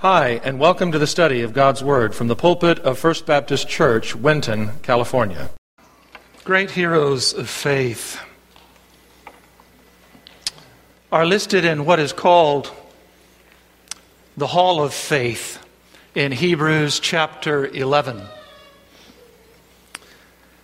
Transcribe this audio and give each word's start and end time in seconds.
Hi, 0.00 0.40
and 0.44 0.60
welcome 0.60 0.92
to 0.92 0.98
the 1.00 1.08
study 1.08 1.42
of 1.42 1.52
God's 1.52 1.82
Word 1.82 2.14
from 2.14 2.28
the 2.28 2.36
pulpit 2.36 2.78
of 2.78 3.00
First 3.00 3.26
Baptist 3.26 3.68
Church, 3.68 4.14
Winton, 4.14 4.78
California. 4.80 5.50
Great 6.44 6.70
heroes 6.70 7.32
of 7.32 7.50
faith 7.50 8.20
are 11.10 11.26
listed 11.26 11.64
in 11.64 11.84
what 11.84 11.98
is 11.98 12.12
called 12.12 12.70
the 14.36 14.46
Hall 14.46 14.84
of 14.84 14.94
Faith 14.94 15.58
in 16.14 16.30
Hebrews 16.30 17.00
chapter 17.00 17.66
11. 17.66 18.22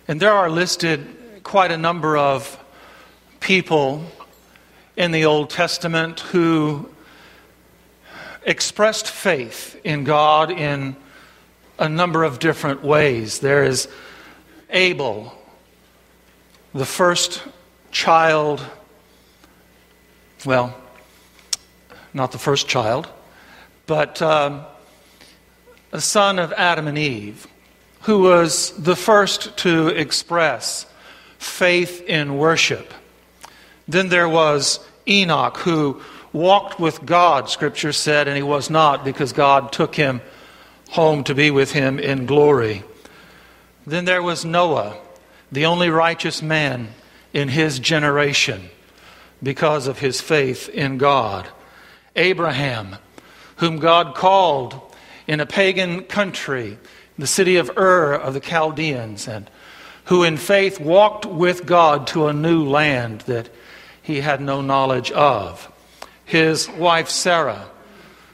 And 0.07 0.21
there 0.21 0.31
are 0.31 0.49
listed 0.49 1.43
quite 1.43 1.71
a 1.71 1.77
number 1.77 2.15
of 2.15 2.57
people 3.41 4.05
in 4.95 5.11
the 5.11 5.25
Old 5.25 5.49
Testament 5.49 6.21
who 6.21 6.89
expressed 8.45 9.07
faith 9.07 9.79
in 9.83 10.03
God 10.03 10.51
in 10.51 10.95
a 11.77 11.89
number 11.89 12.23
of 12.23 12.39
different 12.39 12.83
ways. 12.83 13.39
There 13.39 13.63
is 13.63 13.87
Abel, 14.69 15.33
the 16.73 16.85
first 16.85 17.43
child, 17.91 18.63
well, 20.45 20.75
not 22.13 22.31
the 22.31 22.37
first 22.37 22.67
child, 22.67 23.09
but 23.87 24.21
um, 24.21 24.65
a 25.91 25.99
son 25.99 26.39
of 26.39 26.53
Adam 26.53 26.87
and 26.87 26.97
Eve, 26.97 27.47
who 28.01 28.19
was 28.21 28.71
the 28.77 28.95
first 28.95 29.57
to 29.57 29.87
express 29.87 30.85
faith 31.39 32.01
in 32.07 32.37
worship. 32.37 32.93
Then 33.87 34.09
there 34.09 34.29
was 34.29 34.79
Enoch, 35.07 35.57
who 35.57 36.01
walked 36.35 36.79
with 36.79 37.05
God, 37.05 37.49
Scripture 37.49 37.93
said, 37.93 38.27
and 38.27 38.35
he 38.35 38.43
was 38.43 38.69
not 38.69 39.05
because 39.05 39.31
God 39.31 39.71
took 39.71 39.95
him 39.95 40.21
home 40.89 41.23
to 41.23 41.33
be 41.33 41.49
with 41.49 41.71
him 41.71 41.97
in 41.97 42.25
glory. 42.25 42.83
Then 43.87 44.03
there 44.03 44.21
was 44.21 44.43
Noah, 44.43 44.97
the 45.51 45.65
only 45.65 45.89
righteous 45.89 46.41
man 46.41 46.89
in 47.33 47.47
his 47.47 47.79
generation 47.79 48.69
because 49.41 49.87
of 49.87 49.99
his 49.99 50.19
faith 50.19 50.67
in 50.69 50.97
God. 50.97 51.47
Abraham, 52.17 52.97
whom 53.57 53.79
God 53.79 54.13
called 54.13 54.79
in 55.27 55.39
a 55.39 55.45
pagan 55.45 56.03
country, 56.03 56.77
the 57.17 57.27
city 57.27 57.55
of 57.55 57.71
Ur 57.77 58.13
of 58.13 58.33
the 58.33 58.41
Chaldeans, 58.41 59.27
and 59.27 59.49
who 60.05 60.23
in 60.23 60.35
faith 60.35 60.81
walked 60.81 61.25
with 61.25 61.65
God 61.65 62.07
to 62.07 62.27
a 62.27 62.33
new 62.33 62.63
land 62.65 63.21
that 63.21 63.49
he 64.01 64.19
had 64.19 64.41
no 64.41 64.61
knowledge 64.61 65.11
of 65.11 65.71
his 66.25 66.67
wife 66.69 67.09
Sarah, 67.09 67.69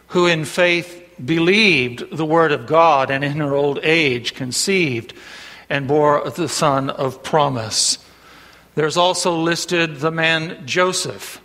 who 0.07 0.25
in 0.25 0.45
faith 0.45 0.97
believed 1.23 2.15
the 2.15 2.25
word 2.25 2.51
of 2.51 2.65
God 2.65 3.11
and 3.11 3.23
in 3.23 3.37
her 3.37 3.53
old 3.53 3.79
age 3.83 4.33
conceived 4.33 5.13
and 5.69 5.87
bore 5.87 6.29
the 6.29 6.49
son 6.49 6.89
of 6.89 7.21
promise. 7.23 7.97
There's 8.75 8.97
also 8.97 9.35
listed 9.37 9.97
the 9.97 10.11
man 10.11 10.65
Joseph, 10.65 11.41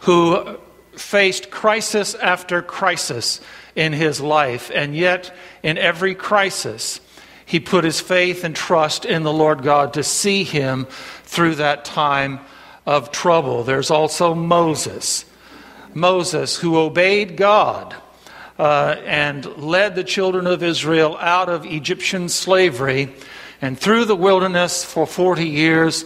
who 0.00 0.58
faced 0.92 1.50
crisis 1.50 2.14
after 2.14 2.62
crisis 2.62 3.40
in 3.74 3.92
his 3.92 4.20
life, 4.20 4.70
and 4.74 4.94
yet 4.94 5.34
in 5.62 5.78
every 5.78 6.14
crisis, 6.14 7.00
he 7.46 7.60
put 7.60 7.84
his 7.84 8.00
faith 8.00 8.44
and 8.44 8.54
trust 8.54 9.04
in 9.04 9.22
the 9.22 9.32
Lord 9.32 9.62
God 9.62 9.94
to 9.94 10.02
see 10.02 10.44
him 10.44 10.86
through 11.24 11.56
that 11.56 11.84
time 11.84 12.40
of 12.84 13.10
trouble. 13.10 13.64
There's 13.64 13.90
also 13.90 14.34
Moses 14.34 15.24
Moses, 15.98 16.56
who 16.56 16.76
obeyed 16.76 17.36
God 17.36 17.94
uh, 18.58 18.96
and 19.04 19.44
led 19.56 19.94
the 19.94 20.04
children 20.04 20.46
of 20.46 20.62
Israel 20.62 21.16
out 21.18 21.48
of 21.48 21.64
Egyptian 21.64 22.28
slavery 22.28 23.12
and 23.60 23.78
through 23.78 24.04
the 24.04 24.16
wilderness 24.16 24.84
for 24.84 25.06
40 25.06 25.44
years 25.44 26.04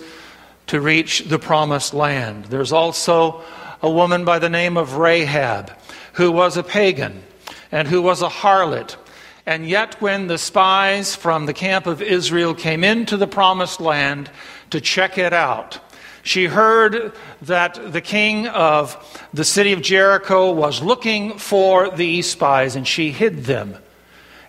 to 0.68 0.80
reach 0.80 1.20
the 1.28 1.38
promised 1.38 1.94
land. 1.94 2.46
There's 2.46 2.72
also 2.72 3.42
a 3.82 3.90
woman 3.90 4.24
by 4.24 4.38
the 4.38 4.48
name 4.48 4.76
of 4.76 4.96
Rahab 4.96 5.72
who 6.14 6.30
was 6.30 6.56
a 6.56 6.62
pagan 6.62 7.22
and 7.70 7.88
who 7.88 8.02
was 8.02 8.22
a 8.22 8.28
harlot. 8.28 8.96
And 9.44 9.66
yet, 9.66 10.00
when 10.00 10.28
the 10.28 10.38
spies 10.38 11.16
from 11.16 11.46
the 11.46 11.52
camp 11.52 11.86
of 11.86 12.00
Israel 12.00 12.54
came 12.54 12.84
into 12.84 13.16
the 13.16 13.26
promised 13.26 13.80
land 13.80 14.30
to 14.70 14.80
check 14.80 15.18
it 15.18 15.32
out, 15.32 15.80
she 16.22 16.46
heard 16.46 17.12
that 17.42 17.92
the 17.92 18.00
king 18.00 18.46
of 18.46 18.96
the 19.34 19.44
city 19.44 19.72
of 19.72 19.82
Jericho 19.82 20.52
was 20.52 20.82
looking 20.82 21.38
for 21.38 21.90
these 21.90 22.30
spies, 22.30 22.76
and 22.76 22.86
she 22.86 23.10
hid 23.10 23.44
them 23.44 23.76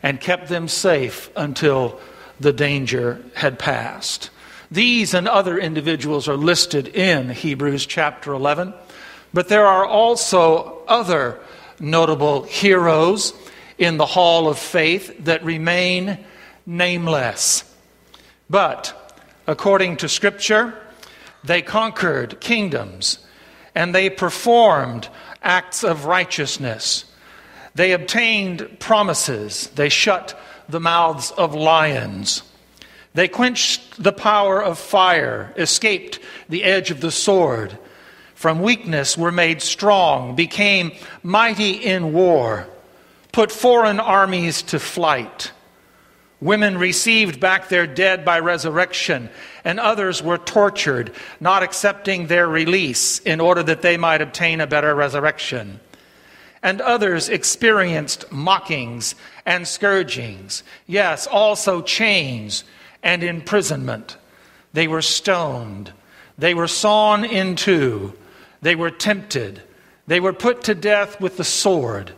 and 0.02 0.20
kept 0.20 0.50
them 0.50 0.68
safe 0.68 1.30
until 1.36 2.00
the 2.40 2.54
danger 2.54 3.24
had 3.36 3.58
passed. 3.58 4.30
These 4.70 5.14
and 5.14 5.28
other 5.28 5.58
individuals 5.58 6.28
are 6.28 6.38
listed 6.38 6.88
in 6.88 7.30
Hebrews 7.30 7.86
chapter 7.86 8.34
11, 8.34 8.74
but 9.34 9.48
there 9.48 9.66
are 9.66 9.86
also 9.86 10.84
other 10.88 11.40
notable 11.80 12.44
heroes 12.44 13.34
in 13.78 13.98
the 13.98 14.06
hall 14.06 14.48
of 14.48 14.60
faith 14.60 15.26
that 15.26 15.44
remain 15.44 16.20
nameless. 16.66 17.64
But 18.50 19.16
according 19.48 19.98
to 19.98 20.10
Scripture, 20.10 20.78
they 21.44 21.62
conquered 21.62 22.40
kingdoms 22.40 23.20
and 23.76 23.94
they 23.94 24.10
performed 24.10 25.10
acts 25.42 25.84
of 25.84 26.06
righteousness. 26.06 27.06
They 27.76 27.92
obtained 27.92 28.80
promises. 28.80 29.68
They 29.76 29.90
shut 29.90 30.40
the 30.70 30.80
mouths 30.80 31.32
of 31.32 31.56
lions. 31.56 32.44
They 33.14 33.28
quenched 33.28 34.02
the 34.02 34.14
power 34.14 34.62
of 34.62 34.80
fire, 34.80 35.54
escaped 35.58 36.20
the 36.50 36.64
edge 36.64 36.92
of 36.92 37.02
the 37.02 37.12
sword. 37.12 37.78
From 38.36 38.62
weakness 38.62 39.18
were 39.18 39.32
made 39.32 39.62
strong, 39.62 40.36
became 40.36 40.92
mighty 41.22 41.72
in 41.72 42.14
war, 42.14 42.68
put 43.32 43.52
foreign 43.52 44.00
armies 44.00 44.62
to 44.64 44.80
flight. 44.80 45.52
Women 46.44 46.78
received 46.78 47.40
back 47.40 47.70
their 47.70 47.88
dead 47.88 48.26
by 48.26 48.40
resurrection, 48.42 49.30
and 49.64 49.80
others 49.80 50.22
were 50.22 50.38
tortured, 50.38 51.14
not 51.40 51.64
accepting 51.64 52.28
their 52.28 52.50
release 52.50 53.20
in 53.20 53.40
order 53.40 53.64
that 53.64 53.82
they 53.82 53.96
might 53.96 54.22
obtain 54.22 54.60
a 54.60 54.68
better 54.68 54.94
resurrection. 54.94 55.80
And 56.62 56.82
others 56.82 57.30
experienced 57.30 58.30
mockings 58.30 59.16
and 59.46 59.66
scourgings, 59.66 60.64
yes, 60.86 61.28
also 61.28 61.82
chains 61.82 62.66
and 63.02 63.24
imprisonment. 63.24 64.18
They 64.74 64.90
were 64.90 65.02
stoned, 65.02 65.94
they 66.38 66.54
were 66.54 66.68
sawn 66.68 67.24
in 67.24 67.56
two, 67.56 68.16
they 68.62 68.76
were 68.76 68.92
tempted, 68.92 69.62
they 70.08 70.20
were 70.20 70.34
put 70.34 70.64
to 70.64 70.76
death 70.76 71.22
with 71.22 71.38
the 71.38 71.46
sword. 71.46 72.12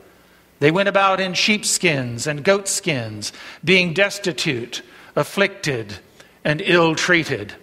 They 0.59 0.71
went 0.71 0.89
about 0.89 1.19
in 1.19 1.33
sheepskins 1.33 2.27
and 2.27 2.43
goatskins, 2.43 3.33
being 3.63 3.93
destitute, 3.93 4.81
afflicted, 5.15 5.95
and 6.43 6.61
ill 6.61 6.95
treated. 6.95 7.53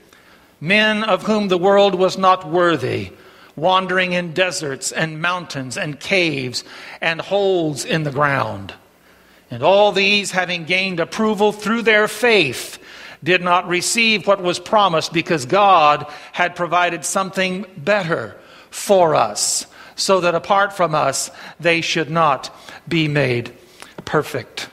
Men 0.60 1.02
of 1.02 1.24
whom 1.24 1.48
the 1.48 1.58
world 1.58 1.94
was 1.94 2.18
not 2.18 2.48
worthy, 2.48 3.12
wandering 3.56 4.12
in 4.12 4.32
deserts 4.32 4.92
and 4.92 5.22
mountains 5.22 5.76
and 5.76 5.98
caves 5.98 6.64
and 7.00 7.20
holes 7.20 7.84
in 7.84 8.02
the 8.02 8.10
ground. 8.10 8.74
And 9.50 9.62
all 9.62 9.92
these, 9.92 10.30
having 10.30 10.64
gained 10.64 11.00
approval 11.00 11.52
through 11.52 11.82
their 11.82 12.08
faith, 12.08 12.78
did 13.24 13.42
not 13.42 13.68
receive 13.68 14.26
what 14.26 14.42
was 14.42 14.58
promised 14.58 15.12
because 15.12 15.46
God 15.46 16.06
had 16.32 16.56
provided 16.56 17.04
something 17.04 17.66
better 17.76 18.36
for 18.70 19.14
us 19.14 19.66
so 20.02 20.20
that 20.20 20.34
apart 20.34 20.72
from 20.72 20.94
us 20.94 21.30
they 21.60 21.80
should 21.80 22.10
not 22.10 22.54
be 22.88 23.06
made 23.08 23.52
perfect. 24.04 24.68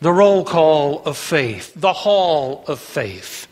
The 0.00 0.12
roll 0.12 0.44
call 0.44 1.02
of 1.04 1.16
faith, 1.16 1.72
the 1.76 1.92
hall 1.92 2.64
of 2.66 2.80
faith. 2.80 3.46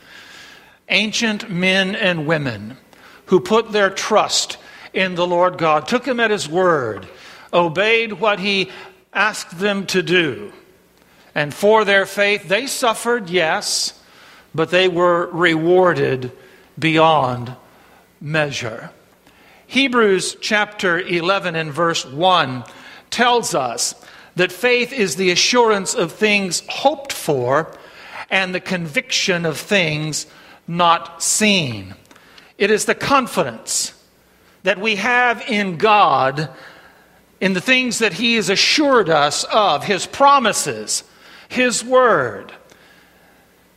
Ancient 0.89 1.51
men 1.51 1.95
and 1.95 2.27
women 2.27 2.79
who 3.27 3.41
put 3.41 3.73
their 3.73 3.91
trust 3.91 4.57
in 4.93 5.15
the 5.15 5.27
Lord 5.27 5.59
God, 5.59 5.87
took 5.87 6.07
him 6.07 6.19
at 6.19 6.31
his 6.31 6.49
word, 6.49 7.07
obeyed 7.53 8.15
what 8.15 8.41
he 8.41 8.71
asked 9.13 9.59
them 9.59 9.87
to 9.87 10.03
do. 10.03 10.53
And 11.35 11.53
for 11.53 11.85
their 11.85 12.07
faith, 12.07 12.49
they 12.49 12.67
suffered, 12.67 13.29
yes, 13.29 14.01
but 14.55 14.71
they 14.71 14.89
were 14.89 15.27
rewarded 15.27 16.33
beyond 16.79 17.55
measure. 18.21 18.91
Hebrews 19.67 20.37
chapter 20.41 20.99
11 20.99 21.55
and 21.55 21.73
verse 21.73 22.05
1 22.05 22.65
tells 23.11 23.55
us 23.55 23.95
that 24.37 24.53
faith 24.53 24.93
is 24.93 25.17
the 25.17 25.31
assurance 25.31 25.95
of 25.95 26.13
things 26.13 26.63
hoped 26.69 27.13
for 27.13 27.77
and 28.31 28.55
the 28.55 28.61
conviction 28.61 29.45
of 29.45 29.59
things 29.59 30.27
not 30.67 31.23
seen. 31.23 31.95
It 32.57 32.71
is 32.71 32.85
the 32.85 32.95
confidence 32.95 33.93
that 34.63 34.81
we 34.81 34.97
have 34.97 35.43
in 35.49 35.77
God 35.77 36.51
in 37.41 37.53
the 37.53 37.61
things 37.61 38.01
that 38.01 38.15
He 38.15 38.35
has 38.35 38.51
assured 38.51 39.09
us 39.09 39.45
of, 39.45 39.85
His 39.85 40.07
promises, 40.07 41.05
His 41.49 41.85
Word. 41.85 42.53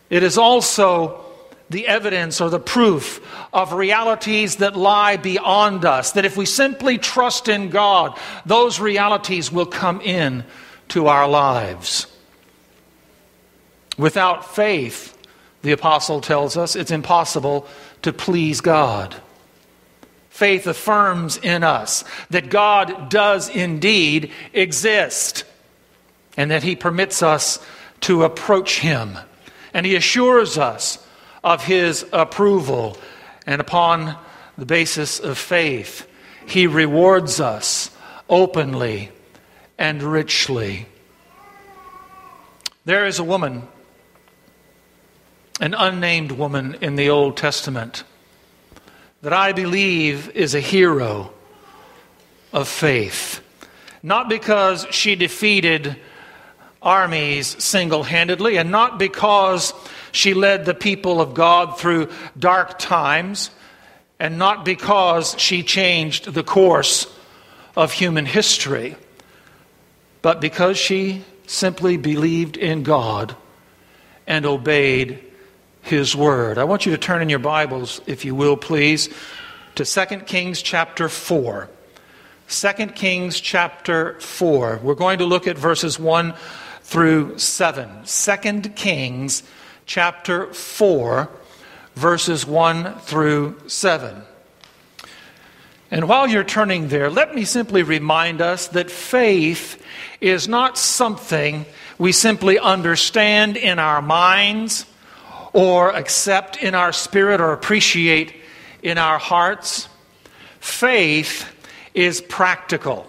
It 0.09 0.23
is 0.23 0.37
also 0.37 1.23
the 1.71 1.87
evidence 1.87 2.41
or 2.41 2.49
the 2.49 2.59
proof 2.59 3.25
of 3.53 3.73
realities 3.73 4.57
that 4.57 4.75
lie 4.75 5.17
beyond 5.17 5.85
us. 5.85 6.11
That 6.13 6.25
if 6.25 6.37
we 6.37 6.45
simply 6.45 6.97
trust 6.97 7.47
in 7.47 7.69
God, 7.69 8.17
those 8.45 8.79
realities 8.79 9.51
will 9.51 9.65
come 9.65 10.01
in 10.01 10.43
to 10.89 11.07
our 11.07 11.27
lives. 11.27 12.07
Without 13.97 14.53
faith, 14.53 15.17
the 15.61 15.71
apostle 15.71 16.21
tells 16.21 16.57
us, 16.57 16.75
it's 16.75 16.91
impossible 16.91 17.67
to 18.01 18.11
please 18.11 18.61
God. 18.61 19.15
Faith 20.29 20.65
affirms 20.65 21.37
in 21.37 21.63
us 21.63 22.03
that 22.29 22.49
God 22.49 23.09
does 23.09 23.47
indeed 23.49 24.31
exist 24.53 25.43
and 26.35 26.49
that 26.51 26.63
He 26.63 26.75
permits 26.75 27.21
us 27.21 27.63
to 28.01 28.23
approach 28.23 28.79
Him. 28.79 29.17
And 29.73 29.85
He 29.85 29.95
assures 29.95 30.57
us 30.57 31.00
of 31.43 31.63
His 31.63 32.05
approval. 32.11 32.97
And 33.45 33.61
upon 33.61 34.17
the 34.57 34.65
basis 34.65 35.19
of 35.19 35.37
faith, 35.37 36.07
He 36.45 36.67
rewards 36.67 37.39
us 37.39 37.89
openly 38.29 39.09
and 39.77 40.01
richly. 40.03 40.87
There 42.85 43.05
is 43.05 43.19
a 43.19 43.23
woman, 43.23 43.67
an 45.59 45.73
unnamed 45.73 46.31
woman 46.31 46.77
in 46.81 46.95
the 46.95 47.09
Old 47.09 47.37
Testament, 47.37 48.03
that 49.21 49.33
I 49.33 49.51
believe 49.51 50.29
is 50.29 50.55
a 50.55 50.59
hero 50.59 51.31
of 52.51 52.67
faith. 52.67 53.41
Not 54.01 54.29
because 54.29 54.87
she 54.89 55.15
defeated 55.15 55.95
armies 56.81 57.63
single 57.63 58.01
handedly, 58.01 58.57
and 58.57 58.71
not 58.71 58.97
because 58.97 59.73
she 60.11 60.33
led 60.33 60.65
the 60.65 60.73
people 60.73 61.21
of 61.21 61.33
God 61.33 61.77
through 61.77 62.09
dark 62.37 62.79
times, 62.79 63.49
and 64.19 64.37
not 64.37 64.65
because 64.65 65.35
she 65.37 65.63
changed 65.63 66.33
the 66.33 66.43
course 66.43 67.07
of 67.75 67.91
human 67.91 68.25
history 68.25 68.95
but 70.21 70.39
because 70.39 70.77
she 70.77 71.23
simply 71.47 71.97
believed 71.97 72.57
in 72.57 72.83
God 72.83 73.35
and 74.27 74.45
obeyed 74.45 75.19
his 75.81 76.15
word. 76.15 76.57
I 76.57 76.63
want 76.63 76.85
you 76.85 76.91
to 76.91 76.97
turn 76.97 77.21
in 77.21 77.29
your 77.29 77.39
Bibles, 77.39 78.01
if 78.05 78.23
you 78.23 78.35
will, 78.35 78.55
please, 78.55 79.09
to 79.75 79.85
2 79.85 80.17
Kings 80.19 80.61
chapter 80.61 81.09
4. 81.09 81.69
2 82.47 82.87
Kings 82.87 83.39
chapter 83.39 84.19
4. 84.19 84.79
We're 84.83 84.93
going 84.93 85.19
to 85.19 85.25
look 85.25 85.47
at 85.47 85.57
verses 85.57 85.97
1 85.97 86.33
through 86.83 87.39
7. 87.39 88.03
2 88.05 88.61
Kings 88.75 89.43
chapter 89.93 90.45
4, 90.53 91.29
verses 91.95 92.45
1 92.45 92.97
through 92.99 93.59
7. 93.67 94.21
And 95.91 96.07
while 96.07 96.29
you're 96.29 96.45
turning 96.45 96.87
there, 96.87 97.09
let 97.09 97.35
me 97.35 97.43
simply 97.43 97.83
remind 97.83 98.39
us 98.39 98.69
that 98.69 98.89
faith 98.89 99.83
is 100.21 100.47
not 100.47 100.77
something 100.77 101.65
we 101.97 102.13
simply 102.13 102.57
understand 102.57 103.57
in 103.57 103.79
our 103.79 104.01
minds 104.01 104.85
or 105.51 105.93
accept 105.93 106.55
in 106.63 106.73
our 106.73 106.93
spirit 106.93 107.41
or 107.41 107.51
appreciate 107.51 108.33
in 108.81 108.97
our 108.97 109.19
hearts. 109.19 109.89
Faith 110.61 111.53
is 111.93 112.21
practical. 112.21 113.05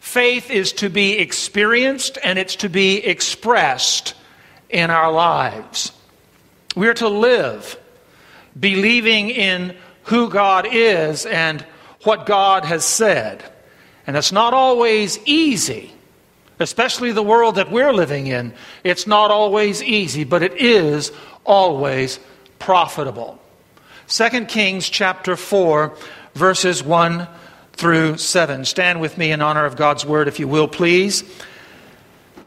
Faith 0.00 0.50
is 0.50 0.74
to 0.74 0.90
be 0.90 1.16
experienced 1.16 2.18
and 2.22 2.38
it's 2.38 2.56
to 2.56 2.68
be 2.68 2.98
expressed 2.98 4.12
in 4.68 4.90
our 4.90 5.12
lives. 5.12 5.92
We 6.74 6.88
are 6.88 6.94
to 6.94 7.08
live 7.08 7.78
believing 8.58 9.30
in 9.30 9.76
who 10.04 10.28
God 10.30 10.66
is 10.70 11.26
and 11.26 11.64
what 12.04 12.26
God 12.26 12.64
has 12.64 12.84
said. 12.84 13.44
And 14.06 14.16
it's 14.16 14.32
not 14.32 14.54
always 14.54 15.18
easy, 15.24 15.92
especially 16.60 17.12
the 17.12 17.22
world 17.22 17.56
that 17.56 17.70
we're 17.70 17.92
living 17.92 18.28
in. 18.28 18.54
It's 18.84 19.06
not 19.06 19.30
always 19.30 19.82
easy, 19.82 20.24
but 20.24 20.42
it 20.42 20.54
is 20.54 21.12
always 21.44 22.20
profitable. 22.58 23.40
2 24.08 24.44
Kings 24.46 24.88
chapter 24.88 25.36
4, 25.36 25.96
verses 26.34 26.82
1 26.82 27.26
through 27.72 28.16
7. 28.18 28.64
Stand 28.64 29.00
with 29.00 29.18
me 29.18 29.32
in 29.32 29.42
honor 29.42 29.64
of 29.64 29.76
God's 29.76 30.06
word, 30.06 30.28
if 30.28 30.38
you 30.38 30.46
will, 30.46 30.68
please. 30.68 31.24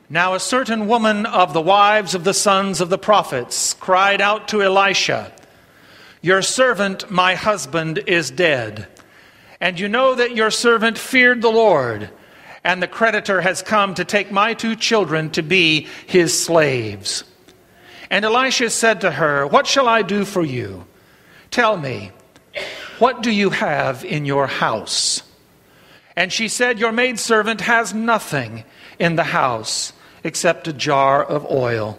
Now, 0.10 0.34
a 0.34 0.40
certain 0.40 0.88
woman 0.88 1.26
of 1.26 1.54
the 1.54 1.62
wives 1.62 2.16
of 2.16 2.24
the 2.24 2.34
sons 2.34 2.82
of 2.82 2.90
the 2.90 2.98
prophets 2.98 3.74
cried 3.76 4.22
out 4.22 4.48
to 4.50 4.64
Elisha, 4.64 5.32
Your 6.22 6.42
servant, 6.42 7.12
my 7.12 7.36
husband, 7.36 8.00
is 8.08 8.32
dead 8.32 8.88
and 9.62 9.80
you 9.80 9.90
know 9.90 10.16
that 10.16 10.36
your 10.36 10.52
servant 10.52 10.98
feared 10.98 11.42
the 11.42 11.52
Lord, 11.52 12.10
and 12.64 12.82
the 12.82 12.88
creditor 12.88 13.42
has 13.42 13.62
come 13.62 13.94
to 13.96 14.06
take 14.06 14.32
my 14.32 14.54
two 14.54 14.76
children 14.76 15.30
to 15.32 15.44
be 15.44 15.88
his 16.08 16.38
slaves. 16.38 17.24
And 18.10 18.26
Elisha 18.26 18.70
said 18.70 19.02
to 19.02 19.12
her, 19.12 19.46
What 19.46 19.68
shall 19.68 19.88
I 19.88 20.02
do 20.02 20.26
for 20.26 20.44
you? 20.44 20.86
Tell 21.52 21.78
me, 21.78 22.12
what 23.00 23.22
do 23.22 23.32
you 23.32 23.50
have 23.50 24.04
in 24.06 24.26
your 24.26 24.48
house? 24.48 25.24
And 26.16 26.32
she 26.32 26.48
said, 26.48 26.80
Your 26.80 26.92
maidservant 26.92 27.62
has 27.62 27.94
nothing 27.94 28.64
in 28.98 29.16
the 29.16 29.24
house 29.24 29.94
except 30.24 30.68
a 30.68 30.74
jar 30.74 31.24
of 31.24 31.50
oil. 31.50 31.98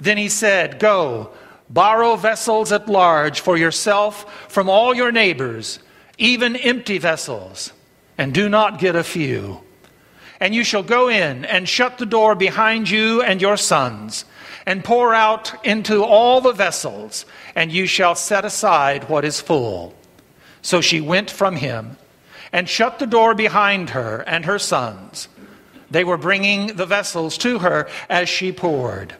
Then 0.00 0.18
he 0.18 0.28
said, 0.28 0.78
Go, 0.78 1.30
borrow 1.70 2.16
vessels 2.16 2.72
at 2.72 2.88
large 2.88 3.40
for 3.40 3.56
yourself 3.56 4.50
from 4.50 4.68
all 4.68 4.94
your 4.94 5.12
neighbors 5.12 5.78
even 6.18 6.54
empty 6.56 6.98
vessels, 6.98 7.72
and 8.16 8.32
do 8.32 8.48
not 8.48 8.78
get 8.78 8.94
a 8.94 9.02
few. 9.02 9.60
And 10.38 10.54
you 10.54 10.62
shall 10.62 10.82
go 10.82 11.08
in 11.08 11.44
and 11.44 11.68
shut 11.68 11.98
the 11.98 12.06
door 12.06 12.34
behind 12.34 12.88
you 12.88 13.22
and 13.22 13.40
your 13.40 13.56
sons, 13.56 14.24
and 14.64 14.84
pour 14.84 15.14
out 15.14 15.64
into 15.64 16.04
all 16.04 16.40
the 16.40 16.52
vessels, 16.52 17.26
and 17.56 17.72
you 17.72 17.86
shall 17.86 18.14
set 18.14 18.44
aside 18.44 19.08
what 19.08 19.24
is 19.24 19.40
full. 19.40 19.94
So 20.62 20.80
she 20.80 21.00
went 21.00 21.30
from 21.30 21.56
him 21.56 21.96
and 22.52 22.68
shut 22.68 22.98
the 22.98 23.06
door 23.06 23.34
behind 23.34 23.90
her 23.90 24.20
and 24.20 24.44
her 24.44 24.58
sons. 24.58 25.26
They 25.92 26.04
were 26.04 26.16
bringing 26.16 26.68
the 26.68 26.86
vessels 26.86 27.36
to 27.38 27.58
her 27.58 27.86
as 28.08 28.28
she 28.28 28.50
poured. 28.50 29.14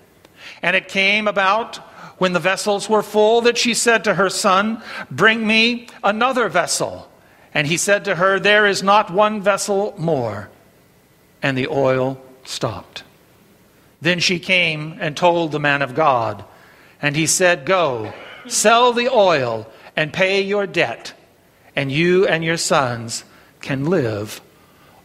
And 0.63 0.75
it 0.75 0.89
came 0.89 1.29
about 1.29 1.77
when 2.17 2.33
the 2.33 2.41
vessels 2.41 2.89
were 2.89 3.03
full, 3.03 3.43
that 3.43 3.59
she 3.59 3.75
said 3.75 4.05
to 4.05 4.15
her 4.15 4.31
son, 4.31 4.83
Bring 5.11 5.47
me 5.47 5.89
another 6.03 6.49
vessel. 6.49 7.11
And 7.53 7.67
he 7.67 7.77
said 7.77 8.07
to 8.07 8.15
her, 8.15 8.41
There 8.41 8.67
is 8.67 8.83
not 8.83 9.13
one 9.13 9.43
vessel 9.43 9.95
more. 9.99 10.49
And 11.43 11.59
the 11.59 11.69
oil 11.69 12.19
stopped. 12.45 13.03
Then 14.01 14.19
she 14.19 14.39
came 14.39 14.97
and 14.99 15.15
told 15.15 15.53
the 15.53 15.61
man 15.61 15.83
of 15.83 15.95
God. 15.95 16.45
And 17.03 17.15
he 17.17 17.27
said, 17.27 17.67
Go, 17.67 18.13
sell 18.47 18.95
the 18.95 19.09
oil 19.09 19.67
and 19.95 20.13
pay 20.13 20.41
your 20.41 20.67
debt, 20.67 21.13
and 21.77 21.93
you 21.93 22.27
and 22.27 22.43
your 22.43 22.57
sons 22.57 23.25
can 23.61 23.85
live 23.85 24.41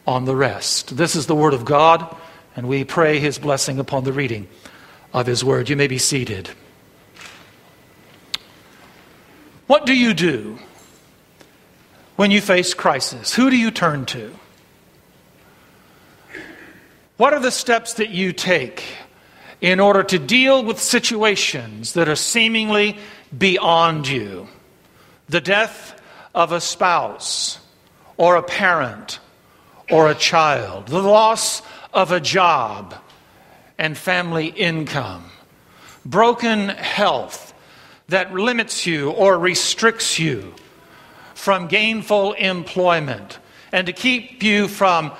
on 0.07 0.23
the 0.23 0.35
rest. 0.35 0.95
This 0.95 1.15
is 1.15 1.27
the 1.27 1.35
word 1.35 1.53
of 1.53 1.65
God, 1.65 2.15
and 2.55 2.67
we 2.67 2.85
pray 2.85 3.19
his 3.19 3.37
blessing 3.37 3.77
upon 3.77 4.05
the 4.05 4.13
reading 4.13 4.47
of 5.13 5.27
his 5.27 5.43
word. 5.43 5.69
You 5.69 5.75
may 5.75 5.87
be 5.87 5.97
seated. 5.97 6.49
What 9.67 9.85
do 9.85 9.93
you 9.93 10.13
do 10.13 10.57
when 12.15 12.31
you 12.31 12.39
face 12.39 12.73
crisis? 12.73 13.33
Who 13.35 13.49
do 13.49 13.57
you 13.57 13.69
turn 13.69 14.05
to? 14.07 14.33
What 17.17 17.33
are 17.33 17.39
the 17.41 17.51
steps 17.51 17.95
that 17.95 18.09
you 18.09 18.31
take 18.31 18.85
in 19.59 19.79
order 19.81 20.03
to 20.03 20.19
deal 20.19 20.63
with 20.63 20.79
situations 20.79 21.93
that 21.93 22.07
are 22.07 22.15
seemingly 22.15 22.97
beyond 23.37 24.07
you? 24.07 24.47
The 25.27 25.41
death 25.41 25.99
of 26.33 26.53
a 26.53 26.61
spouse, 26.61 27.59
or 28.15 28.35
a 28.35 28.43
parent, 28.43 29.19
or 29.89 30.09
a 30.09 30.15
child, 30.15 30.87
the 30.87 31.01
loss 31.01 31.61
of 31.93 32.11
a 32.11 32.19
job 32.19 32.95
and 33.77 33.97
family 33.97 34.47
income, 34.47 35.25
broken 36.05 36.69
health 36.69 37.53
that 38.07 38.33
limits 38.33 38.85
you 38.85 39.11
or 39.11 39.37
restricts 39.37 40.19
you 40.19 40.53
from 41.35 41.67
gainful 41.67 42.33
employment 42.33 43.39
and 43.71 43.87
to 43.87 43.93
keep 43.93 44.41
you 44.43 44.67
from 44.67 45.11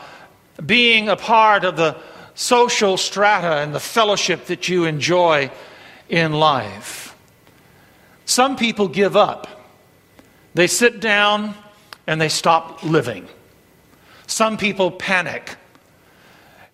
being 0.66 1.10
a 1.10 1.16
part 1.16 1.64
of 1.64 1.76
the 1.76 1.96
social 2.34 2.98
strata 2.98 3.58
and 3.58 3.74
the 3.74 3.80
fellowship 3.80 4.46
that 4.46 4.70
you 4.70 4.86
enjoy 4.86 5.52
in 6.10 6.34
life. 6.34 7.16
Some 8.26 8.56
people 8.56 8.88
give 8.88 9.16
up. 9.16 9.48
They 10.54 10.68
sit 10.68 11.00
down 11.00 11.56
and 12.08 12.20
they 12.20 12.30
stop 12.30 12.84
living. 12.84 13.28
Some 14.28 14.58
people 14.58 14.92
panic 14.92 15.56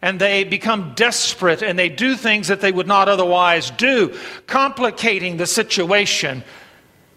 and 0.01 0.19
they 0.19 0.43
become 0.43 0.93
desperate 0.95 1.61
and 1.61 1.79
they 1.79 1.87
do 1.87 2.15
things 2.15 2.49
that 2.49 2.59
they 2.59 2.71
would 2.71 2.87
not 2.87 3.07
otherwise 3.07 3.71
do, 3.71 4.17
complicating 4.47 5.37
the 5.37 5.47
situation 5.47 6.43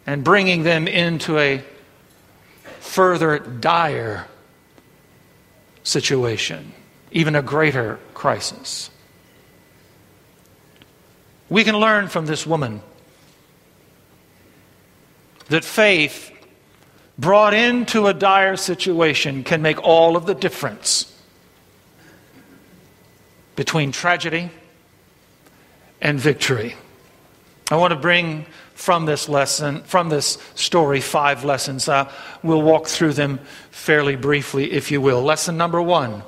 and 0.06 0.22
bringing 0.22 0.62
them 0.62 0.86
into 0.86 1.36
a 1.38 1.64
further 2.78 3.40
dire 3.40 4.28
situation, 5.82 6.72
even 7.10 7.34
a 7.34 7.42
greater 7.42 7.98
crisis. 8.14 8.90
We 11.48 11.64
can 11.64 11.76
learn 11.76 12.08
from 12.08 12.26
this 12.26 12.46
woman 12.46 12.82
that 15.48 15.64
faith 15.64 16.30
brought 17.18 17.54
into 17.54 18.06
a 18.06 18.14
dire 18.14 18.56
situation 18.56 19.44
can 19.44 19.62
make 19.62 19.82
all 19.82 20.16
of 20.16 20.26
the 20.26 20.34
difference 20.34 21.12
between 23.54 23.90
tragedy 23.90 24.50
and 26.00 26.20
victory. 26.20 26.74
I 27.70 27.76
want 27.76 27.92
to 27.92 27.98
bring 27.98 28.46
from 28.74 29.06
this 29.06 29.28
lesson, 29.28 29.82
from 29.82 30.10
this 30.10 30.38
story, 30.54 31.00
five 31.00 31.44
lessons. 31.44 31.88
Uh, 31.88 32.12
we'll 32.42 32.62
walk 32.62 32.86
through 32.86 33.14
them 33.14 33.40
fairly 33.70 34.16
briefly, 34.16 34.72
if 34.72 34.90
you 34.90 35.00
will. 35.00 35.22
Lesson 35.22 35.56
number 35.56 35.80
one 35.80 36.22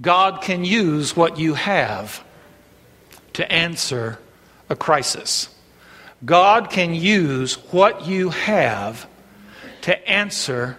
God 0.00 0.42
can 0.42 0.64
use 0.64 1.16
what 1.16 1.38
you 1.38 1.54
have 1.54 2.22
to 3.32 3.50
answer 3.50 4.18
a 4.68 4.76
crisis. 4.76 5.48
God 6.24 6.70
can 6.70 6.94
use 6.94 7.54
what 7.72 8.06
you 8.06 8.28
have 8.30 9.06
to 9.82 10.08
answer 10.08 10.78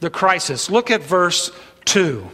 the 0.00 0.10
crisis. 0.10 0.70
Look 0.70 0.90
at 0.90 1.02
verse 1.02 1.50
2. 1.86 2.28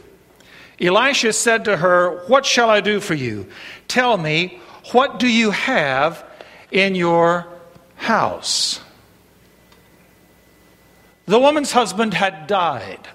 Elisha 0.80 1.32
said 1.32 1.64
to 1.64 1.76
her, 1.76 2.24
What 2.26 2.44
shall 2.44 2.70
I 2.70 2.80
do 2.80 3.00
for 3.00 3.14
you? 3.14 3.46
Tell 3.88 4.16
me, 4.16 4.60
what 4.92 5.18
do 5.18 5.28
you 5.28 5.50
have 5.50 6.24
in 6.70 6.94
your 6.94 7.46
house? 7.96 8.80
The 11.26 11.40
woman's 11.40 11.72
husband 11.72 12.14
had 12.14 12.46
died. 12.46 13.08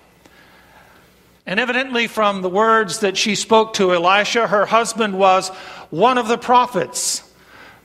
And 1.45 1.59
evidently, 1.59 2.07
from 2.07 2.41
the 2.41 2.49
words 2.49 2.99
that 2.99 3.17
she 3.17 3.35
spoke 3.35 3.73
to 3.73 3.93
Elisha, 3.93 4.47
her 4.47 4.65
husband 4.65 5.17
was 5.17 5.49
one 5.89 6.17
of 6.17 6.27
the 6.27 6.37
prophets, 6.37 7.23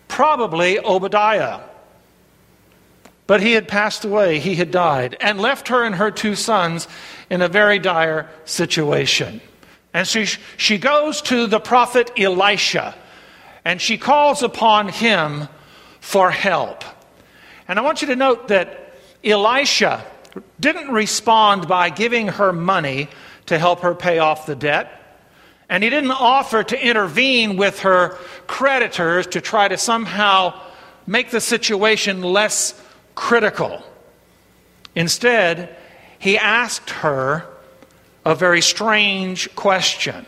probably 0.08 0.78
Obadiah. 0.78 1.60
But 3.26 3.42
he 3.42 3.52
had 3.52 3.66
passed 3.66 4.04
away, 4.04 4.38
he 4.38 4.54
had 4.54 4.70
died, 4.70 5.16
and 5.20 5.40
left 5.40 5.68
her 5.68 5.84
and 5.84 5.94
her 5.96 6.10
two 6.10 6.36
sons 6.36 6.86
in 7.28 7.42
a 7.42 7.48
very 7.48 7.78
dire 7.78 8.30
situation. 8.44 9.40
And 9.92 10.06
so 10.06 10.24
she 10.24 10.78
goes 10.78 11.22
to 11.22 11.46
the 11.46 11.58
prophet 11.58 12.10
Elisha 12.18 12.94
and 13.64 13.80
she 13.80 13.98
calls 13.98 14.44
upon 14.44 14.88
him 14.88 15.48
for 16.00 16.30
help. 16.30 16.84
And 17.66 17.78
I 17.80 17.82
want 17.82 18.00
you 18.00 18.08
to 18.08 18.16
note 18.16 18.48
that 18.48 18.94
Elisha 19.24 20.04
didn't 20.60 20.92
respond 20.92 21.66
by 21.66 21.90
giving 21.90 22.28
her 22.28 22.52
money 22.52 23.08
to 23.46 23.58
help 23.58 23.80
her 23.80 23.94
pay 23.94 24.18
off 24.18 24.46
the 24.46 24.54
debt. 24.54 24.92
And 25.68 25.82
he 25.82 25.90
didn't 25.90 26.12
offer 26.12 26.62
to 26.62 26.86
intervene 26.86 27.56
with 27.56 27.80
her 27.80 28.10
creditors 28.46 29.26
to 29.28 29.40
try 29.40 29.66
to 29.66 29.76
somehow 29.76 30.60
make 31.08 31.30
the 31.30 31.40
situation 31.40 32.22
less 32.22 32.80
critical. 33.16 33.82
Instead, 34.94 35.74
he 36.20 36.38
asked 36.38 36.90
her 36.90 37.44
a 38.24 38.36
very 38.36 38.60
strange 38.60 39.52
question 39.56 40.24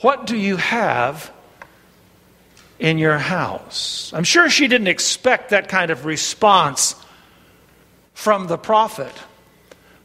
What 0.00 0.26
do 0.26 0.36
you 0.36 0.56
have 0.56 1.32
in 2.78 2.98
your 2.98 3.18
house? 3.18 4.12
I'm 4.14 4.24
sure 4.24 4.48
she 4.48 4.68
didn't 4.68 4.86
expect 4.86 5.50
that 5.50 5.68
kind 5.68 5.90
of 5.90 6.04
response 6.04 6.94
from 8.14 8.46
the 8.46 8.58
prophet. 8.58 9.12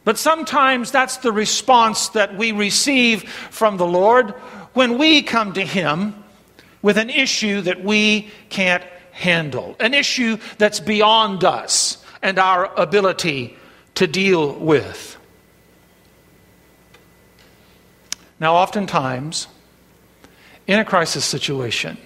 But 0.04 0.18
sometimes 0.18 0.90
that's 0.90 1.18
the 1.18 1.32
response 1.32 2.10
that 2.10 2.36
we 2.36 2.52
receive 2.52 3.28
from 3.28 3.76
the 3.76 3.86
Lord 3.86 4.30
when 4.72 4.98
we 4.98 5.22
come 5.22 5.52
to 5.54 5.64
Him 5.64 6.22
with 6.80 6.96
an 6.96 7.10
issue 7.10 7.60
that 7.62 7.82
we 7.82 8.30
can't 8.48 8.84
handle, 9.16 9.74
an 9.80 9.94
issue 9.94 10.36
that's 10.58 10.78
beyond 10.78 11.42
us 11.42 12.04
and 12.22 12.38
our 12.38 12.70
ability 12.78 13.56
to 13.94 14.06
deal 14.06 14.52
with. 14.52 15.16
Now, 18.38 18.56
oftentimes, 18.56 19.48
in 20.66 20.78
a 20.78 20.84
crisis 20.84 21.24
situation, 21.24 21.96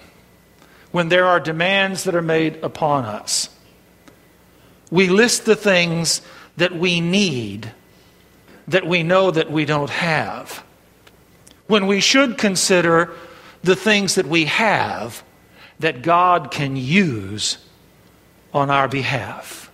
when 0.91 1.09
there 1.09 1.25
are 1.25 1.39
demands 1.41 2.05
that 2.05 2.15
are 2.15 2.21
made 2.21 2.63
upon 2.63 3.03
us, 3.03 3.49
we 4.89 5.09
list 5.09 5.45
the 5.45 5.55
things 5.55 6.21
that 6.55 6.73
we 6.73 7.01
need 7.01 7.73
that 8.67 8.87
we 8.87 9.03
know 9.03 9.31
that 9.31 9.51
we 9.51 9.65
don't 9.65 9.89
have. 9.89 10.63
When 11.67 11.87
we 11.87 11.99
should 11.99 12.37
consider 12.37 13.13
the 13.63 13.75
things 13.75 14.15
that 14.15 14.27
we 14.27 14.45
have 14.45 15.23
that 15.81 16.01
God 16.01 16.51
can 16.51 16.75
use 16.75 17.57
on 18.53 18.69
our 18.69 18.87
behalf. 18.87 19.71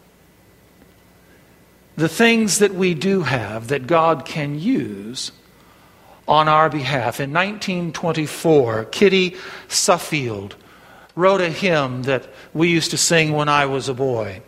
The 1.95 2.09
things 2.09 2.59
that 2.59 2.73
we 2.73 2.93
do 2.93 3.21
have 3.23 3.69
that 3.69 3.87
God 3.87 4.25
can 4.25 4.59
use 4.59 5.31
on 6.27 6.47
our 6.47 6.69
behalf. 6.69 7.19
In 7.19 7.31
1924, 7.31 8.85
Kitty 8.85 9.35
Suffield 9.67 10.55
wrote 11.15 11.41
a 11.41 11.49
hymn 11.49 12.03
that 12.03 12.29
we 12.53 12.69
used 12.69 12.91
to 12.91 12.97
sing 12.97 13.31
when 13.31 13.49
I 13.49 13.65
was 13.65 13.89
a 13.89 13.93
boy. 13.93 14.41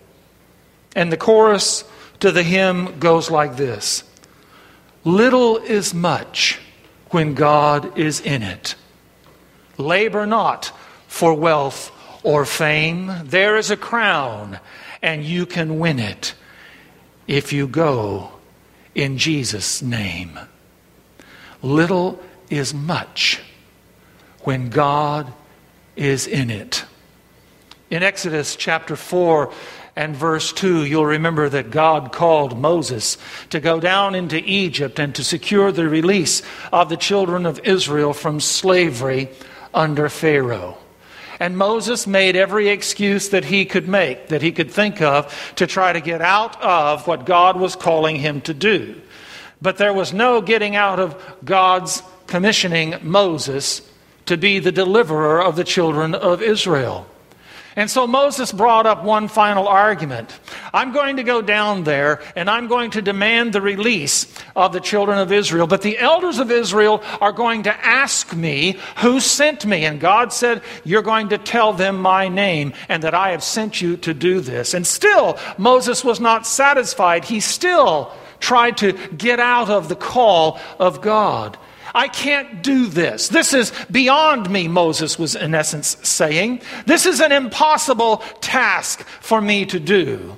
And 0.95 1.11
the 1.11 1.17
chorus 1.17 1.83
to 2.19 2.31
the 2.31 2.43
hymn 2.43 2.99
goes 2.99 3.31
like 3.31 3.57
this 3.57 4.03
Little 5.03 5.57
is 5.57 5.93
much 5.93 6.59
when 7.09 7.33
God 7.33 7.97
is 7.97 8.19
in 8.19 8.43
it. 8.43 8.75
Labor 9.77 10.25
not 10.25 10.71
for 11.09 11.33
wealth 11.33 11.91
or 12.23 12.45
fame. 12.45 13.11
There 13.25 13.57
is 13.57 13.69
a 13.71 13.75
crown, 13.75 14.59
and 15.01 15.25
you 15.25 15.45
can 15.45 15.79
win 15.79 15.99
it 15.99 16.33
if 17.27 17.51
you 17.51 17.67
go 17.67 18.31
in 18.95 19.17
Jesus' 19.17 19.81
name. 19.81 20.39
Little 21.61 22.21
is 22.49 22.73
much 22.73 23.41
when 24.43 24.69
God 24.69 25.33
is 25.95 26.25
in 26.25 26.49
it. 26.49 26.85
In 27.89 28.03
Exodus 28.03 28.55
chapter 28.55 28.95
4 28.95 29.51
and 29.95 30.15
verse 30.15 30.53
2, 30.53 30.85
you'll 30.85 31.05
remember 31.05 31.49
that 31.49 31.71
God 31.71 32.11
called 32.11 32.57
Moses 32.57 33.17
to 33.49 33.59
go 33.59 33.79
down 33.79 34.15
into 34.15 34.37
Egypt 34.45 34.99
and 34.99 35.13
to 35.15 35.23
secure 35.23 35.71
the 35.71 35.89
release 35.89 36.43
of 36.71 36.87
the 36.87 36.97
children 36.97 37.45
of 37.45 37.59
Israel 37.63 38.13
from 38.13 38.39
slavery 38.39 39.29
under 39.73 40.07
Pharaoh. 40.07 40.77
And 41.39 41.57
Moses 41.57 42.05
made 42.05 42.35
every 42.35 42.67
excuse 42.67 43.29
that 43.29 43.45
he 43.45 43.65
could 43.65 43.87
make, 43.87 44.27
that 44.27 44.41
he 44.41 44.51
could 44.51 44.69
think 44.69 45.01
of, 45.01 45.53
to 45.55 45.65
try 45.65 45.93
to 45.93 46.01
get 46.01 46.21
out 46.21 46.61
of 46.61 47.07
what 47.07 47.25
God 47.25 47.57
was 47.57 47.75
calling 47.75 48.17
him 48.17 48.41
to 48.41 48.53
do. 48.53 49.01
But 49.61 49.77
there 49.77 49.93
was 49.93 50.13
no 50.13 50.41
getting 50.41 50.75
out 50.75 50.99
of 50.99 51.21
God's 51.43 52.03
commissioning 52.27 52.95
Moses 53.01 53.81
to 54.25 54.37
be 54.37 54.59
the 54.59 54.71
deliverer 54.71 55.41
of 55.41 55.55
the 55.55 55.63
children 55.63 56.13
of 56.13 56.41
Israel. 56.41 57.07
And 57.79 57.89
so 57.89 58.05
Moses 58.07 58.51
brought 58.51 58.85
up 58.85 59.05
one 59.05 59.29
final 59.29 59.65
argument. 59.65 60.37
I'm 60.73 60.91
going 60.91 61.15
to 61.15 61.23
go 61.23 61.41
down 61.41 61.85
there 61.85 62.21
and 62.35 62.49
I'm 62.49 62.67
going 62.67 62.91
to 62.91 63.01
demand 63.01 63.53
the 63.53 63.61
release 63.61 64.27
of 64.53 64.73
the 64.73 64.81
children 64.81 65.17
of 65.17 65.31
Israel. 65.31 65.65
But 65.65 65.81
the 65.81 65.97
elders 65.97 66.39
of 66.39 66.51
Israel 66.51 67.01
are 67.21 67.31
going 67.31 67.63
to 67.63 67.73
ask 67.73 68.35
me 68.35 68.77
who 68.97 69.21
sent 69.21 69.65
me. 69.65 69.85
And 69.85 70.01
God 70.01 70.33
said, 70.33 70.61
You're 70.83 71.01
going 71.01 71.29
to 71.29 71.37
tell 71.37 71.71
them 71.71 72.01
my 72.01 72.27
name 72.27 72.73
and 72.89 73.01
that 73.03 73.13
I 73.13 73.31
have 73.31 73.45
sent 73.45 73.81
you 73.81 73.95
to 73.95 74.13
do 74.13 74.41
this. 74.41 74.73
And 74.73 74.85
still, 74.85 75.39
Moses 75.57 76.03
was 76.03 76.19
not 76.19 76.45
satisfied. 76.45 77.23
He 77.23 77.39
still 77.39 78.11
tried 78.41 78.75
to 78.79 78.91
get 79.15 79.39
out 79.39 79.69
of 79.69 79.87
the 79.87 79.95
call 79.95 80.59
of 80.79 80.99
God. 80.99 81.57
I 81.93 82.07
can't 82.07 82.61
do 82.61 82.87
this. 82.87 83.27
This 83.27 83.53
is 83.53 83.71
beyond 83.91 84.49
me, 84.49 84.67
Moses 84.67 85.17
was 85.17 85.35
in 85.35 85.55
essence 85.55 85.97
saying. 86.03 86.61
This 86.85 87.05
is 87.05 87.19
an 87.19 87.31
impossible 87.31 88.17
task 88.41 89.01
for 89.21 89.41
me 89.41 89.65
to 89.67 89.79
do. 89.79 90.37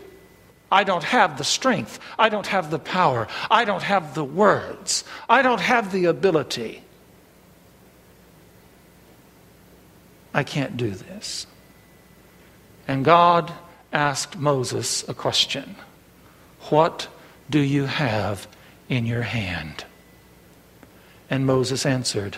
I 0.72 0.86
don't 0.86 1.03
have 1.03 1.38
the 1.38 1.43
strength. 1.43 2.00
I 2.17 2.29
don't 2.29 2.48
have 2.48 2.72
the 2.72 2.79
power. 2.79 3.27
I 3.50 3.65
don't 3.65 3.84
have 3.84 4.15
the 4.15 4.24
words. 4.24 5.03
I 5.27 5.41
don't 5.41 5.60
have 5.60 5.91
the 5.91 6.05
ability. 6.05 6.84
I 10.34 10.43
can't 10.43 10.77
do 10.77 10.91
this. 10.91 11.46
And 12.88 13.03
God 13.03 13.51
asked 13.91 14.38
Moses 14.38 15.08
a 15.10 15.13
question 15.13 15.75
What 16.70 17.10
do 17.50 17.60
you 17.60 17.86
have 17.86 18.48
in 18.88 19.05
your 19.05 19.24
hand? 19.24 19.84
And 21.32 21.46
Moses 21.46 21.86
answered, 21.86 22.38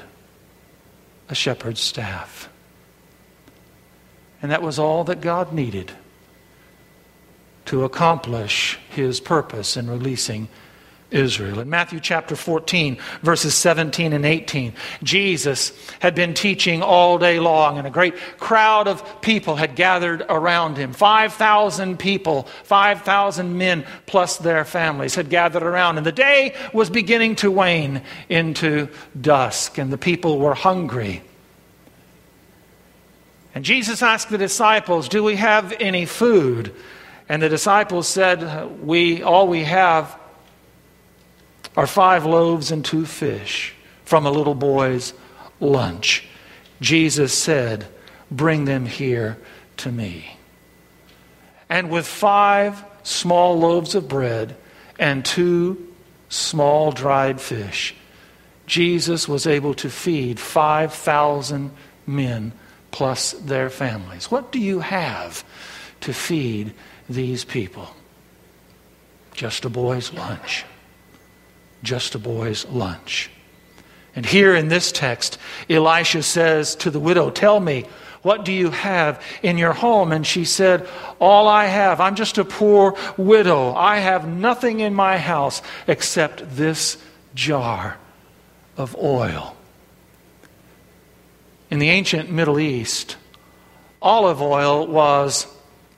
A 1.27 1.33
shepherd's 1.35 1.81
staff. 1.81 2.47
And 4.39 4.51
that 4.51 4.61
was 4.61 4.77
all 4.77 5.03
that 5.05 5.19
God 5.19 5.51
needed 5.51 5.91
to 7.65 7.83
accomplish 7.83 8.77
his 8.89 9.19
purpose 9.19 9.75
in 9.75 9.89
releasing 9.89 10.47
Israel. 11.13 11.59
In 11.59 11.69
Matthew 11.69 11.99
chapter 11.99 12.35
14, 12.35 12.97
verses 13.21 13.55
17 13.55 14.13
and 14.13 14.25
18, 14.25 14.73
Jesus 15.03 15.71
had 15.99 16.15
been 16.15 16.33
teaching 16.33 16.81
all 16.81 17.17
day 17.17 17.39
long, 17.39 17.77
and 17.77 17.87
a 17.87 17.91
great 17.91 18.15
crowd 18.39 18.87
of 18.87 19.21
people 19.21 19.55
had 19.55 19.75
gathered 19.75 20.23
around 20.27 20.77
him. 20.77 20.91
5,000 20.91 21.97
people, 21.97 22.43
5,000 22.63 23.57
men 23.57 23.85
plus 24.05 24.37
their 24.37 24.65
families 24.65 25.15
had 25.15 25.29
gathered 25.29 25.63
around, 25.63 25.97
and 25.97 26.05
the 26.05 26.11
day 26.11 26.55
was 26.73 26.89
beginning 26.89 27.35
to 27.37 27.51
wane 27.51 28.01
into 28.29 28.89
dusk, 29.19 29.77
and 29.77 29.93
the 29.93 29.97
people 29.97 30.39
were 30.39 30.55
hungry. 30.55 31.21
And 33.55 33.63
Jesus 33.63 34.01
asked 34.01 34.29
the 34.29 34.37
disciples, 34.37 35.07
Do 35.07 35.23
we 35.23 35.35
have 35.35 35.73
any 35.79 36.05
food? 36.05 36.73
And 37.29 37.41
the 37.41 37.49
disciples 37.49 38.07
said, 38.07 38.81
We 38.81 39.21
all 39.21 39.47
we 39.47 39.63
have 39.63 40.19
are 41.75 41.87
five 41.87 42.25
loaves 42.25 42.71
and 42.71 42.83
two 42.83 43.05
fish 43.05 43.73
from 44.05 44.25
a 44.25 44.31
little 44.31 44.55
boy's 44.55 45.13
lunch. 45.59 46.25
Jesus 46.81 47.33
said, 47.33 47.87
Bring 48.29 48.65
them 48.65 48.85
here 48.85 49.37
to 49.77 49.91
me. 49.91 50.37
And 51.69 51.89
with 51.89 52.05
five 52.05 52.83
small 53.03 53.57
loaves 53.57 53.95
of 53.95 54.07
bread 54.07 54.55
and 54.99 55.25
two 55.25 55.93
small 56.29 56.91
dried 56.91 57.41
fish, 57.41 57.95
Jesus 58.65 59.27
was 59.27 59.47
able 59.47 59.73
to 59.75 59.89
feed 59.89 60.39
5,000 60.39 61.71
men 62.05 62.53
plus 62.91 63.31
their 63.33 63.69
families. 63.69 64.29
What 64.29 64.51
do 64.51 64.59
you 64.59 64.79
have 64.79 65.43
to 66.01 66.13
feed 66.13 66.73
these 67.09 67.43
people? 67.43 67.89
Just 69.33 69.65
a 69.65 69.69
boy's 69.69 70.13
lunch 70.13 70.65
just 71.83 72.15
a 72.15 72.19
boy's 72.19 72.65
lunch. 72.65 73.29
And 74.15 74.25
here 74.25 74.55
in 74.55 74.67
this 74.67 74.91
text, 74.91 75.37
Elisha 75.69 76.23
says 76.23 76.75
to 76.77 76.89
the 76.89 76.99
widow, 76.99 77.29
Tell 77.29 77.59
me, 77.59 77.85
what 78.21 78.45
do 78.45 78.53
you 78.53 78.69
have 78.69 79.21
in 79.43 79.57
your 79.57 79.73
home? 79.73 80.11
And 80.11 80.25
she 80.25 80.45
said, 80.45 80.87
All 81.19 81.47
I 81.47 81.65
have, 81.65 81.99
I'm 81.99 82.15
just 82.15 82.37
a 82.37 82.45
poor 82.45 82.95
widow. 83.17 83.73
I 83.73 83.97
have 83.97 84.27
nothing 84.27 84.79
in 84.79 84.93
my 84.93 85.17
house 85.17 85.61
except 85.87 86.55
this 86.55 86.97
jar 87.35 87.97
of 88.77 88.95
oil. 88.95 89.55
In 91.69 91.79
the 91.79 91.89
ancient 91.89 92.31
Middle 92.31 92.59
East, 92.59 93.17
olive 94.01 94.41
oil 94.41 94.87
was 94.87 95.47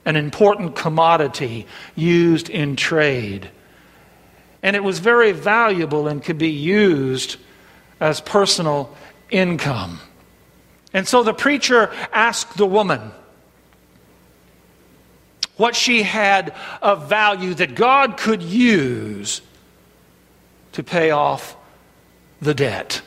an 0.05 0.15
important 0.15 0.75
commodity 0.75 1.67
used 1.95 2.49
in 2.49 2.75
trade 2.75 3.49
and 4.65 4.75
it 4.75 4.83
was 4.83 4.97
very 4.97 5.31
valuable 5.31 6.07
and 6.07 6.23
could 6.23 6.39
be 6.39 6.49
used 6.49 7.37
as 7.99 8.19
personal 8.19 8.91
income. 9.29 9.99
And 10.91 11.07
so 11.07 11.21
the 11.21 11.35
preacher 11.35 11.93
asked 12.11 12.57
the 12.57 12.65
woman 12.65 13.11
what 15.57 15.75
she 15.75 16.01
had 16.01 16.55
of 16.81 17.07
value 17.07 17.53
that 17.53 17.75
God 17.75 18.17
could 18.17 18.41
use 18.41 19.43
to 20.71 20.81
pay 20.81 21.11
off 21.11 21.55
the 22.41 22.55
debt. 22.55 23.03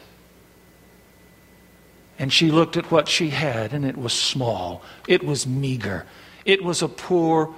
And 2.21 2.33
she 2.33 2.53
looked 2.53 2.77
at 2.77 2.89
what 2.93 3.09
she 3.09 3.31
had, 3.31 3.73
and 3.73 3.85
it 3.85 3.97
was 3.97 4.13
small, 4.13 4.81
it 5.09 5.25
was 5.25 5.45
meager, 5.45 6.07
it 6.45 6.63
was 6.63 6.83
a 6.83 6.89
poor 6.89 7.53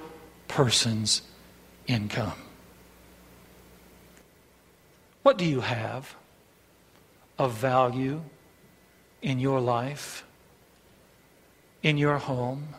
person's 0.47 1.21
income. 1.85 2.33
What 5.23 5.37
do 5.37 5.45
you 5.45 5.61
have 5.61 6.15
of 7.37 7.53
value 7.53 8.21
in 9.21 9.39
your 9.39 9.59
life, 9.59 10.23
in 11.83 11.97
your 11.97 12.17
home, 12.17 12.69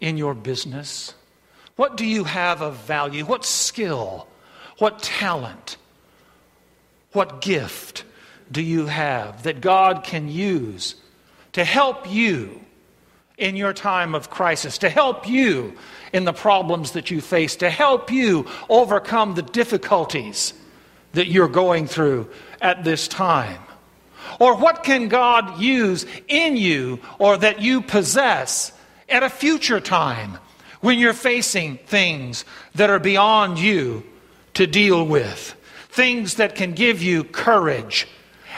in 0.00 0.18
your 0.18 0.34
business? 0.34 1.14
What 1.76 1.96
do 1.96 2.06
you 2.06 2.24
have 2.24 2.62
of 2.62 2.76
value? 2.76 3.24
What 3.24 3.44
skill? 3.44 4.28
What 4.78 5.02
talent? 5.02 5.76
What 7.12 7.40
gift 7.40 8.04
do 8.52 8.62
you 8.62 8.86
have 8.86 9.44
that 9.44 9.60
God 9.60 10.04
can 10.04 10.28
use 10.28 10.94
to 11.52 11.64
help 11.64 12.10
you 12.10 12.60
in 13.38 13.56
your 13.56 13.72
time 13.72 14.14
of 14.14 14.30
crisis, 14.30 14.78
to 14.78 14.88
help 14.88 15.28
you 15.28 15.74
in 16.12 16.24
the 16.24 16.32
problems 16.32 16.92
that 16.92 17.10
you 17.10 17.20
face, 17.20 17.56
to 17.56 17.70
help 17.70 18.10
you 18.10 18.46
overcome 18.68 19.34
the 19.34 19.42
difficulties? 19.42 20.52
That 21.16 21.28
you're 21.28 21.48
going 21.48 21.86
through 21.86 22.28
at 22.60 22.84
this 22.84 23.08
time? 23.08 23.60
Or 24.38 24.54
what 24.56 24.84
can 24.84 25.08
God 25.08 25.58
use 25.58 26.04
in 26.28 26.56
you 26.56 27.00
or 27.18 27.38
that 27.38 27.60
you 27.60 27.80
possess 27.80 28.70
at 29.08 29.22
a 29.22 29.30
future 29.30 29.80
time 29.80 30.36
when 30.80 30.98
you're 30.98 31.14
facing 31.14 31.78
things 31.78 32.44
that 32.74 32.90
are 32.90 32.98
beyond 32.98 33.58
you 33.58 34.04
to 34.54 34.66
deal 34.66 35.06
with? 35.06 35.56
Things 35.88 36.34
that 36.34 36.54
can 36.54 36.72
give 36.72 37.02
you 37.02 37.24
courage 37.24 38.06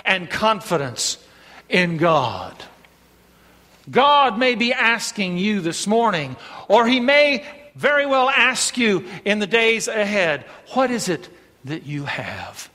and 0.04 0.28
confidence 0.28 1.24
in 1.68 1.96
God. 1.96 2.56
God 3.88 4.36
may 4.36 4.56
be 4.56 4.72
asking 4.72 5.38
you 5.38 5.60
this 5.60 5.86
morning, 5.86 6.34
or 6.66 6.88
He 6.88 6.98
may 6.98 7.44
very 7.76 8.04
well 8.04 8.28
ask 8.28 8.76
you 8.76 9.06
in 9.24 9.38
the 9.38 9.46
days 9.46 9.86
ahead, 9.86 10.44
what 10.72 10.90
is 10.90 11.08
it 11.08 11.28
that 11.64 11.86
you 11.86 12.04
have 12.04 12.70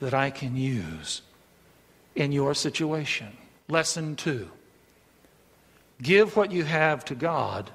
that 0.00 0.14
I 0.14 0.30
can 0.30 0.56
use 0.56 1.22
in 2.14 2.32
your 2.32 2.54
situation. 2.54 3.36
Lesson 3.68 4.16
two 4.16 4.50
give 6.00 6.36
what 6.36 6.52
you 6.52 6.64
have 6.64 7.04
to 7.06 7.14
God 7.14 7.70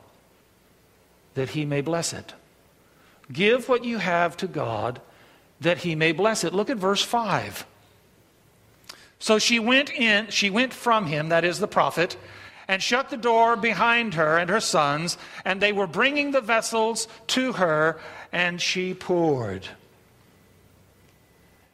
that 1.33 1.49
He 1.49 1.65
may 1.65 1.81
bless 1.81 2.13
it. 2.13 2.33
Give 3.31 3.67
what 3.67 3.83
you 3.83 3.97
have 3.97 4.37
to 4.37 4.47
God 4.47 5.01
that 5.59 5.79
He 5.79 5.95
may 5.95 6.11
bless 6.11 6.43
it. 6.43 6.53
Look 6.53 6.69
at 6.69 6.77
verse 6.77 7.01
5. 7.01 7.65
So 9.23 9.39
she 9.39 9.57
went 9.57 9.89
in, 9.89 10.27
she 10.31 10.49
went 10.49 10.73
from 10.73 11.05
him, 11.05 11.29
that 11.29 11.45
is 11.45 11.59
the 11.59 11.67
prophet, 11.67 12.17
and 12.67 12.83
shut 12.83 13.09
the 13.09 13.15
door 13.15 13.55
behind 13.55 14.15
her 14.15 14.37
and 14.37 14.49
her 14.49 14.59
sons, 14.59 15.17
and 15.45 15.61
they 15.61 15.71
were 15.71 15.87
bringing 15.87 16.31
the 16.31 16.41
vessels 16.41 17.07
to 17.27 17.53
her, 17.53 17.97
and 18.33 18.61
she 18.61 18.93
poured. 18.93 19.69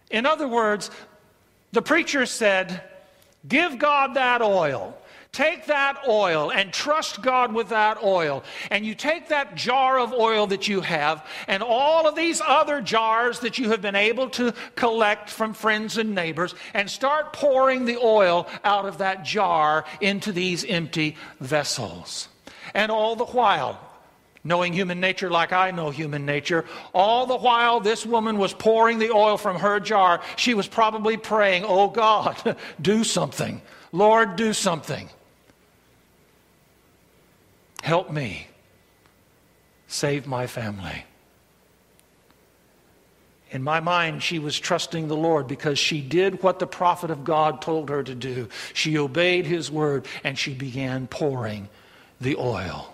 In 0.09 0.25
other 0.25 0.47
words, 0.47 0.89
the 1.71 1.81
preacher 1.81 2.25
said, 2.25 2.83
Give 3.47 3.77
God 3.79 4.15
that 4.15 4.41
oil. 4.41 4.95
Take 5.31 5.67
that 5.67 6.07
oil 6.07 6.51
and 6.51 6.73
trust 6.73 7.21
God 7.21 7.53
with 7.53 7.69
that 7.69 8.03
oil. 8.03 8.43
And 8.71 8.83
you 8.83 8.95
take 8.95 9.29
that 9.29 9.53
jar 9.55 9.99
of 9.99 10.11
oil 10.11 10.47
that 10.47 10.67
you 10.67 10.81
have 10.81 11.25
and 11.47 11.61
all 11.61 12.07
of 12.07 12.15
these 12.15 12.41
other 12.45 12.81
jars 12.81 13.39
that 13.41 13.59
you 13.59 13.69
have 13.69 13.81
been 13.81 13.95
able 13.95 14.29
to 14.31 14.53
collect 14.75 15.29
from 15.29 15.53
friends 15.53 15.99
and 15.99 16.15
neighbors 16.15 16.55
and 16.73 16.89
start 16.89 17.31
pouring 17.31 17.85
the 17.85 17.97
oil 17.97 18.47
out 18.63 18.85
of 18.85 18.97
that 18.97 19.23
jar 19.23 19.85
into 20.01 20.31
these 20.31 20.65
empty 20.65 21.15
vessels. 21.39 22.27
And 22.73 22.91
all 22.91 23.15
the 23.15 23.25
while, 23.25 23.79
knowing 24.43 24.73
human 24.73 24.99
nature 24.99 25.29
like 25.29 25.53
I 25.53 25.71
know 25.71 25.89
human 25.89 26.25
nature, 26.25 26.65
all 26.93 27.25
the 27.25 27.37
while 27.37 27.79
this 27.79 28.05
woman 28.05 28.37
was 28.37 28.53
pouring 28.53 28.99
the 28.99 29.11
oil 29.11 29.37
from 29.37 29.57
her 29.57 29.79
jar, 29.79 30.21
she 30.35 30.53
was 30.53 30.67
probably 30.67 31.17
praying, 31.17 31.63
Oh 31.65 31.89
God, 31.89 32.57
do 32.81 33.03
something. 33.03 33.61
Lord, 33.91 34.35
do 34.35 34.53
something. 34.53 35.09
Help 37.81 38.11
me. 38.11 38.47
Save 39.87 40.27
my 40.27 40.45
family. 40.47 41.05
In 43.51 43.63
my 43.63 43.79
mind, 43.79 44.21
she 44.21 44.37
was 44.37 44.59
trusting 44.59 45.07
the 45.07 45.17
Lord 45.17 45.47
because 45.47 45.79
she 45.79 46.01
did 46.01 46.43
what 46.43 46.59
the 46.59 46.67
prophet 46.67 47.09
of 47.09 47.23
God 47.23 47.61
told 47.61 47.89
her 47.89 48.03
to 48.03 48.13
do. 48.13 48.47
She 48.73 48.97
obeyed 48.97 49.47
his 49.47 49.71
word 49.71 50.05
and 50.23 50.37
she 50.37 50.53
began 50.53 51.07
pouring 51.07 51.67
the 52.21 52.35
oil. 52.35 52.93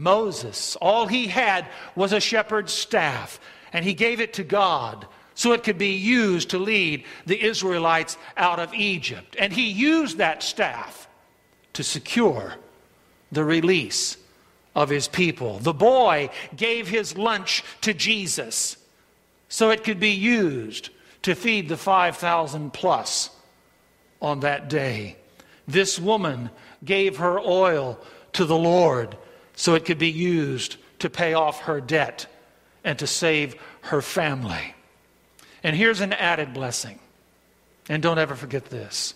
Moses, 0.00 0.76
all 0.76 1.06
he 1.06 1.26
had 1.26 1.66
was 1.94 2.14
a 2.14 2.20
shepherd's 2.20 2.72
staff, 2.72 3.38
and 3.70 3.84
he 3.84 3.92
gave 3.92 4.18
it 4.18 4.32
to 4.34 4.42
God 4.42 5.06
so 5.34 5.52
it 5.52 5.62
could 5.62 5.76
be 5.76 5.92
used 5.92 6.50
to 6.50 6.58
lead 6.58 7.04
the 7.26 7.42
Israelites 7.44 8.16
out 8.36 8.58
of 8.58 8.72
Egypt. 8.72 9.36
And 9.38 9.52
he 9.52 9.68
used 9.68 10.16
that 10.16 10.42
staff 10.42 11.06
to 11.74 11.84
secure 11.84 12.54
the 13.30 13.44
release 13.44 14.16
of 14.74 14.88
his 14.88 15.06
people. 15.06 15.58
The 15.58 15.74
boy 15.74 16.30
gave 16.56 16.88
his 16.88 17.18
lunch 17.18 17.62
to 17.82 17.92
Jesus. 17.92 18.78
so 19.50 19.70
it 19.70 19.84
could 19.84 20.00
be 20.00 20.12
used 20.12 20.90
to 21.22 21.34
feed 21.34 21.68
the 21.68 21.76
5,000 21.76 22.72
plus 22.72 23.30
on 24.22 24.40
that 24.40 24.70
day. 24.70 25.16
This 25.66 25.98
woman 25.98 26.50
gave 26.84 27.18
her 27.18 27.38
oil 27.38 27.98
to 28.34 28.44
the 28.44 28.56
Lord 28.56 29.16
so 29.60 29.74
it 29.74 29.84
could 29.84 29.98
be 29.98 30.10
used 30.10 30.78
to 31.00 31.10
pay 31.10 31.34
off 31.34 31.60
her 31.64 31.82
debt 31.82 32.26
and 32.82 32.98
to 32.98 33.06
save 33.06 33.54
her 33.82 34.00
family. 34.00 34.74
And 35.62 35.76
here's 35.76 36.00
an 36.00 36.14
added 36.14 36.54
blessing. 36.54 36.98
And 37.86 38.02
don't 38.02 38.16
ever 38.16 38.34
forget 38.34 38.64
this 38.64 39.12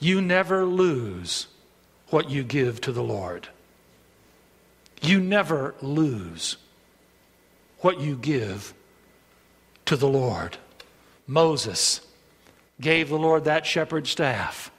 you 0.00 0.22
never 0.22 0.64
lose 0.64 1.48
what 2.08 2.30
you 2.30 2.42
give 2.42 2.80
to 2.80 2.92
the 2.92 3.02
Lord. 3.02 3.46
You 5.02 5.20
never 5.20 5.74
lose 5.82 6.56
what 7.80 8.00
you 8.00 8.16
give 8.16 8.72
to 9.84 9.96
the 9.96 10.08
Lord. 10.08 10.56
Moses 11.26 12.00
gave 12.80 13.10
the 13.10 13.18
Lord 13.18 13.44
that 13.44 13.66
shepherd's 13.66 14.08
staff. 14.08 14.70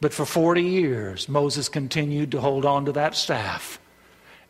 But 0.00 0.12
for 0.12 0.26
40 0.26 0.62
years, 0.62 1.28
Moses 1.28 1.68
continued 1.68 2.32
to 2.32 2.40
hold 2.40 2.64
on 2.64 2.84
to 2.84 2.92
that 2.92 3.14
staff 3.14 3.80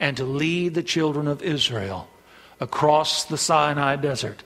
and 0.00 0.16
to 0.16 0.24
lead 0.24 0.74
the 0.74 0.82
children 0.82 1.28
of 1.28 1.42
Israel 1.42 2.09
across 2.61 3.24
the 3.24 3.38
Sinai 3.38 3.96
desert 3.96 4.42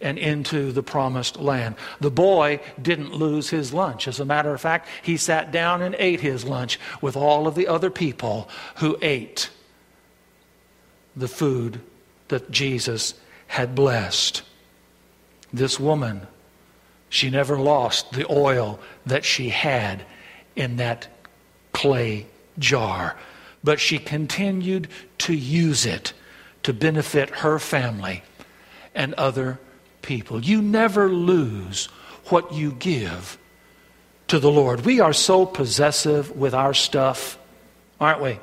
and 0.00 0.18
into 0.18 0.70
the 0.70 0.82
promised 0.82 1.38
land. 1.38 1.76
The 2.00 2.10
boy 2.10 2.60
didn't 2.80 3.14
lose 3.14 3.50
his 3.50 3.72
lunch. 3.72 4.06
As 4.06 4.20
a 4.20 4.24
matter 4.24 4.52
of 4.52 4.60
fact, 4.60 4.88
he 5.02 5.16
sat 5.16 5.50
down 5.50 5.82
and 5.82 5.96
ate 5.98 6.20
his 6.20 6.44
lunch 6.44 6.78
with 7.00 7.16
all 7.16 7.46
of 7.46 7.54
the 7.54 7.68
other 7.68 7.90
people 7.90 8.48
who 8.76 8.98
ate 9.02 9.50
the 11.16 11.28
food 11.28 11.80
that 12.28 12.50
Jesus 12.50 13.14
had 13.46 13.74
blessed. 13.74 14.42
This 15.52 15.78
woman, 15.78 16.26
she 17.08 17.30
never 17.30 17.58
lost 17.58 18.12
the 18.12 18.30
oil 18.30 18.80
that 19.06 19.24
she 19.24 19.48
had 19.48 20.04
in 20.56 20.76
that 20.76 21.08
clay 21.72 22.26
jar, 22.58 23.16
but 23.62 23.80
she 23.80 23.98
continued 23.98 24.88
to 25.18 25.34
use 25.34 25.86
it 25.86 26.12
to 26.62 26.72
benefit 26.72 27.30
her 27.30 27.58
family 27.58 28.22
and 28.94 29.14
other 29.14 29.58
people. 30.02 30.40
You 30.40 30.62
never 30.62 31.08
lose 31.08 31.86
what 32.26 32.52
you 32.52 32.72
give 32.72 33.38
to 34.28 34.38
the 34.38 34.50
Lord. 34.50 34.84
We 34.84 35.00
are 35.00 35.12
so 35.12 35.44
possessive 35.46 36.34
with 36.36 36.54
our 36.54 36.74
stuff, 36.74 37.38
aren't 38.00 38.22
we? 38.22 38.38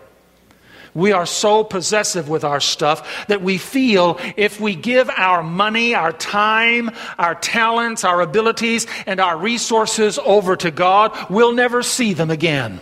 We 0.93 1.13
are 1.13 1.25
so 1.25 1.63
possessive 1.63 2.27
with 2.27 2.43
our 2.43 2.59
stuff 2.59 3.27
that 3.27 3.41
we 3.41 3.57
feel 3.57 4.19
if 4.35 4.59
we 4.59 4.75
give 4.75 5.09
our 5.09 5.41
money, 5.41 5.95
our 5.95 6.11
time, 6.11 6.91
our 7.17 7.35
talents, 7.35 8.03
our 8.03 8.21
abilities, 8.21 8.87
and 9.05 9.19
our 9.19 9.37
resources 9.37 10.19
over 10.19 10.55
to 10.57 10.71
God, 10.71 11.17
we'll 11.29 11.53
never 11.53 11.81
see 11.81 12.13
them 12.13 12.29
again. 12.29 12.81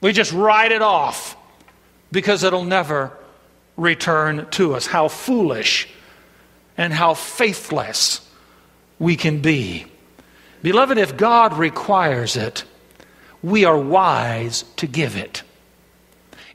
We 0.00 0.12
just 0.12 0.32
write 0.32 0.72
it 0.72 0.82
off 0.82 1.36
because 2.10 2.42
it'll 2.42 2.64
never 2.64 3.16
return 3.76 4.48
to 4.50 4.74
us. 4.74 4.86
How 4.86 5.08
foolish 5.08 5.88
and 6.76 6.92
how 6.92 7.14
faithless 7.14 8.28
we 8.98 9.16
can 9.16 9.40
be. 9.40 9.86
Beloved, 10.62 10.98
if 10.98 11.16
God 11.16 11.56
requires 11.56 12.36
it, 12.36 12.64
we 13.42 13.64
are 13.64 13.78
wise 13.78 14.64
to 14.76 14.86
give 14.88 15.16
it. 15.16 15.42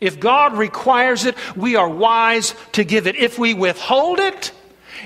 If 0.03 0.19
God 0.19 0.57
requires 0.57 1.23
it, 1.23 1.37
we 1.55 1.77
are 1.77 1.87
wise 1.87 2.55
to 2.73 2.83
give 2.83 3.07
it. 3.07 3.15
If 3.15 3.39
we 3.39 3.53
withhold 3.53 4.19
it, 4.19 4.51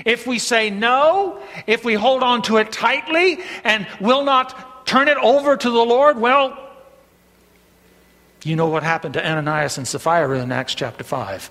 if 0.04 0.26
we 0.26 0.40
say 0.40 0.70
no, 0.70 1.40
if 1.68 1.84
we 1.84 1.94
hold 1.94 2.24
on 2.24 2.42
to 2.42 2.56
it 2.56 2.72
tightly 2.72 3.38
and 3.62 3.86
will 4.00 4.24
not 4.24 4.86
turn 4.86 5.06
it 5.06 5.16
over 5.18 5.56
to 5.56 5.70
the 5.70 5.84
Lord, 5.84 6.18
well, 6.18 6.58
you 8.42 8.56
know 8.56 8.66
what 8.66 8.82
happened 8.82 9.14
to 9.14 9.24
Ananias 9.24 9.78
and 9.78 9.86
Sapphira 9.86 10.40
in 10.40 10.50
Acts 10.50 10.74
chapter 10.74 11.04
5. 11.04 11.48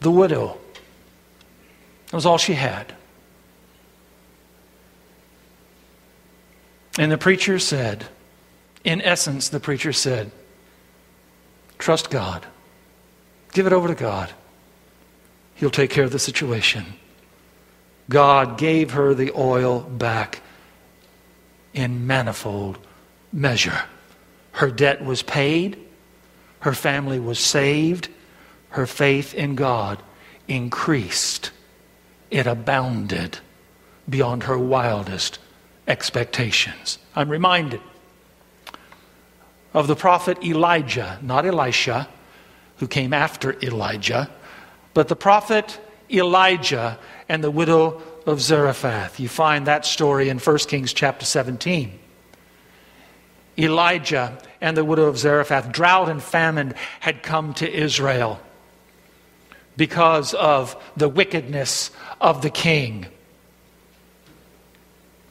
The 0.00 0.10
widow. 0.10 0.58
That 2.06 2.14
was 2.14 2.24
all 2.24 2.38
she 2.38 2.54
had. 2.54 2.94
And 6.98 7.12
the 7.12 7.18
preacher 7.18 7.58
said, 7.58 8.06
in 8.84 9.00
essence, 9.02 9.48
the 9.48 9.60
preacher 9.60 9.92
said, 9.92 10.30
trust 11.78 12.10
God. 12.10 12.46
Give 13.52 13.66
it 13.66 13.72
over 13.72 13.88
to 13.88 13.94
God. 13.94 14.32
He'll 15.54 15.70
take 15.70 15.90
care 15.90 16.04
of 16.04 16.12
the 16.12 16.18
situation. 16.18 16.84
God 18.08 18.58
gave 18.58 18.92
her 18.92 19.14
the 19.14 19.32
oil 19.36 19.80
back 19.80 20.42
in 21.72 22.06
manifold 22.06 22.78
measure. 23.32 23.84
Her 24.52 24.70
debt 24.70 25.04
was 25.04 25.22
paid, 25.22 25.78
her 26.60 26.74
family 26.74 27.18
was 27.18 27.38
saved, 27.38 28.08
her 28.70 28.86
faith 28.86 29.34
in 29.34 29.54
God 29.54 30.02
increased. 30.48 31.50
It 32.30 32.46
abounded 32.46 33.38
beyond 34.08 34.44
her 34.44 34.58
wildest 34.58 35.38
expectations. 35.86 36.98
I'm 37.14 37.28
reminded 37.28 37.80
of 39.74 39.86
the 39.86 39.96
prophet 39.96 40.42
Elijah, 40.44 41.18
not 41.22 41.46
Elisha, 41.46 42.08
who 42.78 42.86
came 42.86 43.12
after 43.12 43.58
Elijah, 43.62 44.30
but 44.94 45.08
the 45.08 45.16
prophet 45.16 45.80
Elijah 46.10 46.98
and 47.28 47.42
the 47.42 47.50
widow 47.50 48.02
of 48.26 48.40
Zarephath. 48.40 49.18
You 49.18 49.28
find 49.28 49.66
that 49.66 49.86
story 49.86 50.28
in 50.28 50.38
1 50.38 50.58
Kings 50.58 50.92
chapter 50.92 51.24
17. 51.24 51.98
Elijah 53.58 54.38
and 54.60 54.76
the 54.76 54.84
widow 54.84 55.04
of 55.04 55.18
Zarephath, 55.18 55.72
drought 55.72 56.08
and 56.08 56.22
famine 56.22 56.74
had 57.00 57.22
come 57.22 57.54
to 57.54 57.70
Israel 57.70 58.40
because 59.76 60.34
of 60.34 60.76
the 60.96 61.08
wickedness 61.08 61.90
of 62.20 62.42
the 62.42 62.50
king. 62.50 63.06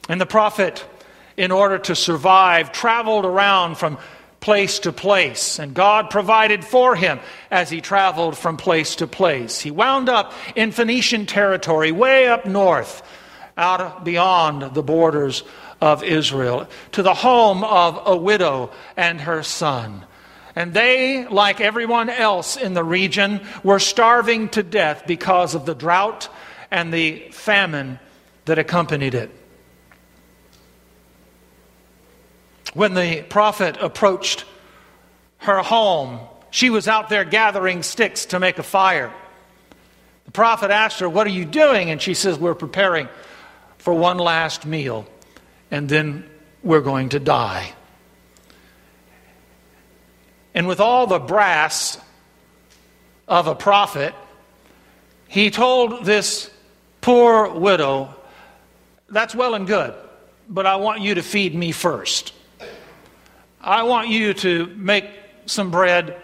And 0.09 0.19
the 0.19 0.25
prophet, 0.25 0.85
in 1.37 1.51
order 1.51 1.77
to 1.79 1.95
survive, 1.95 2.71
traveled 2.71 3.25
around 3.25 3.75
from 3.77 3.97
place 4.41 4.79
to 4.79 4.91
place, 4.91 5.59
and 5.59 5.73
God 5.73 6.09
provided 6.09 6.65
for 6.65 6.95
him 6.95 7.19
as 7.51 7.69
he 7.69 7.79
traveled 7.79 8.35
from 8.35 8.57
place 8.57 8.95
to 8.97 9.07
place. 9.07 9.61
He 9.61 9.69
wound 9.69 10.09
up 10.09 10.33
in 10.55 10.71
Phoenician 10.71 11.27
territory, 11.27 11.91
way 11.91 12.27
up 12.27 12.45
north, 12.45 13.03
out 13.55 14.03
beyond 14.03 14.73
the 14.73 14.81
borders 14.81 15.43
of 15.79 16.03
Israel, 16.03 16.67
to 16.93 17.03
the 17.03 17.13
home 17.13 17.63
of 17.63 18.01
a 18.05 18.17
widow 18.17 18.71
and 18.97 19.21
her 19.21 19.43
son. 19.43 20.05
And 20.55 20.73
they, 20.73 21.27
like 21.27 21.61
everyone 21.61 22.09
else 22.09 22.57
in 22.57 22.73
the 22.73 22.83
region, 22.83 23.41
were 23.63 23.79
starving 23.79 24.49
to 24.49 24.63
death 24.63 25.03
because 25.05 25.53
of 25.53 25.65
the 25.65 25.75
drought 25.75 26.29
and 26.71 26.91
the 26.91 27.29
famine 27.31 27.99
that 28.45 28.57
accompanied 28.57 29.13
it. 29.13 29.29
When 32.73 32.93
the 32.93 33.23
prophet 33.23 33.77
approached 33.81 34.45
her 35.39 35.59
home, 35.59 36.19
she 36.51 36.69
was 36.69 36.87
out 36.87 37.09
there 37.09 37.25
gathering 37.25 37.83
sticks 37.83 38.27
to 38.27 38.39
make 38.39 38.59
a 38.59 38.63
fire. 38.63 39.11
The 40.25 40.31
prophet 40.31 40.71
asked 40.71 40.99
her, 40.99 41.09
What 41.09 41.27
are 41.27 41.31
you 41.31 41.45
doing? 41.45 41.89
And 41.89 42.01
she 42.01 42.13
says, 42.13 42.37
We're 42.37 42.55
preparing 42.55 43.09
for 43.77 43.93
one 43.93 44.17
last 44.17 44.65
meal, 44.65 45.05
and 45.71 45.89
then 45.89 46.29
we're 46.63 46.81
going 46.81 47.09
to 47.09 47.19
die. 47.19 47.73
And 50.53 50.67
with 50.67 50.79
all 50.79 51.07
the 51.07 51.19
brass 51.19 51.97
of 53.27 53.47
a 53.47 53.55
prophet, 53.55 54.13
he 55.27 55.49
told 55.49 56.05
this 56.05 56.51
poor 56.99 57.49
widow, 57.49 58.13
That's 59.09 59.33
well 59.33 59.55
and 59.55 59.65
good, 59.65 59.93
but 60.47 60.65
I 60.65 60.75
want 60.75 61.01
you 61.01 61.15
to 61.15 61.23
feed 61.23 61.55
me 61.55 61.71
first. 61.71 62.33
I 63.63 63.83
want 63.83 64.09
you 64.09 64.33
to 64.33 64.65
make 64.75 65.05
some 65.45 65.69
bread 65.69 66.19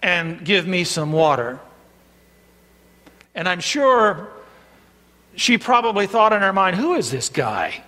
and 0.00 0.44
give 0.44 0.66
me 0.66 0.84
some 0.84 1.12
water. 1.12 1.60
And 3.34 3.48
I'm 3.48 3.60
sure 3.60 4.28
she 5.36 5.58
probably 5.58 6.08
thought 6.08 6.32
in 6.32 6.42
her 6.42 6.52
mind, 6.52 6.76
who 6.76 6.94
is 6.94 7.10
this 7.10 7.28
guy? 7.28 7.82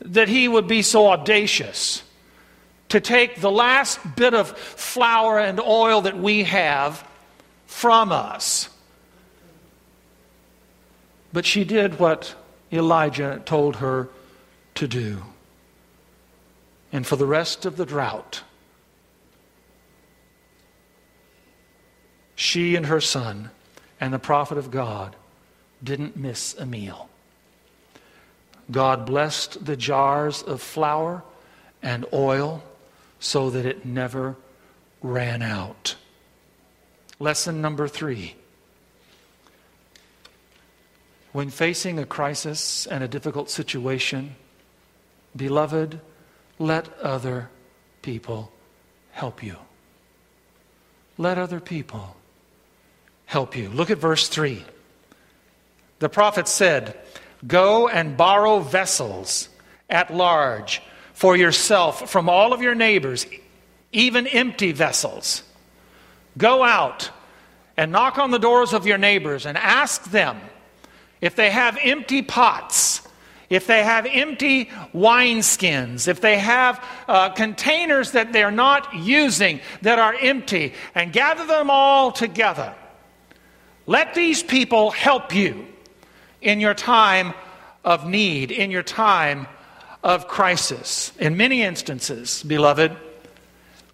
That 0.00 0.28
he 0.28 0.46
would 0.46 0.68
be 0.68 0.82
so 0.82 1.08
audacious 1.08 2.04
to 2.90 3.00
take 3.00 3.40
the 3.40 3.50
last 3.50 3.98
bit 4.16 4.32
of 4.32 4.56
flour 4.56 5.38
and 5.38 5.60
oil 5.60 6.02
that 6.02 6.16
we 6.16 6.44
have 6.44 7.06
from 7.66 8.12
us. 8.12 8.68
But 11.32 11.44
she 11.44 11.64
did 11.64 11.98
what 11.98 12.34
Elijah 12.72 13.42
told 13.44 13.76
her 13.76 14.08
to 14.76 14.86
do 14.86 15.22
and 16.92 17.06
for 17.06 17.16
the 17.16 17.26
rest 17.26 17.66
of 17.66 17.76
the 17.76 17.86
drought, 17.86 18.42
she 22.34 22.76
and 22.76 22.86
her 22.86 23.00
son 23.00 23.50
and 24.00 24.12
the 24.12 24.18
prophet 24.18 24.58
of 24.58 24.70
God 24.70 25.16
didn't 25.82 26.16
miss 26.16 26.54
a 26.54 26.66
meal. 26.66 27.08
God 28.70 29.06
blessed 29.06 29.64
the 29.64 29.76
jars 29.76 30.42
of 30.42 30.60
flour 30.60 31.22
and 31.82 32.04
oil 32.12 32.62
so 33.18 33.50
that 33.50 33.66
it 33.66 33.84
never 33.84 34.36
ran 35.02 35.42
out. 35.42 35.96
Lesson 37.18 37.60
number 37.60 37.88
three. 37.88 38.34
When 41.32 41.50
facing 41.50 41.98
a 41.98 42.06
crisis 42.06 42.86
and 42.86 43.02
a 43.02 43.08
difficult 43.08 43.50
situation, 43.50 44.36
beloved, 45.36 46.00
let 46.58 46.92
other 47.00 47.48
people 48.02 48.50
help 49.12 49.42
you. 49.42 49.56
Let 51.16 51.38
other 51.38 51.60
people 51.60 52.16
help 53.26 53.56
you. 53.56 53.68
Look 53.68 53.90
at 53.90 53.98
verse 53.98 54.28
3. 54.28 54.64
The 55.98 56.08
prophet 56.08 56.48
said, 56.48 56.98
Go 57.46 57.88
and 57.88 58.16
borrow 58.16 58.60
vessels 58.60 59.48
at 59.90 60.14
large 60.14 60.82
for 61.12 61.36
yourself 61.36 62.10
from 62.10 62.28
all 62.28 62.52
of 62.52 62.62
your 62.62 62.74
neighbors, 62.74 63.26
even 63.92 64.26
empty 64.26 64.72
vessels. 64.72 65.42
Go 66.36 66.62
out 66.62 67.10
and 67.76 67.92
knock 67.92 68.18
on 68.18 68.30
the 68.30 68.38
doors 68.38 68.72
of 68.72 68.86
your 68.86 68.98
neighbors 68.98 69.46
and 69.46 69.58
ask 69.58 70.04
them 70.10 70.40
if 71.20 71.34
they 71.34 71.50
have 71.50 71.78
empty 71.82 72.22
pots, 72.22 73.06
if 73.50 73.66
they 73.66 73.82
have 73.82 74.06
empty 74.06 74.66
wineskins, 74.94 76.06
if 76.06 76.20
they 76.20 76.38
have 76.38 76.84
uh, 77.08 77.30
containers 77.30 78.12
that 78.12 78.32
they're 78.32 78.50
not 78.50 78.94
using 78.94 79.60
that 79.82 79.98
are 79.98 80.14
empty, 80.20 80.74
and 80.94 81.12
gather 81.12 81.46
them 81.46 81.70
all 81.70 82.12
together. 82.12 82.74
Let 83.86 84.14
these 84.14 84.42
people 84.42 84.90
help 84.90 85.34
you 85.34 85.66
in 86.42 86.60
your 86.60 86.74
time 86.74 87.32
of 87.84 88.06
need, 88.06 88.50
in 88.50 88.70
your 88.70 88.82
time 88.82 89.46
of 90.02 90.28
crisis. 90.28 91.12
In 91.18 91.36
many 91.36 91.62
instances, 91.62 92.42
beloved, 92.42 92.94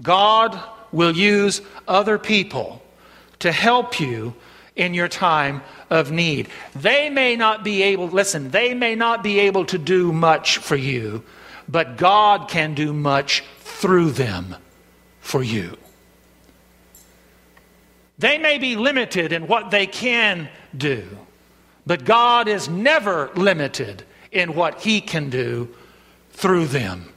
God 0.02 0.60
will 0.90 1.16
use 1.16 1.60
other 1.86 2.18
people 2.18 2.82
to 3.38 3.52
help 3.52 4.00
you 4.00 4.34
in 4.76 4.94
your 4.94 5.08
time 5.08 5.62
of 5.90 6.10
need. 6.10 6.48
They 6.74 7.10
may 7.10 7.36
not 7.36 7.62
be 7.62 7.82
able, 7.82 8.08
listen, 8.08 8.50
they 8.50 8.74
may 8.74 8.94
not 8.94 9.22
be 9.22 9.40
able 9.40 9.64
to 9.66 9.78
do 9.78 10.12
much 10.12 10.58
for 10.58 10.76
you, 10.76 11.22
but 11.68 11.96
God 11.96 12.48
can 12.48 12.74
do 12.74 12.92
much 12.92 13.44
through 13.60 14.12
them 14.12 14.56
for 15.20 15.42
you. 15.42 15.76
They 18.18 18.38
may 18.38 18.58
be 18.58 18.76
limited 18.76 19.32
in 19.32 19.46
what 19.46 19.70
they 19.70 19.86
can 19.86 20.48
do, 20.76 21.04
but 21.86 22.04
God 22.04 22.48
is 22.48 22.68
never 22.68 23.30
limited 23.34 24.04
in 24.30 24.54
what 24.54 24.80
He 24.82 25.00
can 25.00 25.30
do 25.30 25.74
through 26.30 26.66
them. 26.66 27.12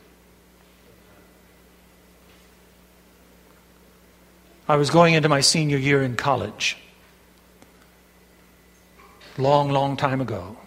I 4.68 4.76
was 4.76 4.90
going 4.90 5.14
into 5.14 5.30
my 5.30 5.42
senior 5.42 5.78
year 5.78 6.04
in 6.04 6.16
college. 6.16 6.78
Long, 9.38 9.70
long 9.70 9.98
time 9.98 10.20
ago. 10.20 10.58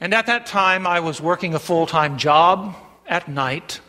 And 0.00 0.12
at 0.12 0.26
that 0.26 0.46
time, 0.46 0.84
I 0.84 0.98
was 0.98 1.20
working 1.20 1.54
a 1.54 1.60
full 1.60 1.86
time 1.86 2.18
job 2.18 2.74
at 3.06 3.28
night. 3.28 3.80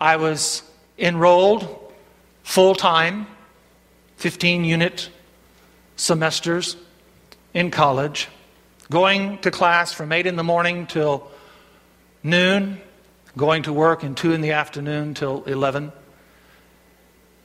I 0.00 0.16
was 0.16 0.62
enrolled 0.98 1.92
full 2.42 2.74
time, 2.74 3.26
15 4.16 4.64
unit 4.64 5.10
semesters 5.96 6.76
in 7.52 7.70
college, 7.70 8.28
going 8.90 9.36
to 9.38 9.50
class 9.50 9.92
from 9.92 10.12
8 10.12 10.26
in 10.26 10.36
the 10.36 10.44
morning 10.44 10.86
till 10.86 11.30
noon, 12.22 12.80
going 13.36 13.64
to 13.64 13.72
work 13.72 14.02
in 14.02 14.14
2 14.14 14.32
in 14.32 14.40
the 14.40 14.52
afternoon 14.52 15.12
till 15.12 15.44
11 15.44 15.92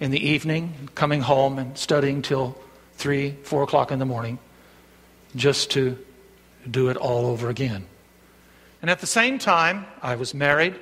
in 0.04 0.12
the 0.12 0.20
evening, 0.20 0.90
coming 0.96 1.22
home 1.22 1.58
and 1.58 1.78
studying 1.78 2.22
till 2.22 2.58
3, 2.96 3.38
4 3.44 3.64
o'clock 3.64 3.90
in 3.90 4.00
the 4.00 4.06
morning, 4.06 4.38
just 5.34 5.72
to 5.72 5.98
do 6.70 6.90
it 6.90 6.98
all 6.98 7.26
over 7.28 7.48
again. 7.48 7.86
And 8.82 8.92
at 8.92 9.00
the 9.00 9.08
same 9.08 9.40
time, 9.40 9.86
I 10.02 10.18
was 10.18 10.34
married. 10.34 10.76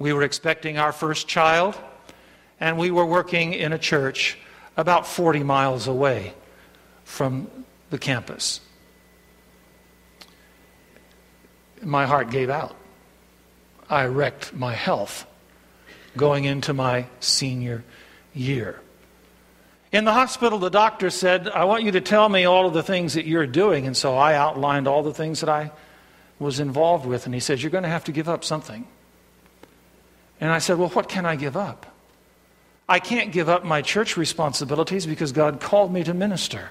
We 0.00 0.12
were 0.12 0.24
expecting 0.24 0.78
our 0.78 0.90
first 0.90 1.28
child, 1.28 1.78
and 2.58 2.76
we 2.76 2.90
were 2.90 3.06
working 3.06 3.52
in 3.52 3.72
a 3.72 3.78
church 3.78 4.36
about 4.76 5.06
40 5.06 5.44
miles 5.44 5.86
away 5.86 6.34
from 7.04 7.48
the 7.90 7.98
campus. 7.98 8.60
My 11.82 12.04
heart 12.04 12.30
gave 12.30 12.50
out. 12.50 12.74
I 13.88 14.06
wrecked 14.06 14.52
my 14.54 14.74
health 14.74 15.24
going 16.16 16.46
into 16.46 16.74
my 16.74 17.06
senior 17.20 17.84
year. 18.38 18.80
In 19.90 20.04
the 20.04 20.12
hospital, 20.12 20.58
the 20.58 20.70
doctor 20.70 21.10
said, 21.10 21.48
I 21.48 21.64
want 21.64 21.82
you 21.82 21.92
to 21.92 22.00
tell 22.00 22.28
me 22.28 22.44
all 22.44 22.66
of 22.66 22.74
the 22.74 22.82
things 22.82 23.14
that 23.14 23.26
you're 23.26 23.46
doing. 23.46 23.86
And 23.86 23.96
so 23.96 24.16
I 24.16 24.34
outlined 24.34 24.86
all 24.86 25.02
the 25.02 25.14
things 25.14 25.40
that 25.40 25.48
I 25.48 25.70
was 26.38 26.60
involved 26.60 27.06
with. 27.06 27.24
And 27.24 27.34
he 27.34 27.40
said, 27.40 27.60
You're 27.60 27.70
going 27.70 27.84
to 27.84 27.90
have 27.90 28.04
to 28.04 28.12
give 28.12 28.28
up 28.28 28.44
something. 28.44 28.86
And 30.40 30.50
I 30.50 30.58
said, 30.58 30.78
Well, 30.78 30.90
what 30.90 31.08
can 31.08 31.24
I 31.24 31.36
give 31.36 31.56
up? 31.56 31.86
I 32.88 33.00
can't 33.00 33.32
give 33.32 33.48
up 33.48 33.64
my 33.64 33.82
church 33.82 34.16
responsibilities 34.16 35.06
because 35.06 35.32
God 35.32 35.60
called 35.60 35.92
me 35.92 36.04
to 36.04 36.14
minister. 36.14 36.70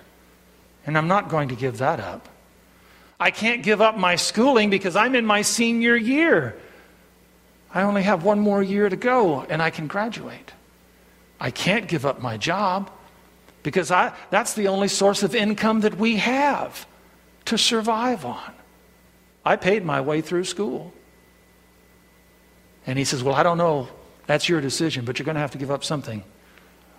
And 0.85 0.97
I'm 0.97 1.07
not 1.07 1.29
going 1.29 1.49
to 1.49 1.55
give 1.55 1.79
that 1.79 1.99
up. 1.99 2.29
I 3.19 3.31
can't 3.31 3.63
give 3.63 3.81
up 3.81 3.97
my 3.97 4.15
schooling 4.15 4.69
because 4.69 4.95
I'm 4.95 5.15
in 5.15 5.25
my 5.25 5.41
senior 5.41 5.95
year. 5.95 6.55
I 7.73 7.81
only 7.81 8.03
have 8.03 8.23
one 8.23 8.39
more 8.39 8.61
year 8.61 8.87
to 8.87 8.95
go 8.95 9.41
and 9.41 9.61
I 9.61 9.71
can 9.71 9.87
graduate. 9.87 10.53
I 11.39 11.51
can't 11.51 11.87
give 11.87 12.05
up 12.05 12.21
my 12.21 12.37
job 12.37 12.89
because 13.63 13.91
I, 13.91 14.13
that's 14.29 14.53
the 14.53 14.67
only 14.67 14.87
source 14.87 15.23
of 15.23 15.35
income 15.35 15.81
that 15.81 15.97
we 15.97 16.17
have 16.17 16.87
to 17.45 17.57
survive 17.57 18.25
on. 18.25 18.53
I 19.45 19.55
paid 19.55 19.85
my 19.85 20.01
way 20.01 20.21
through 20.21 20.43
school. 20.45 20.93
And 22.85 22.97
he 22.97 23.05
says, 23.05 23.23
Well, 23.23 23.35
I 23.35 23.43
don't 23.43 23.57
know. 23.57 23.87
That's 24.25 24.49
your 24.49 24.61
decision, 24.61 25.05
but 25.05 25.19
you're 25.19 25.25
going 25.25 25.35
to 25.35 25.41
have 25.41 25.51
to 25.51 25.57
give 25.57 25.71
up 25.71 25.83
something 25.83 26.23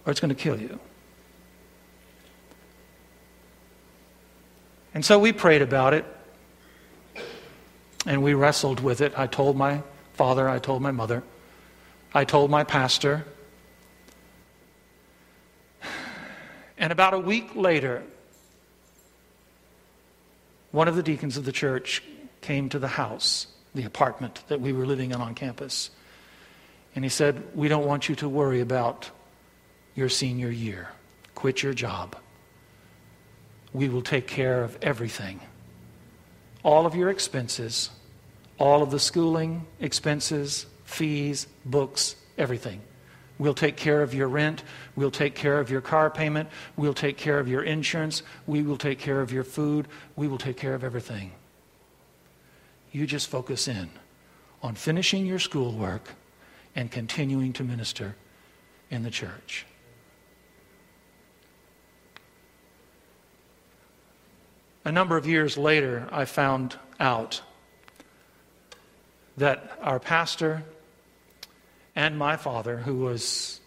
or 0.06 0.10
it's 0.10 0.20
going 0.20 0.30
to 0.30 0.34
kill 0.34 0.58
you. 0.58 0.80
And 4.94 5.04
so 5.04 5.18
we 5.18 5.32
prayed 5.32 5.62
about 5.62 5.92
it 5.92 6.04
and 8.06 8.22
we 8.22 8.32
wrestled 8.32 8.80
with 8.80 9.00
it. 9.02 9.12
I 9.18 9.26
told 9.26 9.56
my 9.56 9.82
father, 10.14 10.48
I 10.48 10.58
told 10.58 10.80
my 10.80 10.90
mother, 10.90 11.22
I 12.14 12.24
told 12.24 12.50
my 12.50 12.64
pastor. 12.64 13.26
And 16.78 16.92
about 16.92 17.14
a 17.14 17.18
week 17.18 17.54
later, 17.54 18.04
one 20.70 20.88
of 20.88 20.96
the 20.96 21.02
deacons 21.02 21.36
of 21.36 21.44
the 21.44 21.52
church 21.52 22.02
came 22.40 22.68
to 22.68 22.78
the 22.78 22.88
house, 22.88 23.48
the 23.74 23.84
apartment 23.84 24.42
that 24.48 24.60
we 24.60 24.72
were 24.72 24.86
living 24.86 25.10
in 25.10 25.20
on 25.20 25.34
campus. 25.34 25.90
And 26.94 27.04
he 27.04 27.08
said, 27.08 27.42
We 27.54 27.68
don't 27.68 27.86
want 27.86 28.08
you 28.08 28.14
to 28.16 28.28
worry 28.28 28.60
about 28.60 29.10
your 29.94 30.08
senior 30.08 30.50
year. 30.50 30.88
Quit 31.34 31.62
your 31.62 31.74
job 31.74 32.16
we 33.72 33.88
will 33.88 34.02
take 34.02 34.26
care 34.26 34.64
of 34.64 34.78
everything. 34.82 35.40
All 36.62 36.86
of 36.86 36.94
your 36.94 37.10
expenses, 37.10 37.90
all 38.58 38.82
of 38.82 38.90
the 38.90 38.98
schooling 38.98 39.66
expenses, 39.80 40.66
fees, 40.84 41.46
books, 41.64 42.16
everything. 42.36 42.80
We'll 43.38 43.54
take 43.54 43.76
care 43.76 44.02
of 44.02 44.14
your 44.14 44.28
rent. 44.28 44.64
We'll 44.96 45.10
take 45.10 45.34
care 45.34 45.60
of 45.60 45.70
your 45.70 45.80
car 45.80 46.10
payment. 46.10 46.48
We'll 46.76 46.94
take 46.94 47.16
care 47.16 47.38
of 47.38 47.48
your 47.48 47.62
insurance. 47.62 48.22
We 48.46 48.62
will 48.62 48.76
take 48.76 48.98
care 48.98 49.20
of 49.20 49.32
your 49.32 49.44
food. 49.44 49.86
We 50.16 50.26
will 50.26 50.38
take 50.38 50.56
care 50.56 50.74
of 50.74 50.82
everything. 50.82 51.32
You 52.90 53.06
just 53.06 53.28
focus 53.28 53.68
in 53.68 53.90
on 54.62 54.74
finishing 54.74 55.24
your 55.24 55.38
schoolwork 55.38 56.10
and 56.74 56.90
continuing 56.90 57.52
to 57.54 57.64
minister 57.64 58.16
in 58.90 59.02
the 59.04 59.10
church. 59.10 59.66
A 64.84 64.90
number 64.90 65.16
of 65.16 65.26
years 65.26 65.58
later, 65.58 66.08
I 66.10 66.24
found 66.24 66.76
out 66.98 67.42
that 69.36 69.78
our 69.82 70.00
pastor 70.00 70.64
and 71.98 72.16
my 72.16 72.36
father, 72.36 72.76
who 72.76 72.98
was 72.98 73.58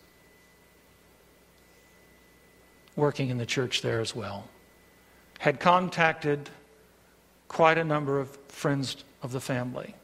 working 2.95 3.29
in 3.29 3.37
the 3.37 3.45
church 3.45 3.81
there 3.81 3.99
as 3.99 4.15
well, 4.15 4.47
had 5.39 5.59
contacted 5.59 6.49
quite 7.49 7.77
a 7.77 7.83
number 7.83 8.21
of 8.21 8.29
friends 8.47 9.03
of 9.21 9.33
the 9.33 9.41
family. 9.41 9.95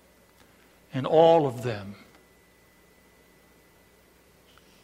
And 0.94 1.08
all 1.08 1.48
of 1.48 1.64
them 1.64 1.96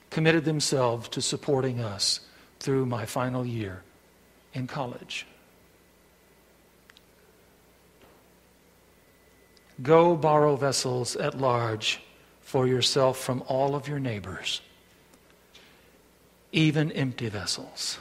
committed 0.10 0.45
themselves 0.45 1.10
to 1.10 1.21
supporting 1.21 1.82
us 1.82 2.21
through 2.62 2.86
my 2.86 3.06
final 3.06 3.45
year 3.45 3.84
in 4.53 4.67
college. 4.67 5.27
Go 9.82 10.15
borrow 10.15 10.56
vessels 10.56 11.17
at 11.17 11.38
large 11.38 11.99
for 12.43 12.67
yourself 12.67 13.17
from 13.17 13.43
all 13.47 13.75
of 13.75 13.88
your 13.88 13.99
neighbors, 13.99 14.62
even 16.51 16.91
empty 16.91 17.29
vessels. 17.29 17.97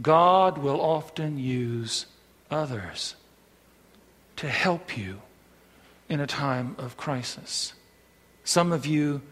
God 0.00 0.58
will 0.58 0.80
often 0.80 1.38
use 1.38 2.06
others 2.50 3.14
to 4.36 4.48
help 4.48 4.96
you 4.96 5.20
in 6.08 6.20
a 6.20 6.26
time 6.26 6.74
of 6.78 6.96
crisis. 6.96 7.72
Some 8.44 8.72
of 8.72 8.86
you 8.86 9.22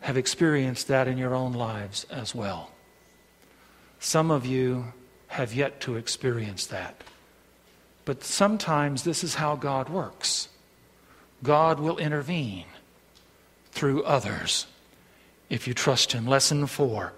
have 0.00 0.16
experienced 0.16 0.88
that 0.88 1.08
in 1.08 1.18
your 1.18 1.34
own 1.34 1.52
lives 1.52 2.04
as 2.10 2.34
well. 2.34 2.70
Some 3.98 4.30
of 4.30 4.44
you 4.46 4.92
have 5.28 5.54
yet 5.54 5.80
to 5.82 5.96
experience 5.96 6.66
that. 6.66 7.02
But 8.04 8.22
sometimes 8.22 9.02
this 9.02 9.24
is 9.24 9.34
how 9.34 9.56
God 9.56 9.88
works 9.88 10.48
God 11.42 11.80
will 11.80 11.98
intervene 11.98 12.64
through 13.76 14.02
others 14.02 14.66
if 15.48 15.68
you 15.68 15.74
trust 15.74 16.12
Him. 16.12 16.26
Lesson 16.26 16.66
four 16.66 17.12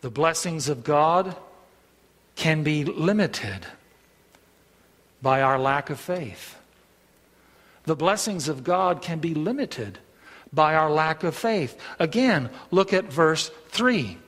the 0.00 0.10
blessings 0.10 0.68
of 0.68 0.84
God 0.84 1.36
can 2.34 2.62
be 2.62 2.84
limited 2.84 3.66
by 5.22 5.40
our 5.42 5.58
lack 5.58 5.90
of 5.90 6.00
faith. 6.00 6.56
The 7.84 7.96
blessings 7.96 8.48
of 8.48 8.64
God 8.64 9.02
can 9.02 9.18
be 9.18 9.34
limited 9.34 9.98
by 10.52 10.74
our 10.74 10.90
lack 10.90 11.22
of 11.22 11.36
faith. 11.36 11.78
Again, 11.98 12.50
look 12.70 12.92
at 12.92 13.12
verse 13.12 13.50
3. 13.68 14.18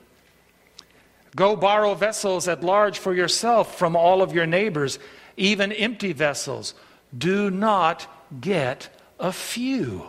Go 1.35 1.55
borrow 1.55 1.95
vessels 1.95 2.47
at 2.47 2.63
large 2.63 2.99
for 2.99 3.13
yourself 3.13 3.77
from 3.77 3.95
all 3.95 4.21
of 4.21 4.33
your 4.33 4.45
neighbors 4.45 4.99
even 5.37 5.71
empty 5.71 6.13
vessels. 6.13 6.73
Do 7.15 7.49
not 7.49 8.07
get 8.39 8.89
a 9.19 9.31
few. 9.31 10.07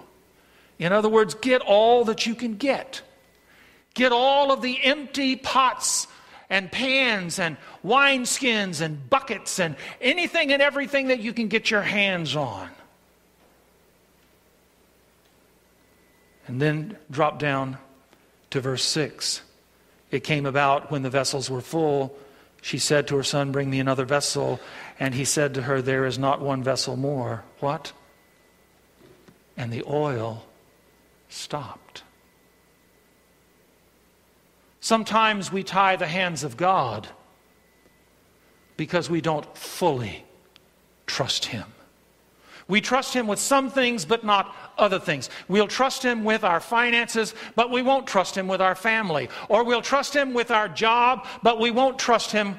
In 0.78 0.92
other 0.92 1.08
words, 1.08 1.34
get 1.34 1.60
all 1.60 2.04
that 2.06 2.26
you 2.26 2.34
can 2.34 2.56
get. 2.56 3.02
Get 3.94 4.12
all 4.12 4.50
of 4.50 4.60
the 4.60 4.82
empty 4.82 5.36
pots 5.36 6.08
and 6.50 6.70
pans 6.70 7.38
and 7.38 7.56
wineskins 7.84 8.80
and 8.80 9.08
buckets 9.08 9.58
and 9.58 9.76
anything 10.00 10.52
and 10.52 10.60
everything 10.60 11.08
that 11.08 11.20
you 11.20 11.32
can 11.32 11.48
get 11.48 11.70
your 11.70 11.82
hands 11.82 12.34
on. 12.34 12.70
And 16.46 16.60
then 16.60 16.96
drop 17.10 17.38
down 17.38 17.78
to 18.50 18.60
verse 18.60 18.84
6. 18.84 19.42
It 20.10 20.24
came 20.24 20.44
about 20.44 20.90
when 20.90 21.02
the 21.02 21.10
vessels 21.10 21.48
were 21.48 21.60
full, 21.60 22.16
she 22.60 22.78
said 22.78 23.08
to 23.08 23.16
her 23.16 23.22
son, 23.22 23.52
Bring 23.52 23.68
me 23.68 23.78
another 23.78 24.06
vessel. 24.06 24.58
And 24.98 25.14
he 25.14 25.26
said 25.26 25.52
to 25.54 25.62
her, 25.62 25.82
There 25.82 26.06
is 26.06 26.18
not 26.18 26.40
one 26.40 26.62
vessel 26.62 26.96
more. 26.96 27.44
What? 27.60 27.92
And 29.56 29.70
the 29.70 29.84
oil 29.86 30.46
stopped. 31.34 32.02
Sometimes 34.80 35.50
we 35.50 35.62
tie 35.62 35.96
the 35.96 36.06
hands 36.06 36.44
of 36.44 36.56
God 36.56 37.08
because 38.76 39.08
we 39.08 39.20
don't 39.20 39.56
fully 39.56 40.24
trust 41.06 41.46
Him. 41.46 41.64
We 42.68 42.80
trust 42.80 43.14
Him 43.14 43.26
with 43.26 43.38
some 43.38 43.70
things, 43.70 44.04
but 44.04 44.24
not 44.24 44.54
other 44.78 44.98
things. 44.98 45.30
We'll 45.48 45.68
trust 45.68 46.02
Him 46.02 46.24
with 46.24 46.44
our 46.44 46.60
finances, 46.60 47.34
but 47.54 47.70
we 47.70 47.82
won't 47.82 48.06
trust 48.06 48.36
Him 48.36 48.46
with 48.46 48.60
our 48.60 48.74
family. 48.74 49.28
Or 49.48 49.64
we'll 49.64 49.82
trust 49.82 50.14
Him 50.14 50.34
with 50.34 50.50
our 50.50 50.68
job, 50.68 51.26
but 51.42 51.58
we 51.58 51.70
won't 51.70 51.98
trust 51.98 52.32
Him 52.32 52.58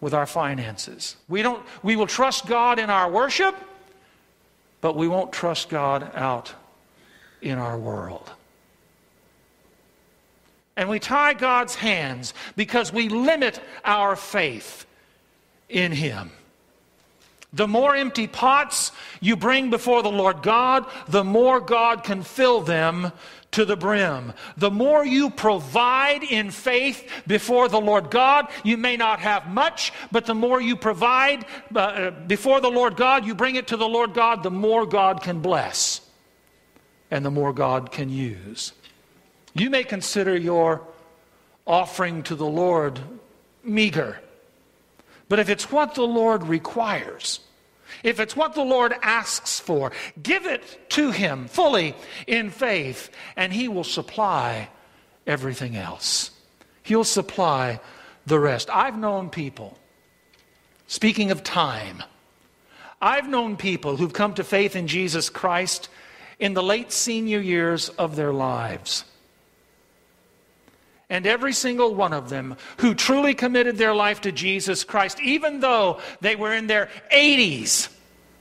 with 0.00 0.14
our 0.14 0.26
finances. 0.26 1.16
We, 1.28 1.42
don't, 1.42 1.62
we 1.82 1.96
will 1.96 2.06
trust 2.06 2.46
God 2.46 2.78
in 2.78 2.90
our 2.90 3.10
worship, 3.10 3.54
but 4.80 4.96
we 4.96 5.08
won't 5.08 5.32
trust 5.32 5.68
God 5.68 6.10
out 6.14 6.54
in 7.44 7.58
our 7.58 7.78
world. 7.78 8.30
And 10.76 10.88
we 10.88 10.98
tie 10.98 11.34
God's 11.34 11.76
hands 11.76 12.34
because 12.56 12.92
we 12.92 13.08
limit 13.08 13.60
our 13.84 14.16
faith 14.16 14.86
in 15.68 15.92
Him. 15.92 16.32
The 17.52 17.68
more 17.68 17.94
empty 17.94 18.26
pots 18.26 18.90
you 19.20 19.36
bring 19.36 19.70
before 19.70 20.02
the 20.02 20.10
Lord 20.10 20.42
God, 20.42 20.86
the 21.06 21.22
more 21.22 21.60
God 21.60 22.02
can 22.02 22.24
fill 22.24 22.60
them 22.62 23.12
to 23.52 23.64
the 23.64 23.76
brim. 23.76 24.32
The 24.56 24.72
more 24.72 25.06
you 25.06 25.30
provide 25.30 26.24
in 26.24 26.50
faith 26.50 27.08
before 27.28 27.68
the 27.68 27.80
Lord 27.80 28.10
God, 28.10 28.48
you 28.64 28.76
may 28.76 28.96
not 28.96 29.20
have 29.20 29.46
much, 29.46 29.92
but 30.10 30.26
the 30.26 30.34
more 30.34 30.60
you 30.60 30.74
provide 30.74 31.46
uh, 31.72 31.78
uh, 31.78 32.10
before 32.10 32.60
the 32.60 32.70
Lord 32.70 32.96
God, 32.96 33.24
you 33.24 33.36
bring 33.36 33.54
it 33.54 33.68
to 33.68 33.76
the 33.76 33.88
Lord 33.88 34.14
God, 34.14 34.42
the 34.42 34.50
more 34.50 34.86
God 34.86 35.22
can 35.22 35.38
bless 35.38 36.03
and 37.14 37.24
the 37.24 37.30
more 37.30 37.52
God 37.52 37.92
can 37.92 38.08
use. 38.08 38.72
You 39.54 39.70
may 39.70 39.84
consider 39.84 40.36
your 40.36 40.82
offering 41.64 42.24
to 42.24 42.34
the 42.34 42.44
Lord 42.44 42.98
meager, 43.62 44.18
but 45.28 45.38
if 45.38 45.48
it's 45.48 45.70
what 45.70 45.94
the 45.94 46.02
Lord 46.02 46.42
requires, 46.42 47.38
if 48.02 48.18
it's 48.18 48.34
what 48.34 48.56
the 48.56 48.64
Lord 48.64 48.94
asks 49.00 49.60
for, 49.60 49.92
give 50.20 50.44
it 50.44 50.90
to 50.90 51.12
Him 51.12 51.46
fully 51.46 51.94
in 52.26 52.50
faith, 52.50 53.10
and 53.36 53.52
He 53.52 53.68
will 53.68 53.84
supply 53.84 54.68
everything 55.24 55.76
else. 55.76 56.32
He'll 56.82 57.04
supply 57.04 57.78
the 58.26 58.40
rest. 58.40 58.68
I've 58.70 58.98
known 58.98 59.30
people, 59.30 59.78
speaking 60.88 61.30
of 61.30 61.44
time, 61.44 62.02
I've 63.00 63.28
known 63.28 63.56
people 63.56 63.98
who've 63.98 64.12
come 64.12 64.34
to 64.34 64.42
faith 64.42 64.74
in 64.74 64.88
Jesus 64.88 65.30
Christ 65.30 65.88
in 66.38 66.54
the 66.54 66.62
late 66.62 66.92
senior 66.92 67.40
years 67.40 67.88
of 67.90 68.16
their 68.16 68.32
lives. 68.32 69.04
And 71.10 71.26
every 71.26 71.52
single 71.52 71.94
one 71.94 72.12
of 72.12 72.28
them 72.30 72.56
who 72.78 72.94
truly 72.94 73.34
committed 73.34 73.76
their 73.76 73.94
life 73.94 74.22
to 74.22 74.32
Jesus 74.32 74.84
Christ, 74.84 75.20
even 75.20 75.60
though 75.60 76.00
they 76.20 76.34
were 76.34 76.52
in 76.52 76.66
their 76.66 76.88
80s, 77.12 77.88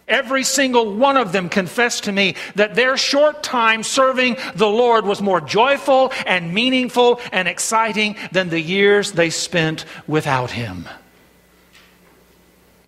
every 0.07 0.43
single 0.43 0.93
one 0.95 1.17
of 1.17 1.33
them 1.33 1.49
confessed 1.49 2.05
to 2.05 2.11
me 2.11 2.35
that 2.55 2.75
their 2.75 2.97
short 2.97 3.43
time 3.43 3.83
serving 3.83 4.37
the 4.55 4.67
Lord 4.67 5.05
was 5.05 5.21
more 5.21 5.41
joyful 5.41 6.11
and 6.25 6.53
meaningful 6.53 7.19
and 7.31 7.47
exciting 7.47 8.15
than 8.31 8.49
the 8.49 8.61
years 8.61 9.11
they 9.11 9.29
spent 9.29 9.85
without 10.07 10.51
Him. 10.51 10.87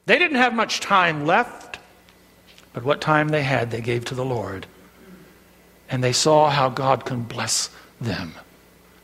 They 0.06 0.20
didn't 0.20 0.38
have 0.38 0.54
much 0.54 0.80
time 0.80 1.26
left, 1.26 1.80
but 2.74 2.84
what 2.84 3.02
time 3.02 3.30
they 3.30 3.44
had, 3.44 3.72
they 3.72 3.82
gave 3.82 4.06
to 4.06 4.16
the 4.16 4.26
Lord. 4.26 4.68
And 5.90 6.04
they 6.04 6.14
saw 6.14 6.50
how 6.50 6.70
God 6.70 7.06
can 7.06 7.24
bless 7.24 7.70
them 8.02 8.34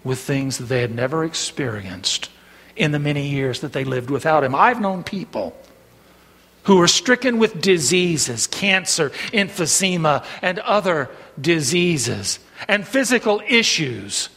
with 0.03 0.19
things 0.19 0.57
that 0.57 0.65
they 0.65 0.81
had 0.81 0.93
never 0.93 1.23
experienced 1.23 2.29
in 2.75 2.91
the 2.91 2.99
many 2.99 3.27
years 3.27 3.59
that 3.61 3.73
they 3.73 3.83
lived 3.83 4.09
without 4.09 4.43
Him. 4.43 4.55
I've 4.55 4.81
known 4.81 5.03
people 5.03 5.55
who 6.63 6.77
were 6.77 6.87
stricken 6.87 7.37
with 7.39 7.61
diseases, 7.61 8.47
cancer, 8.47 9.09
emphysema, 9.33 10.23
and 10.41 10.59
other 10.59 11.09
diseases, 11.39 12.39
and 12.67 12.87
physical 12.87 13.41
issues, 13.47 14.29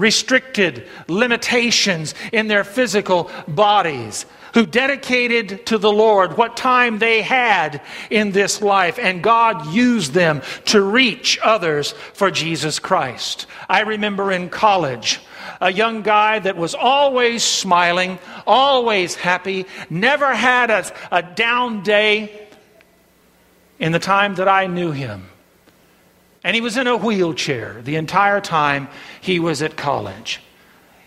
restricted 0.00 0.88
limitations 1.08 2.14
in 2.32 2.48
their 2.48 2.64
physical 2.64 3.30
bodies 3.46 4.26
who 4.54 4.66
dedicated 4.66 5.64
to 5.66 5.78
the 5.78 5.92
Lord 5.92 6.36
what 6.36 6.56
time 6.56 6.98
they 6.98 7.22
had 7.22 7.80
in 8.10 8.32
this 8.32 8.60
life, 8.60 8.98
and 8.98 9.22
God 9.22 9.72
used 9.72 10.12
them 10.12 10.42
to 10.66 10.82
reach 10.82 11.38
others 11.42 11.92
for 12.14 12.30
Jesus 12.30 12.78
Christ. 12.78 13.46
I 13.68 13.82
remember 13.82 14.32
in 14.32 14.48
college, 14.48 15.20
a 15.60 15.72
young 15.72 16.02
guy 16.02 16.38
that 16.40 16.56
was 16.56 16.74
always 16.74 17.44
smiling, 17.44 18.18
always 18.46 19.14
happy, 19.14 19.66
never 19.88 20.34
had 20.34 20.70
a, 20.70 20.84
a 21.12 21.22
down 21.22 21.82
day 21.82 22.48
in 23.78 23.92
the 23.92 23.98
time 23.98 24.34
that 24.36 24.48
I 24.48 24.66
knew 24.66 24.90
him. 24.90 25.29
And 26.42 26.54
he 26.54 26.60
was 26.60 26.76
in 26.76 26.86
a 26.86 26.96
wheelchair 26.96 27.82
the 27.82 27.96
entire 27.96 28.40
time 28.40 28.88
he 29.20 29.38
was 29.38 29.62
at 29.62 29.76
college. 29.76 30.40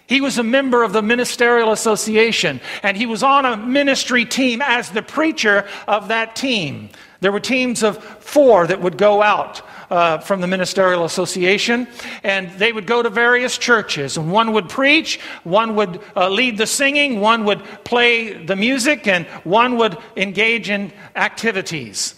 He 0.06 0.22
was 0.22 0.38
a 0.38 0.44
member 0.44 0.84
of 0.84 0.94
the 0.94 1.02
Ministerial 1.02 1.72
Association, 1.72 2.60
and 2.84 2.98
he 2.98 3.06
was 3.06 3.24
on 3.24 3.46
a 3.46 3.58
ministry 3.58 4.26
team 4.26 4.62
as 4.62 4.90
the 4.90 5.02
preacher 5.02 5.66
of 5.88 6.10
that 6.10 6.36
team. 6.36 6.90
There 7.22 7.32
were 7.32 7.40
teams 7.40 7.84
of 7.84 8.04
four 8.04 8.68
that 8.68 8.82
would 8.82 8.98
go 8.98 9.22
out 9.22 9.62
uh, 9.90 10.18
from 10.20 10.42
the 10.42 10.48
Ministerial 10.48 11.06
Association, 11.06 11.88
and 12.22 12.52
they 12.60 12.74
would 12.74 12.86
go 12.86 13.02
to 13.02 13.10
various 13.10 13.58
churches. 13.58 14.18
And 14.18 14.32
one 14.32 14.52
would 14.52 14.68
preach, 14.68 15.20
one 15.44 15.76
would 15.76 16.02
uh, 16.16 16.30
lead 16.30 16.58
the 16.58 16.68
singing, 16.68 17.22
one 17.22 17.46
would 17.46 17.64
play 17.86 18.34
the 18.34 18.58
music, 18.58 19.08
and 19.08 19.26
one 19.46 19.78
would 19.78 19.98
engage 20.18 20.70
in 20.70 20.92
activities. 21.16 22.16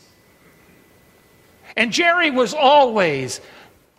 And 1.76 1.92
Jerry 1.92 2.32
was 2.32 2.54
always 2.54 3.42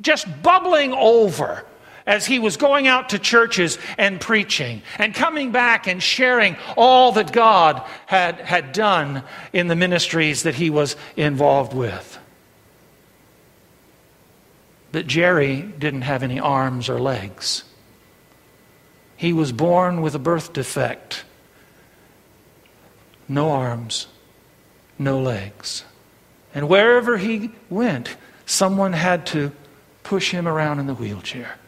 just 0.01 0.27
bubbling 0.43 0.93
over 0.93 1.65
as 2.07 2.25
he 2.25 2.39
was 2.39 2.57
going 2.57 2.87
out 2.87 3.09
to 3.11 3.19
churches 3.19 3.79
and 3.99 4.21
preaching 4.21 4.83
and 4.99 5.15
coming 5.15 5.51
back 5.51 5.87
and 5.89 6.03
sharing 6.03 6.57
all 6.77 7.13
that 7.13 7.33
God 7.33 7.83
had, 8.07 8.37
had 8.37 8.73
done 8.73 9.25
in 9.53 9.67
the 9.67 9.77
ministries 9.77 10.45
that 10.45 10.55
he 10.55 10.71
was 10.71 10.97
involved 11.17 11.75
with. 11.75 12.19
But 14.93 15.09
Jerry 15.09 15.61
didn't 15.61 16.03
have 16.03 16.23
any 16.23 16.39
arms 16.39 16.89
or 16.89 17.01
legs. 17.01 17.65
He 19.17 19.33
was 19.33 19.51
born 19.51 20.01
with 20.01 20.15
a 20.15 20.21
birth 20.21 20.53
defect 20.53 21.25
no 23.29 23.51
arms, 23.51 24.07
no 24.99 25.21
legs. 25.21 25.85
And 26.57 26.71
wherever 26.71 27.19
he 27.19 27.51
went, 27.69 28.17
someone 28.47 28.95
had 28.95 29.27
to 29.27 29.53
push 30.03 30.31
him 30.31 30.49
around 30.49 30.79
in 30.79 30.87
the 30.87 30.95
wheelchair. 30.95 31.59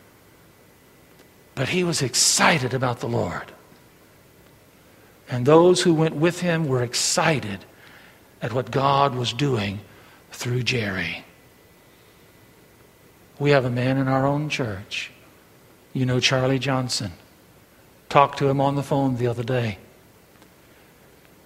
But 1.54 1.68
he 1.68 1.84
was 1.84 2.00
excited 2.00 2.72
about 2.72 3.00
the 3.00 3.06
Lord. 3.06 3.52
And 5.28 5.44
those 5.44 5.82
who 5.82 5.92
went 5.92 6.16
with 6.16 6.40
him 6.40 6.66
were 6.66 6.82
excited 6.82 7.66
at 8.40 8.54
what 8.54 8.70
God 8.70 9.14
was 9.14 9.34
doing 9.34 9.80
through 10.32 10.62
Jerry. 10.62 11.22
We 13.38 13.50
have 13.50 13.66
a 13.66 13.70
man 13.70 13.98
in 13.98 14.08
our 14.08 14.26
own 14.26 14.48
church. 14.48 15.10
You 15.92 16.06
know 16.06 16.18
Charlie 16.18 16.58
Johnson. 16.58 17.12
Talked 18.08 18.38
to 18.38 18.48
him 18.48 18.58
on 18.58 18.74
the 18.74 18.82
phone 18.82 19.18
the 19.18 19.26
other 19.26 19.44
day. 19.44 19.76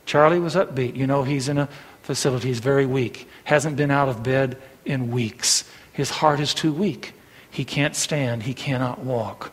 Charlie 0.06 0.38
was 0.38 0.54
upbeat. 0.54 0.94
You 0.94 1.08
know, 1.08 1.24
he's 1.24 1.48
in 1.48 1.58
a 1.58 1.68
facility, 2.02 2.48
he's 2.48 2.58
very 2.58 2.86
weak, 2.86 3.28
hasn't 3.44 3.76
been 3.76 3.90
out 3.90 4.08
of 4.08 4.22
bed 4.22 4.58
in 4.84 5.10
weeks. 5.10 5.64
His 5.92 6.10
heart 6.10 6.40
is 6.40 6.54
too 6.54 6.72
weak. 6.72 7.14
He 7.50 7.64
can't 7.64 7.94
stand, 7.94 8.42
he 8.44 8.54
cannot 8.54 9.00
walk. 9.00 9.52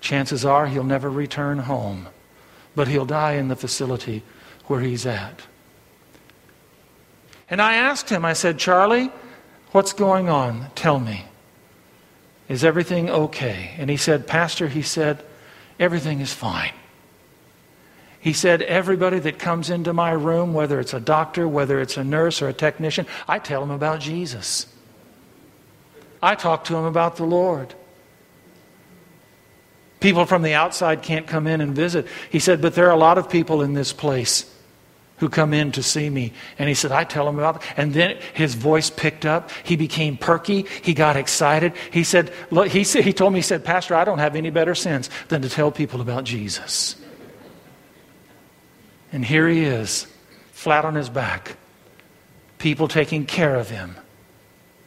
Chances 0.00 0.44
are 0.44 0.66
he'll 0.66 0.82
never 0.82 1.08
return 1.08 1.58
home, 1.58 2.08
but 2.74 2.88
he'll 2.88 3.06
die 3.06 3.32
in 3.32 3.48
the 3.48 3.56
facility 3.56 4.22
where 4.66 4.80
he's 4.80 5.06
at. 5.06 5.42
And 7.48 7.60
I 7.60 7.74
asked 7.76 8.08
him, 8.08 8.24
I 8.24 8.32
said, 8.32 8.58
Charlie, 8.58 9.10
what's 9.72 9.92
going 9.92 10.28
on? 10.28 10.68
Tell 10.74 10.98
me. 10.98 11.26
Is 12.48 12.64
everything 12.64 13.08
okay? 13.08 13.72
And 13.78 13.88
he 13.88 13.96
said, 13.96 14.26
Pastor, 14.26 14.68
he 14.68 14.82
said, 14.82 15.22
everything 15.78 16.20
is 16.20 16.32
fine. 16.32 16.72
He 18.22 18.32
said, 18.32 18.62
Everybody 18.62 19.18
that 19.18 19.40
comes 19.40 19.68
into 19.68 19.92
my 19.92 20.12
room, 20.12 20.54
whether 20.54 20.78
it's 20.78 20.94
a 20.94 21.00
doctor, 21.00 21.48
whether 21.48 21.80
it's 21.80 21.96
a 21.96 22.04
nurse 22.04 22.40
or 22.40 22.48
a 22.48 22.52
technician, 22.52 23.04
I 23.26 23.40
tell 23.40 23.60
them 23.60 23.72
about 23.72 23.98
Jesus. 24.00 24.66
I 26.22 26.36
talk 26.36 26.64
to 26.66 26.72
them 26.72 26.84
about 26.84 27.16
the 27.16 27.24
Lord. 27.24 27.74
People 29.98 30.24
from 30.24 30.42
the 30.42 30.54
outside 30.54 31.02
can't 31.02 31.26
come 31.26 31.48
in 31.48 31.60
and 31.60 31.74
visit. 31.74 32.06
He 32.30 32.38
said, 32.38 32.62
But 32.62 32.76
there 32.76 32.86
are 32.86 32.94
a 32.94 32.96
lot 32.96 33.18
of 33.18 33.28
people 33.28 33.60
in 33.60 33.72
this 33.74 33.92
place 33.92 34.48
who 35.16 35.28
come 35.28 35.52
in 35.52 35.72
to 35.72 35.82
see 35.82 36.08
me. 36.08 36.32
And 36.60 36.68
he 36.68 36.76
said, 36.76 36.92
I 36.92 37.02
tell 37.02 37.26
them 37.26 37.40
about. 37.40 37.60
And 37.76 37.92
then 37.92 38.18
his 38.34 38.54
voice 38.54 38.88
picked 38.88 39.26
up. 39.26 39.50
He 39.64 39.74
became 39.74 40.16
perky. 40.16 40.62
He 40.82 40.94
got 40.94 41.16
excited. 41.16 41.72
He 41.90 42.04
said, 42.04 42.32
look, 42.52 42.68
he, 42.68 42.84
said, 42.84 43.02
he 43.02 43.12
told 43.12 43.32
me, 43.32 43.40
he 43.40 43.42
said, 43.42 43.64
Pastor, 43.64 43.96
I 43.96 44.04
don't 44.04 44.18
have 44.18 44.36
any 44.36 44.50
better 44.50 44.76
sense 44.76 45.10
than 45.26 45.42
to 45.42 45.48
tell 45.48 45.72
people 45.72 46.00
about 46.00 46.22
Jesus. 46.22 47.01
And 49.12 49.24
here 49.24 49.46
he 49.46 49.62
is, 49.62 50.06
flat 50.52 50.86
on 50.86 50.94
his 50.94 51.10
back, 51.10 51.56
people 52.58 52.88
taking 52.88 53.26
care 53.26 53.54
of 53.56 53.68
him. 53.68 53.96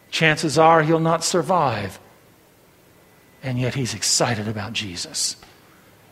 Chances 0.09 0.57
are 0.57 0.82
he'll 0.82 0.99
not 0.99 1.23
survive. 1.23 1.99
And 3.43 3.59
yet 3.59 3.76
he's 3.76 3.93
excited 3.93 4.47
about 4.47 4.73
Jesus. 4.73 5.36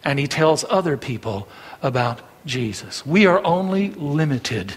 And 0.04 0.20
he 0.20 0.28
tells 0.28 0.64
other 0.70 0.98
people 0.98 1.48
about 1.82 2.22
Jesus. 2.46 3.04
We 3.06 3.26
are 3.26 3.44
only 3.44 3.90
limited. 3.92 4.76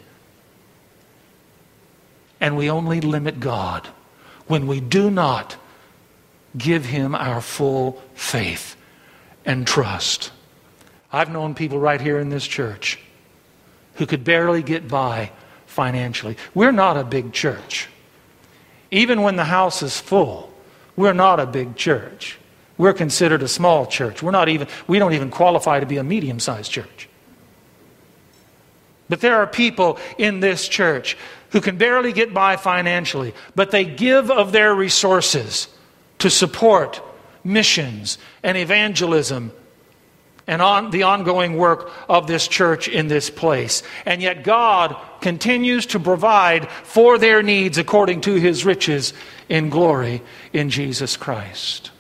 And 2.41 2.57
we 2.57 2.71
only 2.71 3.03
limit 3.03 3.41
God 3.41 3.87
when 4.47 4.67
we 4.67 4.81
do 4.81 5.11
not 5.11 5.57
give 6.57 6.87
him 6.87 7.15
our 7.15 7.43
full 7.43 8.03
faith 8.15 8.77
and 9.45 9.67
trust. 9.67 10.31
I've 11.13 11.31
known 11.31 11.55
people 11.55 11.79
right 11.79 12.01
here 12.01 12.19
in 12.19 12.31
this 12.31 12.47
church 12.47 12.99
who 13.97 14.07
could 14.07 14.25
barely 14.25 14.63
get 14.63 14.89
by 14.89 15.31
financially. 15.67 16.37
We're 16.55 16.73
not 16.73 16.97
a 16.97 17.05
big 17.05 17.33
church. 17.33 17.89
Even 18.91 19.23
when 19.23 19.37
the 19.37 19.45
house 19.45 19.83
is 19.83 20.01
full, 20.01 20.53
we're 20.97 21.13
not 21.13 21.41
a 21.41 21.47
big 21.47 21.77
church. 21.77 22.39
We're 22.79 22.93
considered 22.93 23.43
a 23.43 23.49
small 23.49 23.87
church. 23.87 24.23
We're 24.23 24.31
not 24.31 24.49
even, 24.49 24.69
we 24.87 24.99
don't 24.99 25.15
even 25.15 25.31
qualify 25.31 25.81
to 25.81 25.87
be 25.87 25.97
a 25.97 26.05
medium 26.05 26.41
sized 26.41 26.71
church. 26.71 27.09
But 29.09 29.21
there 29.21 29.37
are 29.37 29.47
people 29.47 29.99
in 30.19 30.41
this 30.41 30.69
church 30.69 31.17
who 31.51 31.61
can 31.61 31.79
barely 31.79 32.13
get 32.13 32.35
by 32.35 32.57
financially, 32.57 33.35
but 33.55 33.71
they 33.71 33.85
give 33.85 34.31
of 34.31 34.53
their 34.53 34.75
resources 34.75 35.69
to 36.19 36.29
support 36.29 37.01
missions 37.45 38.19
and 38.43 38.57
evangelism 38.57 39.53
and 40.47 40.63
on 40.63 40.91
the 40.91 41.03
ongoing 41.03 41.57
work 41.57 41.91
of 42.09 42.27
this 42.27 42.47
church 42.47 42.89
in 42.89 43.09
this 43.09 43.31
place. 43.31 43.83
And 44.05 44.23
yet 44.23 44.45
God 44.45 44.97
continues 45.21 45.87
to 45.87 46.01
provide 46.01 46.71
for 46.71 47.19
their 47.19 47.43
needs 47.43 47.79
according 47.79 48.23
to 48.23 48.35
his 48.35 48.65
riches 48.65 49.13
in 49.49 49.71
glory 49.71 50.23
in 50.53 50.71
Jesus 50.71 51.17
Christ. 51.17 51.91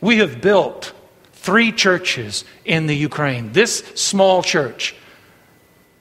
We 0.00 0.18
have 0.18 0.40
built 0.40 0.92
three 1.32 1.72
churches 1.72 2.44
in 2.64 2.86
the 2.86 2.96
Ukraine. 2.96 3.52
This 3.52 3.78
small 3.94 4.42
church 4.42 4.94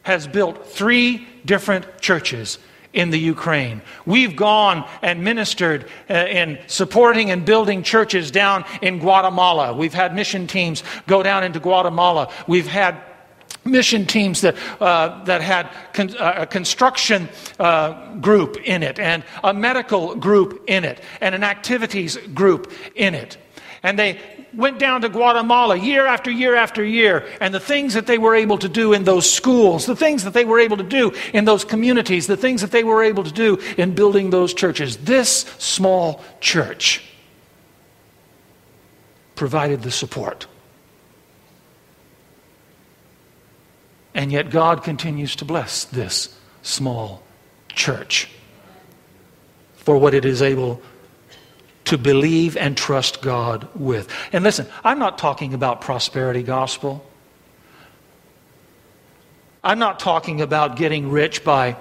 has 0.03 0.27
built 0.27 0.67
three 0.67 1.27
different 1.45 1.99
churches 1.99 2.59
in 2.97 3.11
the 3.11 3.19
Ukraine. 3.19 3.81
We've 4.07 4.35
gone 4.35 4.83
and 5.03 5.23
ministered 5.23 5.85
uh, 6.09 6.13
in 6.13 6.57
supporting 6.65 7.29
and 7.29 7.45
building 7.45 7.83
churches 7.83 8.31
down 8.31 8.65
in 8.81 8.97
Guatemala. 8.97 9.73
We've 9.73 9.93
had 9.93 10.15
mission 10.15 10.47
teams 10.47 10.83
go 11.05 11.21
down 11.21 11.43
into 11.43 11.59
Guatemala. 11.59 12.33
We've 12.47 12.65
had 12.65 12.97
mission 13.63 14.07
teams 14.07 14.41
that, 14.41 14.55
uh, 14.81 15.23
that 15.25 15.41
had 15.41 15.69
con- 15.93 16.17
uh, 16.17 16.33
a 16.37 16.45
construction 16.47 17.29
uh, 17.59 18.15
group 18.15 18.57
in 18.65 18.81
it, 18.81 18.97
and 18.97 19.23
a 19.43 19.53
medical 19.53 20.15
group 20.15 20.63
in 20.67 20.83
it, 20.83 20.99
and 21.21 21.35
an 21.35 21.43
activities 21.43 22.17
group 22.33 22.73
in 22.95 23.13
it. 23.13 23.37
And 23.83 23.99
they 23.99 24.19
went 24.57 24.79
down 24.79 25.01
to 25.01 25.09
Guatemala 25.09 25.77
year 25.77 26.07
after 26.07 26.31
year 26.31 26.55
after 26.55 26.83
year, 26.83 27.25
and 27.39 27.53
the 27.53 27.59
things 27.59 27.93
that 27.93 28.07
they 28.07 28.17
were 28.17 28.35
able 28.35 28.57
to 28.57 28.67
do 28.67 28.91
in 28.91 29.03
those 29.03 29.31
schools, 29.31 29.85
the 29.85 29.95
things 29.95 30.23
that 30.23 30.33
they 30.33 30.43
were 30.43 30.59
able 30.59 30.75
to 30.77 30.83
do 30.83 31.13
in 31.31 31.45
those 31.45 31.63
communities, 31.63 32.25
the 32.25 32.35
things 32.35 32.61
that 32.61 32.71
they 32.71 32.83
were 32.83 33.03
able 33.03 33.23
to 33.23 33.31
do 33.31 33.57
in 33.77 33.93
building 33.93 34.31
those 34.31 34.53
churches. 34.53 34.97
This 34.97 35.41
small 35.59 36.23
church 36.41 37.03
provided 39.35 39.83
the 39.83 39.91
support. 39.91 40.47
And 44.15 44.31
yet 44.31 44.49
God 44.49 44.83
continues 44.83 45.35
to 45.35 45.45
bless 45.45 45.85
this 45.85 46.35
small 46.63 47.21
church 47.69 48.27
for 49.75 49.99
what 49.99 50.15
it 50.15 50.25
is 50.25 50.41
able 50.41 50.81
to 51.87 51.97
believe 51.97 52.57
and 52.57 52.75
trust 52.75 53.21
God 53.21 53.67
with. 53.73 54.09
And 54.33 54.43
listen, 54.43 54.67
I'm 54.83 54.99
not 54.99 55.17
talking 55.17 55.53
about 55.53 55.81
prosperity 55.81 56.43
gospel. 56.43 57.05
I'm 59.63 59.79
not 59.79 59.99
talking 59.99 60.41
about 60.41 60.75
getting 60.75 61.09
rich 61.09 61.43
by 61.43 61.77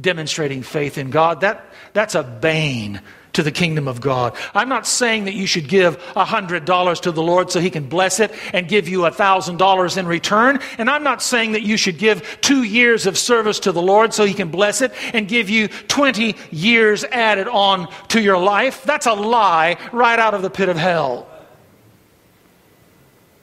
demonstrating 0.00 0.62
faith 0.62 0.98
in 0.98 1.10
God. 1.10 1.42
That, 1.42 1.64
that's 1.92 2.14
a 2.14 2.22
bane 2.22 3.00
to 3.34 3.42
the 3.42 3.52
kingdom 3.52 3.86
of 3.88 4.00
God. 4.00 4.36
I'm 4.54 4.68
not 4.68 4.86
saying 4.86 5.24
that 5.24 5.34
you 5.34 5.46
should 5.46 5.68
give 5.68 5.98
$100 6.14 7.00
to 7.02 7.12
the 7.12 7.22
Lord 7.22 7.50
so 7.50 7.60
he 7.60 7.70
can 7.70 7.88
bless 7.88 8.20
it 8.20 8.32
and 8.52 8.68
give 8.68 8.88
you 8.88 9.00
$1,000 9.00 9.96
in 9.96 10.06
return. 10.06 10.60
And 10.78 10.88
I'm 10.88 11.02
not 11.02 11.22
saying 11.22 11.52
that 11.52 11.62
you 11.62 11.76
should 11.76 11.98
give 11.98 12.38
two 12.40 12.62
years 12.62 13.06
of 13.06 13.18
service 13.18 13.60
to 13.60 13.72
the 13.72 13.82
Lord 13.82 14.14
so 14.14 14.24
he 14.24 14.34
can 14.34 14.50
bless 14.50 14.80
it 14.80 14.92
and 15.12 15.28
give 15.28 15.50
you 15.50 15.68
20 15.68 16.36
years 16.50 17.04
added 17.04 17.48
on 17.48 17.88
to 18.08 18.20
your 18.20 18.38
life. 18.38 18.84
That's 18.84 19.06
a 19.06 19.14
lie 19.14 19.76
right 19.92 20.18
out 20.18 20.34
of 20.34 20.42
the 20.42 20.50
pit 20.50 20.68
of 20.68 20.76
hell. 20.76 21.28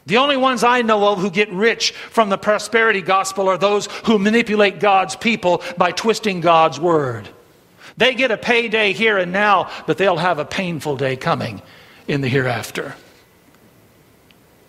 The 0.06 0.18
only 0.18 0.38
ones 0.38 0.64
I 0.64 0.82
know 0.82 1.12
of 1.12 1.20
who 1.20 1.30
get 1.30 1.52
rich 1.52 1.92
from 1.92 2.30
the 2.30 2.38
prosperity 2.38 3.02
gospel 3.02 3.48
are 3.48 3.58
those 3.58 3.86
who 4.06 4.18
manipulate 4.18 4.80
God's 4.80 5.16
people 5.16 5.62
by 5.78 5.92
twisting 5.92 6.42
God's 6.42 6.80
word. 6.80 7.30
They 7.98 8.16
get 8.16 8.32
a 8.32 8.38
payday 8.38 8.94
here 8.94 9.18
and 9.18 9.32
now, 9.32 9.70
but 9.86 9.98
they'll 9.98 10.18
have 10.18 10.40
a 10.40 10.46
painful 10.46 10.98
day 10.98 11.16
coming 11.16 11.62
in 12.08 12.22
the 12.22 12.28
hereafter. 12.28 12.96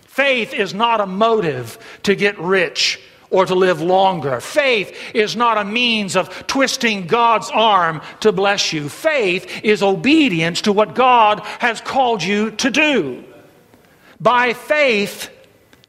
Faith 0.02 0.52
is 0.52 0.74
not 0.74 1.00
a 1.00 1.06
motive 1.06 1.78
to 2.02 2.14
get 2.14 2.38
rich 2.38 3.00
or 3.30 3.46
to 3.46 3.54
live 3.54 3.80
longer. 3.80 4.40
Faith 4.40 4.94
is 5.14 5.34
not 5.34 5.56
a 5.56 5.64
means 5.64 6.16
of 6.16 6.46
twisting 6.46 7.06
God's 7.06 7.50
arm 7.50 8.02
to 8.20 8.30
bless 8.30 8.74
you. 8.74 8.90
Faith 8.90 9.64
is 9.64 9.82
obedience 9.82 10.60
to 10.62 10.72
what 10.72 10.94
God 10.94 11.40
has 11.60 11.80
called 11.80 12.22
you 12.22 12.50
to 12.50 12.70
do. 12.70 13.24
By 14.22 14.52
faith, 14.52 15.30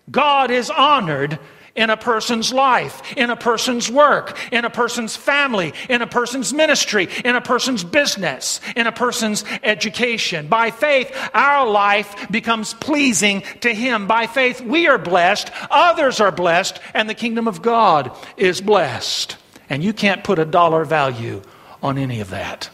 God 0.09 0.49
is 0.49 0.71
honored 0.71 1.37
in 1.75 1.89
a 1.89 1.97
person's 1.97 2.51
life, 2.51 3.15
in 3.17 3.29
a 3.29 3.35
person's 3.35 3.91
work, 3.91 4.37
in 4.51 4.65
a 4.65 4.69
person's 4.69 5.15
family, 5.15 5.73
in 5.89 6.01
a 6.01 6.07
person's 6.07 6.51
ministry, 6.51 7.09
in 7.23 7.35
a 7.35 7.41
person's 7.41 7.83
business, 7.83 8.59
in 8.75 8.87
a 8.87 8.91
person's 8.91 9.43
education. 9.61 10.47
By 10.47 10.71
faith, 10.71 11.15
our 11.33 11.67
life 11.67 12.29
becomes 12.31 12.73
pleasing 12.73 13.41
to 13.61 13.73
Him. 13.73 14.07
By 14.07 14.27
faith, 14.27 14.61
we 14.61 14.87
are 14.87 14.97
blessed, 14.97 15.51
others 15.69 16.19
are 16.19 16.31
blessed, 16.31 16.79
and 16.93 17.09
the 17.09 17.15
kingdom 17.15 17.47
of 17.47 17.61
God 17.61 18.15
is 18.35 18.61
blessed. 18.61 19.37
And 19.69 19.83
you 19.83 19.93
can't 19.93 20.23
put 20.23 20.39
a 20.39 20.45
dollar 20.45 20.85
value 20.85 21.41
on 21.81 21.97
any 21.97 22.19
of 22.19 22.31
that. 22.31 22.69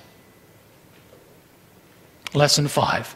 Lesson 2.33 2.67
five. 2.67 3.15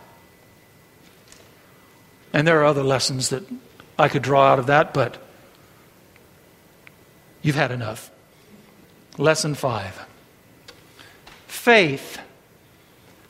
And 2.34 2.48
there 2.48 2.60
are 2.60 2.66
other 2.66 2.84
lessons 2.84 3.30
that 3.30 3.44
I 3.98 4.10
could 4.10 4.24
draw 4.24 4.52
out 4.52 4.60
of 4.60 4.68
that, 4.68 4.94
but 4.94 5.24
You've 7.44 7.58
had 7.58 7.72
enough. 7.72 8.10
Lesson 9.20 9.54
five 9.54 10.08
faith. 11.46 12.20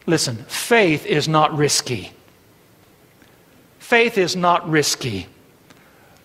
Listen, 0.06 0.38
faith 0.48 1.06
is 1.06 1.28
not 1.28 1.56
risky. 1.56 2.12
Faith 3.80 4.18
is 4.18 4.36
not 4.36 4.68
risky, 4.70 5.28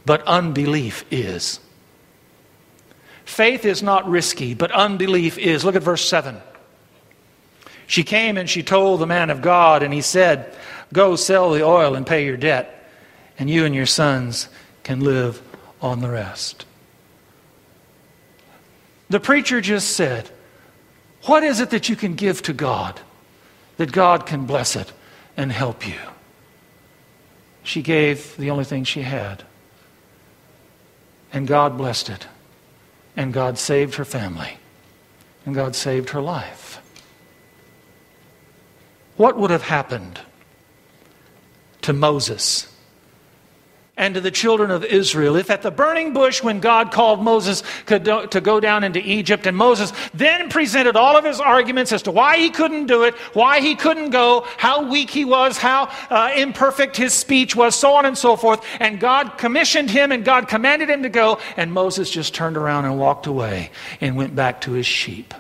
but 0.04 0.22
unbelief 0.26 1.04
is. 1.10 1.60
Faith 3.24 3.64
is 3.64 3.82
not 3.82 4.08
risky, 4.08 4.54
but 4.54 4.72
unbelief 4.72 5.38
is. 5.38 5.64
Look 5.64 5.76
at 5.76 5.82
verse 5.82 6.08
7. 6.08 6.40
She 7.86 8.02
came 8.02 8.36
and 8.36 8.48
she 8.48 8.62
told 8.62 9.00
the 9.00 9.06
man 9.06 9.30
of 9.30 9.42
God, 9.42 9.82
and 9.82 9.92
he 9.94 10.00
said, 10.00 10.52
Go 10.92 11.16
sell 11.16 11.50
the 11.50 11.64
oil 11.64 11.94
and 11.94 12.06
pay 12.06 12.24
your 12.24 12.36
debt, 12.36 12.90
and 13.38 13.50
you 13.50 13.64
and 13.64 13.74
your 13.74 13.86
sons 13.86 14.48
can 14.82 15.00
live 15.00 15.42
on 15.80 16.00
the 16.00 16.08
rest. 16.08 16.64
The 19.10 19.20
preacher 19.20 19.60
just 19.60 19.90
said, 19.90 20.30
What 21.24 21.42
is 21.42 21.60
it 21.60 21.70
that 21.70 21.88
you 21.88 21.96
can 21.96 22.14
give 22.14 22.42
to 22.42 22.52
God 22.52 23.00
that 23.76 23.92
God 23.92 24.26
can 24.26 24.46
bless 24.46 24.76
it 24.76 24.92
and 25.36 25.52
help 25.52 25.86
you? 25.86 25.98
She 27.62 27.82
gave 27.82 28.36
the 28.36 28.50
only 28.50 28.64
thing 28.64 28.84
she 28.84 29.02
had. 29.02 29.44
And 31.32 31.46
God 31.46 31.76
blessed 31.76 32.08
it. 32.08 32.26
And 33.14 33.32
God 33.32 33.58
saved 33.58 33.96
her 33.96 34.04
family. 34.04 34.56
And 35.44 35.54
God 35.54 35.76
saved 35.76 36.10
her 36.10 36.20
life. 36.22 36.80
What 39.16 39.36
would 39.36 39.50
have 39.50 39.64
happened 39.64 40.20
to 41.88 41.94
Moses 41.94 42.68
and 43.96 44.14
to 44.14 44.20
the 44.20 44.30
children 44.30 44.70
of 44.70 44.84
Israel. 44.84 45.36
If 45.36 45.48
at 45.48 45.62
the 45.62 45.70
burning 45.70 46.12
bush, 46.12 46.42
when 46.42 46.60
God 46.60 46.92
called 46.92 47.22
Moses 47.22 47.62
to 47.86 48.40
go 48.42 48.60
down 48.60 48.84
into 48.84 49.00
Egypt, 49.00 49.46
and 49.46 49.56
Moses 49.56 49.90
then 50.12 50.50
presented 50.50 50.96
all 50.96 51.16
of 51.16 51.24
his 51.24 51.40
arguments 51.40 51.90
as 51.90 52.02
to 52.02 52.10
why 52.10 52.36
he 52.36 52.50
couldn't 52.50 52.88
do 52.88 53.04
it, 53.04 53.14
why 53.32 53.60
he 53.60 53.74
couldn't 53.74 54.10
go, 54.10 54.46
how 54.58 54.90
weak 54.90 55.08
he 55.08 55.24
was, 55.24 55.56
how 55.56 55.90
uh, 56.10 56.30
imperfect 56.36 56.94
his 56.94 57.14
speech 57.14 57.56
was, 57.56 57.74
so 57.74 57.94
on 57.94 58.04
and 58.04 58.18
so 58.18 58.36
forth, 58.36 58.62
and 58.80 59.00
God 59.00 59.38
commissioned 59.38 59.88
him 59.88 60.12
and 60.12 60.26
God 60.26 60.46
commanded 60.46 60.90
him 60.90 61.04
to 61.04 61.08
go, 61.08 61.40
and 61.56 61.72
Moses 61.72 62.10
just 62.10 62.34
turned 62.34 62.58
around 62.58 62.84
and 62.84 62.98
walked 62.98 63.26
away 63.26 63.70
and 64.02 64.14
went 64.14 64.34
back 64.36 64.60
to 64.60 64.72
his 64.72 64.86
sheep. 64.86 65.32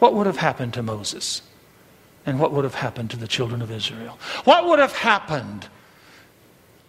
What 0.00 0.12
would 0.12 0.26
have 0.26 0.36
happened 0.36 0.74
to 0.74 0.82
Moses? 0.82 1.40
And 2.26 2.38
what 2.38 2.52
would 2.52 2.64
have 2.64 2.74
happened 2.74 3.10
to 3.12 3.16
the 3.16 3.28
children 3.28 3.62
of 3.62 3.70
Israel? 3.70 4.18
What 4.44 4.66
would 4.66 4.80
have 4.80 4.92
happened? 4.92 5.68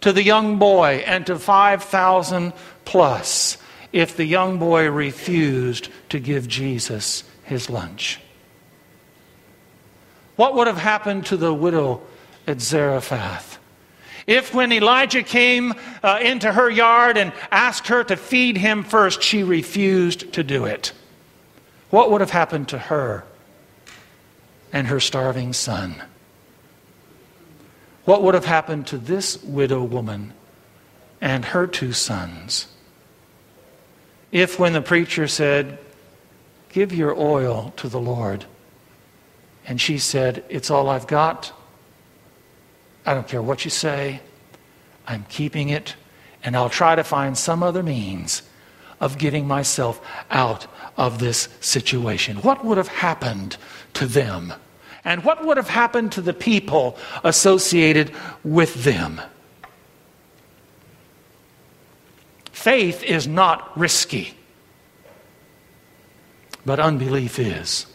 to 0.00 0.12
the 0.12 0.22
young 0.22 0.58
boy 0.58 1.02
and 1.06 1.26
to 1.26 1.38
5,000 1.38 2.52
plus 2.84 3.58
if 3.92 4.16
the 4.16 4.24
young 4.24 4.58
boy 4.58 4.88
refused 4.88 5.88
to 6.10 6.20
give 6.20 6.46
Jesus 6.46 7.24
his 7.44 7.68
lunch? 7.70 8.20
What 10.36 10.54
would 10.54 10.66
have 10.66 10.78
happened 10.78 11.26
to 11.26 11.36
the 11.36 11.52
widow 11.52 12.02
at 12.46 12.60
Zarephath? 12.60 13.58
If, 14.26 14.54
when 14.54 14.72
Elijah 14.72 15.22
came 15.22 15.72
uh, 16.02 16.20
into 16.22 16.52
her 16.52 16.68
yard 16.68 17.16
and 17.16 17.32
asked 17.50 17.88
her 17.88 18.04
to 18.04 18.16
feed 18.16 18.58
him 18.58 18.84
first, 18.84 19.22
she 19.22 19.42
refused 19.42 20.34
to 20.34 20.44
do 20.44 20.66
it, 20.66 20.92
what 21.88 22.10
would 22.10 22.20
have 22.20 22.30
happened 22.30 22.68
to 22.68 22.78
her 22.78 23.24
and 24.72 24.86
her 24.86 25.00
starving 25.00 25.52
son? 25.52 26.02
What 28.04 28.22
would 28.22 28.34
have 28.34 28.46
happened 28.46 28.86
to 28.88 28.98
this 28.98 29.42
widow 29.42 29.82
woman 29.82 30.32
and 31.20 31.44
her 31.44 31.66
two 31.66 31.92
sons 31.92 32.68
if, 34.30 34.58
when 34.58 34.72
the 34.72 34.82
preacher 34.82 35.26
said, 35.26 35.78
Give 36.70 36.92
your 36.92 37.18
oil 37.18 37.72
to 37.76 37.88
the 37.88 38.00
Lord, 38.00 38.44
and 39.66 39.80
she 39.80 39.98
said, 39.98 40.44
It's 40.48 40.70
all 40.70 40.88
I've 40.88 41.06
got. 41.06 41.52
I 43.06 43.14
don't 43.14 43.26
care 43.26 43.40
what 43.40 43.64
you 43.64 43.70
say. 43.70 44.20
I'm 45.06 45.24
keeping 45.30 45.70
it, 45.70 45.94
and 46.44 46.54
I'll 46.54 46.68
try 46.68 46.94
to 46.94 47.04
find 47.04 47.38
some 47.38 47.62
other 47.62 47.82
means 47.82 48.42
of 49.00 49.16
getting 49.16 49.46
myself 49.46 50.00
out 50.30 50.66
of 50.98 51.18
this 51.18 51.48
situation. 51.60 52.38
What 52.38 52.64
would 52.64 52.76
have 52.76 52.88
happened 52.88 53.56
to 53.94 54.06
them? 54.06 54.52
And 55.04 55.24
what 55.24 55.44
would 55.44 55.56
have 55.56 55.68
happened 55.68 56.12
to 56.12 56.20
the 56.20 56.34
people 56.34 56.98
associated 57.24 58.12
with 58.44 58.84
them? 58.84 59.20
Faith 62.52 63.04
is 63.04 63.28
not 63.28 63.78
risky, 63.78 64.34
but 66.66 66.80
unbelief 66.80 67.38
is. 67.38 67.86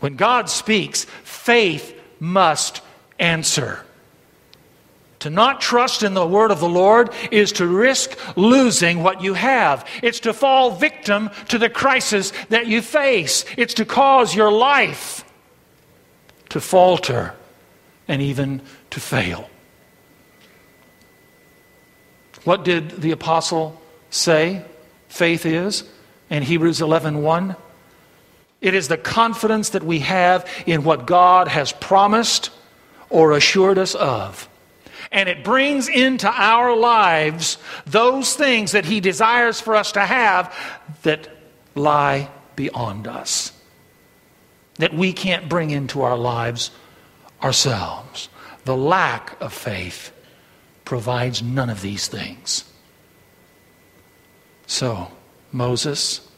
When 0.00 0.16
God 0.16 0.50
speaks, 0.50 1.04
faith 1.24 1.98
must 2.20 2.82
answer. 3.18 3.85
To 5.26 5.30
not 5.30 5.60
trust 5.60 6.04
in 6.04 6.14
the 6.14 6.24
word 6.24 6.52
of 6.52 6.60
the 6.60 6.68
Lord 6.68 7.12
is 7.32 7.50
to 7.54 7.66
risk 7.66 8.16
losing 8.36 9.02
what 9.02 9.22
you 9.22 9.34
have. 9.34 9.84
It's 10.00 10.20
to 10.20 10.32
fall 10.32 10.70
victim 10.70 11.30
to 11.48 11.58
the 11.58 11.68
crisis 11.68 12.32
that 12.48 12.68
you 12.68 12.80
face. 12.80 13.44
It's 13.56 13.74
to 13.74 13.84
cause 13.84 14.36
your 14.36 14.52
life 14.52 15.24
to 16.50 16.60
falter 16.60 17.34
and 18.06 18.22
even 18.22 18.62
to 18.90 19.00
fail. 19.00 19.50
What 22.44 22.64
did 22.64 23.02
the 23.02 23.10
apostle 23.10 23.82
say 24.10 24.64
faith 25.08 25.44
is 25.44 25.82
in 26.30 26.44
Hebrews 26.44 26.80
11:1? 26.80 27.56
It 28.60 28.74
is 28.74 28.86
the 28.86 28.96
confidence 28.96 29.70
that 29.70 29.82
we 29.82 29.98
have 29.98 30.48
in 30.66 30.84
what 30.84 31.04
God 31.04 31.48
has 31.48 31.72
promised 31.72 32.50
or 33.10 33.32
assured 33.32 33.76
us 33.76 33.96
of 33.96 34.48
and 35.16 35.30
it 35.30 35.42
brings 35.42 35.88
into 35.88 36.28
our 36.28 36.76
lives 36.76 37.56
those 37.86 38.34
things 38.34 38.72
that 38.72 38.84
He 38.84 39.00
desires 39.00 39.58
for 39.62 39.74
us 39.74 39.92
to 39.92 40.00
have 40.00 40.54
that 41.04 41.26
lie 41.74 42.28
beyond 42.54 43.08
us, 43.08 43.50
that 44.74 44.92
we 44.92 45.14
can't 45.14 45.48
bring 45.48 45.70
into 45.70 46.02
our 46.02 46.18
lives 46.18 46.70
ourselves. 47.42 48.28
The 48.66 48.76
lack 48.76 49.40
of 49.40 49.54
faith 49.54 50.12
provides 50.84 51.42
none 51.42 51.70
of 51.70 51.80
these 51.80 52.08
things. 52.08 52.64
So, 54.66 55.10
Moses, 55.50 56.28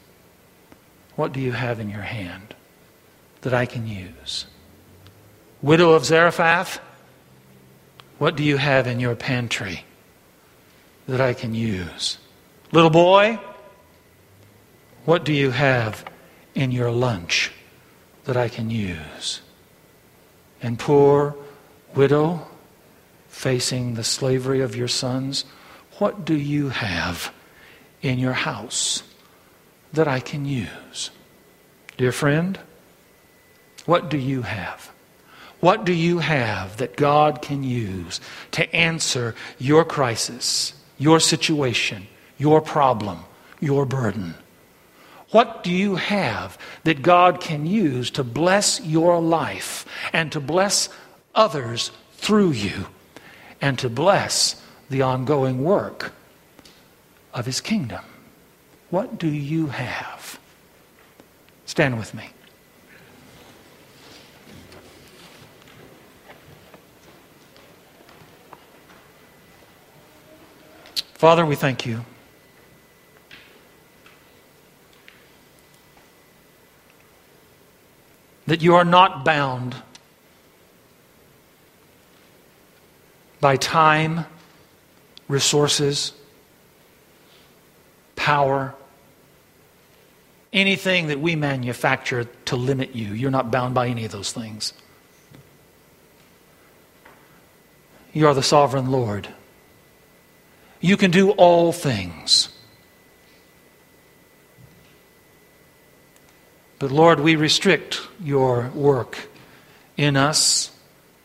what 1.17 1.33
do 1.33 1.41
you 1.41 1.51
have 1.51 1.81
in 1.81 1.89
your 1.89 2.01
hand 2.01 2.55
that 3.41 3.53
I 3.53 3.65
can 3.65 3.85
use? 3.85 4.45
Widow 5.61 5.91
of 5.91 6.05
Zarephath, 6.05 6.79
what 8.19 8.35
do 8.35 8.43
you 8.43 8.57
have 8.57 8.85
in 8.85 8.99
your 8.99 9.15
pantry 9.15 9.85
that 11.07 11.19
I 11.19 11.33
can 11.33 11.55
use? 11.55 12.19
Little 12.71 12.89
boy, 12.91 13.39
what 15.05 15.25
do 15.25 15.33
you 15.33 15.51
have 15.51 16.05
in 16.53 16.71
your 16.71 16.91
lunch 16.91 17.51
that 18.25 18.37
I 18.37 18.49
can 18.49 18.69
use? 18.69 19.41
And 20.61 20.77
poor 20.77 21.35
widow, 21.95 22.45
facing 23.29 23.93
the 23.93 24.03
slavery 24.03 24.61
of 24.61 24.75
your 24.75 24.89
sons, 24.89 25.45
what 25.97 26.25
do 26.25 26.35
you 26.35 26.69
have 26.69 27.33
in 28.01 28.19
your 28.19 28.33
house 28.33 29.03
that 29.93 30.07
I 30.07 30.19
can 30.19 30.45
use? 30.45 31.09
Dear 31.97 32.11
friend, 32.11 32.59
what 33.85 34.09
do 34.09 34.17
you 34.17 34.43
have? 34.43 34.91
What 35.59 35.85
do 35.85 35.93
you 35.93 36.19
have 36.19 36.77
that 36.77 36.95
God 36.95 37.41
can 37.41 37.63
use 37.63 38.21
to 38.51 38.73
answer 38.75 39.35
your 39.57 39.83
crisis, 39.83 40.73
your 40.97 41.19
situation, 41.19 42.07
your 42.37 42.61
problem, 42.61 43.25
your 43.59 43.85
burden? 43.85 44.35
What 45.31 45.63
do 45.63 45.71
you 45.71 45.95
have 45.95 46.57
that 46.85 47.01
God 47.01 47.39
can 47.39 47.65
use 47.65 48.09
to 48.11 48.23
bless 48.23 48.81
your 48.81 49.19
life 49.21 49.85
and 50.13 50.31
to 50.31 50.39
bless 50.39 50.89
others 51.35 51.91
through 52.13 52.51
you 52.51 52.87
and 53.61 53.77
to 53.79 53.89
bless 53.89 54.61
the 54.89 55.01
ongoing 55.01 55.63
work 55.63 56.13
of 57.33 57.45
His 57.45 57.61
kingdom? 57.61 58.03
What 58.89 59.19
do 59.19 59.27
you 59.27 59.67
have? 59.67 60.39
Stand 61.65 61.99
with 61.99 62.15
me. 62.15 62.29
Father, 71.19 71.45
we 71.45 71.57
thank 71.57 71.85
you. 71.85 72.05
That 78.47 78.61
you 78.61 78.75
are 78.75 78.85
not 78.85 79.25
bound 79.25 79.75
by 83.41 83.57
time, 83.57 84.27
resources, 85.27 86.13
power, 88.15 88.73
anything 90.53 91.07
that 91.07 91.19
we 91.19 91.35
manufacture 91.35 92.29
to 92.45 92.55
limit 92.55 92.95
you. 92.95 93.11
You're 93.11 93.29
not 93.29 93.51
bound 93.51 93.75
by 93.75 93.89
any 93.89 94.05
of 94.05 94.13
those 94.13 94.31
things. 94.31 94.71
You 98.13 98.25
are 98.27 98.33
the 98.33 98.41
sovereign 98.41 98.89
Lord. 98.89 99.27
You 100.81 100.97
can 100.97 101.11
do 101.11 101.31
all 101.31 101.71
things. 101.71 102.49
But 106.79 106.91
Lord, 106.91 107.19
we 107.19 107.35
restrict 107.35 108.01
your 108.23 108.69
work 108.69 109.27
in 109.97 110.15
us 110.15 110.71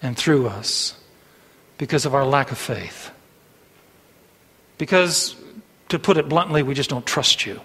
and 0.03 0.17
through 0.17 0.49
us 0.49 0.99
because 1.79 2.05
of 2.05 2.15
our 2.15 2.27
lack 2.27 2.51
of 2.51 2.59
faith. 2.59 3.11
Because, 4.79 5.37
to 5.89 5.99
put 6.01 6.17
it 6.17 6.29
bluntly, 6.29 6.65
we 6.65 6.75
just 6.75 6.91
don't 6.91 7.07
trust 7.07 7.47
you. 7.47 7.61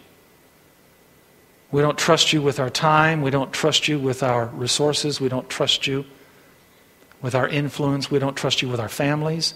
We 1.72 1.82
don't 1.82 1.98
trust 1.98 2.32
you 2.32 2.42
with 2.44 2.60
our 2.60 2.70
time. 2.70 3.24
We 3.24 3.32
don't 3.32 3.52
trust 3.52 3.88
you 3.88 4.00
with 4.00 4.22
our 4.22 4.46
resources. 4.48 5.20
We 5.20 5.30
don't 5.30 5.50
trust 5.50 5.88
you 5.88 6.06
with 7.22 7.34
our 7.34 7.48
influence. 7.48 8.12
We 8.12 8.20
don't 8.20 8.36
trust 8.36 8.62
you 8.62 8.70
with 8.70 8.80
our 8.80 8.90
families. 8.90 9.56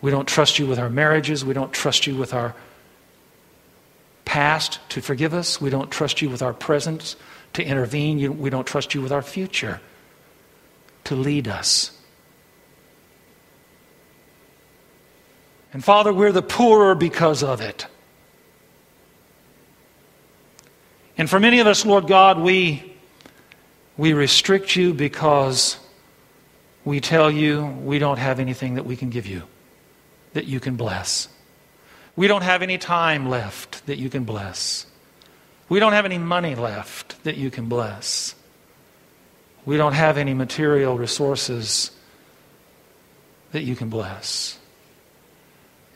We 0.00 0.10
don't 0.10 0.26
trust 0.26 0.58
you 0.58 0.66
with 0.66 0.78
our 0.78 0.90
marriages. 0.90 1.44
We 1.44 1.54
don't 1.54 1.72
trust 1.72 2.06
you 2.06 2.16
with 2.16 2.34
our 2.34 2.54
past 4.24 4.80
to 4.90 5.00
forgive 5.00 5.32
us. 5.32 5.60
We 5.60 5.70
don't 5.70 5.90
trust 5.90 6.20
you 6.20 6.28
with 6.28 6.42
our 6.42 6.52
present 6.52 7.16
to 7.54 7.64
intervene. 7.64 8.38
We 8.38 8.50
don't 8.50 8.66
trust 8.66 8.94
you 8.94 9.00
with 9.00 9.12
our 9.12 9.22
future 9.22 9.80
to 11.04 11.14
lead 11.14 11.48
us. 11.48 11.92
And 15.72 15.82
Father, 15.82 16.12
we're 16.12 16.32
the 16.32 16.42
poorer 16.42 16.94
because 16.94 17.42
of 17.42 17.60
it. 17.60 17.86
And 21.18 21.30
for 21.30 21.40
many 21.40 21.60
of 21.60 21.66
us, 21.66 21.86
Lord 21.86 22.06
God, 22.06 22.38
we, 22.38 22.94
we 23.96 24.12
restrict 24.12 24.76
you 24.76 24.92
because 24.92 25.78
we 26.84 27.00
tell 27.00 27.30
you 27.30 27.64
we 27.64 27.98
don't 27.98 28.18
have 28.18 28.38
anything 28.38 28.74
that 28.74 28.84
we 28.84 28.96
can 28.96 29.10
give 29.10 29.26
you 29.26 29.42
that 30.36 30.44
you 30.44 30.60
can 30.60 30.76
bless. 30.76 31.28
We 32.14 32.28
don't 32.28 32.42
have 32.42 32.60
any 32.60 32.76
time 32.76 33.26
left 33.26 33.86
that 33.86 33.96
you 33.96 34.10
can 34.10 34.24
bless. 34.24 34.84
We 35.70 35.80
don't 35.80 35.94
have 35.94 36.04
any 36.04 36.18
money 36.18 36.54
left 36.54 37.24
that 37.24 37.38
you 37.38 37.50
can 37.50 37.70
bless. 37.70 38.34
We 39.64 39.78
don't 39.78 39.94
have 39.94 40.18
any 40.18 40.34
material 40.34 40.98
resources 40.98 41.90
that 43.52 43.62
you 43.62 43.74
can 43.74 43.88
bless. 43.88 44.58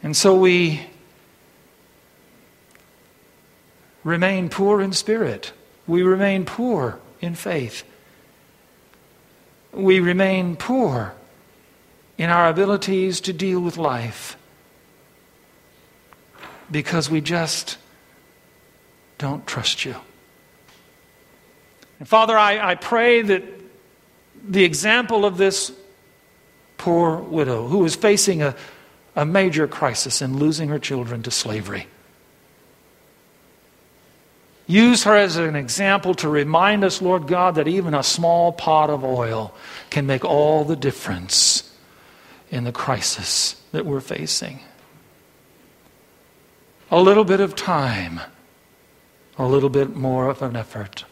And 0.03 0.17
so 0.17 0.35
we 0.35 0.87
remain 4.05 4.49
poor 4.49 4.81
in 4.81 4.95
spirit. 4.95 5.53
We 5.87 6.03
remain 6.03 6.47
poor 6.47 6.99
in 7.21 7.35
faith. 7.35 7.85
We 9.71 10.01
remain 10.01 10.57
poor 10.57 11.15
in 12.21 12.29
our 12.29 12.51
abilities 12.51 13.23
to 13.23 13.33
deal 13.33 13.59
with 13.59 13.79
life 13.79 14.37
because 16.71 17.09
we 17.09 17.19
just 17.19 17.79
don't 19.17 19.47
trust 19.47 19.87
you. 19.87 19.97
And 21.99 22.07
Father, 22.07 22.37
I, 22.37 22.73
I 22.73 22.75
pray 22.75 23.23
that 23.23 23.43
the 24.47 24.65
example 24.65 25.25
of 25.25 25.39
this 25.39 25.73
poor 26.77 27.17
widow 27.17 27.67
who 27.67 27.87
is 27.87 27.97
facing 27.97 28.43
a, 28.43 28.55
a 29.17 29.25
major 29.25 29.67
crisis 29.67 30.21
in 30.21 30.37
losing 30.37 30.69
her 30.69 30.79
children 30.79 31.23
to 31.23 31.31
slavery. 31.31 31.87
Use 34.67 35.05
her 35.05 35.17
as 35.17 35.39
an 35.39 35.57
example 35.57 36.13
to 36.17 36.29
remind 36.29 36.85
us, 36.85 37.01
Lord 37.01 37.27
God, 37.27 37.55
that 37.55 37.67
even 37.67 37.95
a 37.95 38.03
small 38.03 38.53
pot 38.53 38.91
of 38.91 39.05
oil 39.05 39.55
can 39.89 40.07
make 40.07 40.23
all 40.23 40.65
the 40.65 40.77
difference 40.77 41.70
in 42.51 42.65
the 42.65 42.73
crisis 42.73 43.57
that 43.73 43.87
we're 43.87 44.01
facing. 44.01 44.61
A 46.91 47.01
little 47.01 47.25
bit 47.25 47.41
of 47.41 47.55
time, 47.55 48.21
a 49.39 49.47
little 49.47 49.71
bit 49.71 49.95
more 49.95 50.29
of 50.29 50.43
an 50.43 50.57
effort. 50.57 51.05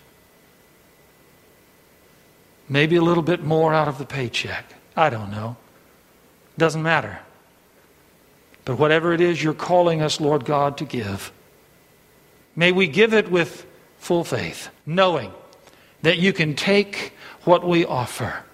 Maybe 2.68 2.96
a 2.96 3.02
little 3.02 3.22
bit 3.22 3.42
more 3.42 3.72
out 3.72 3.88
of 3.88 3.98
the 3.98 4.04
paycheck. 4.04 4.74
I 4.96 5.08
don't 5.08 5.30
know. 5.30 5.56
Doesn't 6.58 6.82
matter. 6.82 7.20
But 8.64 8.78
whatever 8.78 9.12
it 9.12 9.20
is 9.20 9.42
you're 9.42 9.54
calling 9.54 10.02
us, 10.02 10.20
Lord 10.20 10.44
God, 10.44 10.76
to 10.78 10.84
give, 10.84 11.32
may 12.56 12.72
we 12.72 12.88
give 12.88 13.14
it 13.14 13.30
with 13.30 13.64
full 13.96 14.24
faith, 14.24 14.68
knowing 14.84 15.32
that 16.02 16.18
you 16.18 16.32
can 16.32 16.54
take 16.54 17.12
what 17.44 17.66
we 17.66 17.86
offer 17.86 18.44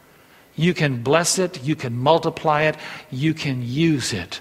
you 0.56 0.74
can 0.74 1.02
bless 1.02 1.38
it, 1.38 1.62
you 1.62 1.74
can 1.74 1.96
multiply 1.96 2.62
it, 2.62 2.76
you 3.10 3.34
can 3.34 3.62
use 3.62 4.12
it 4.12 4.40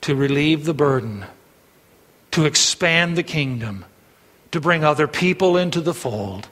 to 0.00 0.14
relieve 0.14 0.64
the 0.64 0.74
burden, 0.74 1.24
to 2.30 2.46
expand 2.46 3.16
the 3.16 3.22
kingdom, 3.22 3.84
to 4.52 4.60
bring 4.60 4.84
other 4.84 5.06
people 5.06 5.56
into 5.56 5.80
the 5.80 5.92
fold, 5.92 6.48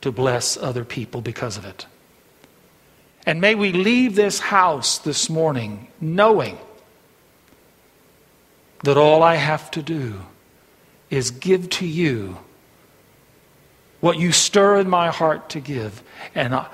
to 0.00 0.10
bless 0.10 0.56
other 0.56 0.84
people 0.84 1.20
because 1.20 1.56
of 1.56 1.64
it. 1.64 1.86
And 3.26 3.40
may 3.40 3.54
we 3.54 3.72
leave 3.72 4.14
this 4.14 4.38
house 4.38 4.98
this 4.98 5.28
morning 5.30 5.88
knowing 6.00 6.58
that 8.84 8.96
all 8.98 9.22
I 9.22 9.36
have 9.36 9.70
to 9.72 9.82
do 9.82 10.20
is 11.10 11.30
give 11.30 11.70
to 11.70 11.86
you 11.86 12.38
what 14.04 14.18
you 14.18 14.32
stir 14.32 14.76
in 14.80 14.90
my 14.90 15.10
heart 15.10 15.48
to 15.48 15.60
give, 15.60 16.02
and, 16.34 16.54
I, 16.54 16.66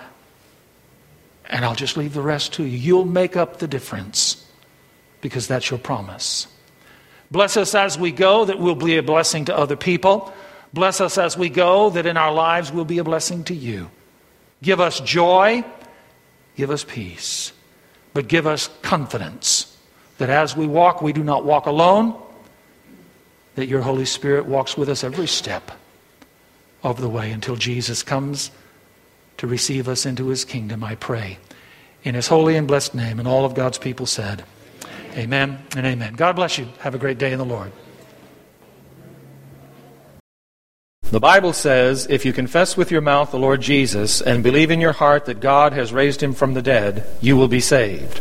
and 1.49 1.65
I'll 1.65 1.77
just 1.77 1.97
leave 1.97 2.13
the 2.13 2.21
rest 2.21 2.55
to 2.55 2.65
you. 2.65 2.77
You'll 2.77 3.05
make 3.05 3.37
up 3.37 3.61
the 3.61 3.69
difference 3.69 4.45
because 5.21 5.47
that's 5.47 5.71
your 5.71 5.79
promise. 5.79 6.49
Bless 7.31 7.57
us 7.57 7.73
as 7.77 7.97
we 7.97 8.11
go, 8.11 8.47
that 8.47 8.59
we'll 8.59 8.75
be 8.75 8.97
a 8.97 9.03
blessing 9.05 9.45
to 9.45 9.57
other 9.57 9.77
people. 9.77 10.35
Bless 10.75 11.01
us 11.01 11.19
as 11.19 11.39
we 11.39 11.49
go, 11.51 11.91
that 11.91 12.05
in 12.05 12.17
our 12.17 12.33
lives 12.33 12.73
we'll 12.73 12.85
be 12.85 12.99
a 12.99 13.05
blessing 13.05 13.45
to 13.45 13.55
you. 13.55 13.89
Give 14.61 14.81
us 14.81 14.99
joy, 14.99 15.65
give 16.57 16.73
us 16.73 16.83
peace, 16.83 17.53
but 18.13 18.27
give 18.27 18.49
us 18.49 18.69
confidence 18.83 19.79
that 20.19 20.31
as 20.31 20.57
we 20.57 20.67
walk, 20.67 21.01
we 21.01 21.13
do 21.13 21.23
not 21.23 21.45
walk 21.45 21.67
alone, 21.67 22.21
that 23.55 23.69
your 23.69 23.83
Holy 23.83 24.05
Spirit 24.05 24.47
walks 24.47 24.77
with 24.77 24.89
us 24.89 25.05
every 25.05 25.29
step 25.29 25.71
of 26.83 27.01
the 27.01 27.09
way 27.09 27.31
until 27.31 27.57
Jesus 27.57 28.03
comes 28.03 28.51
to 29.37 29.47
receive 29.47 29.89
us 29.89 30.07
into 30.07 30.29
his 30.29 30.45
kingdom, 30.45 30.85
I 30.85 30.95
pray. 30.95 31.39
In 32.03 32.15
his 32.15 32.29
holy 32.29 32.57
and 32.57 32.67
blessed 32.67 32.95
name, 32.95 33.19
and 33.19 33.29
all 33.29 33.45
of 33.45 33.55
God's 33.55 33.79
people 33.79 34.07
said, 34.07 34.45
Amen 35.15 35.63
and 35.77 35.87
amen. 35.87 36.15
God 36.15 36.37
bless 36.37 36.57
you. 36.59 36.69
Have 36.81 36.95
a 36.95 36.99
great 36.99 37.19
day 37.19 37.33
in 37.33 37.39
the 37.39 37.45
Lord. 37.45 37.73
The 41.11 41.19
Bible 41.19 41.53
says, 41.53 42.07
if 42.09 42.25
you 42.25 42.33
confess 42.33 42.77
with 42.77 42.93
your 42.93 43.01
mouth 43.01 43.33
the 43.33 43.39
Lord 43.39 43.61
Jesus 43.61 44.21
and 44.21 44.45
believe 44.45 44.71
in 44.71 44.81
your 44.81 44.93
heart 44.93 45.25
that 45.25 45.41
God 45.41 45.73
has 45.73 45.93
raised 45.93 46.23
him 46.23 46.33
from 46.33 46.55
the 46.55 46.63
dead, 46.63 47.05
you 47.21 47.37
will 47.37 47.49
be 47.49 47.59
saved. 47.59 48.21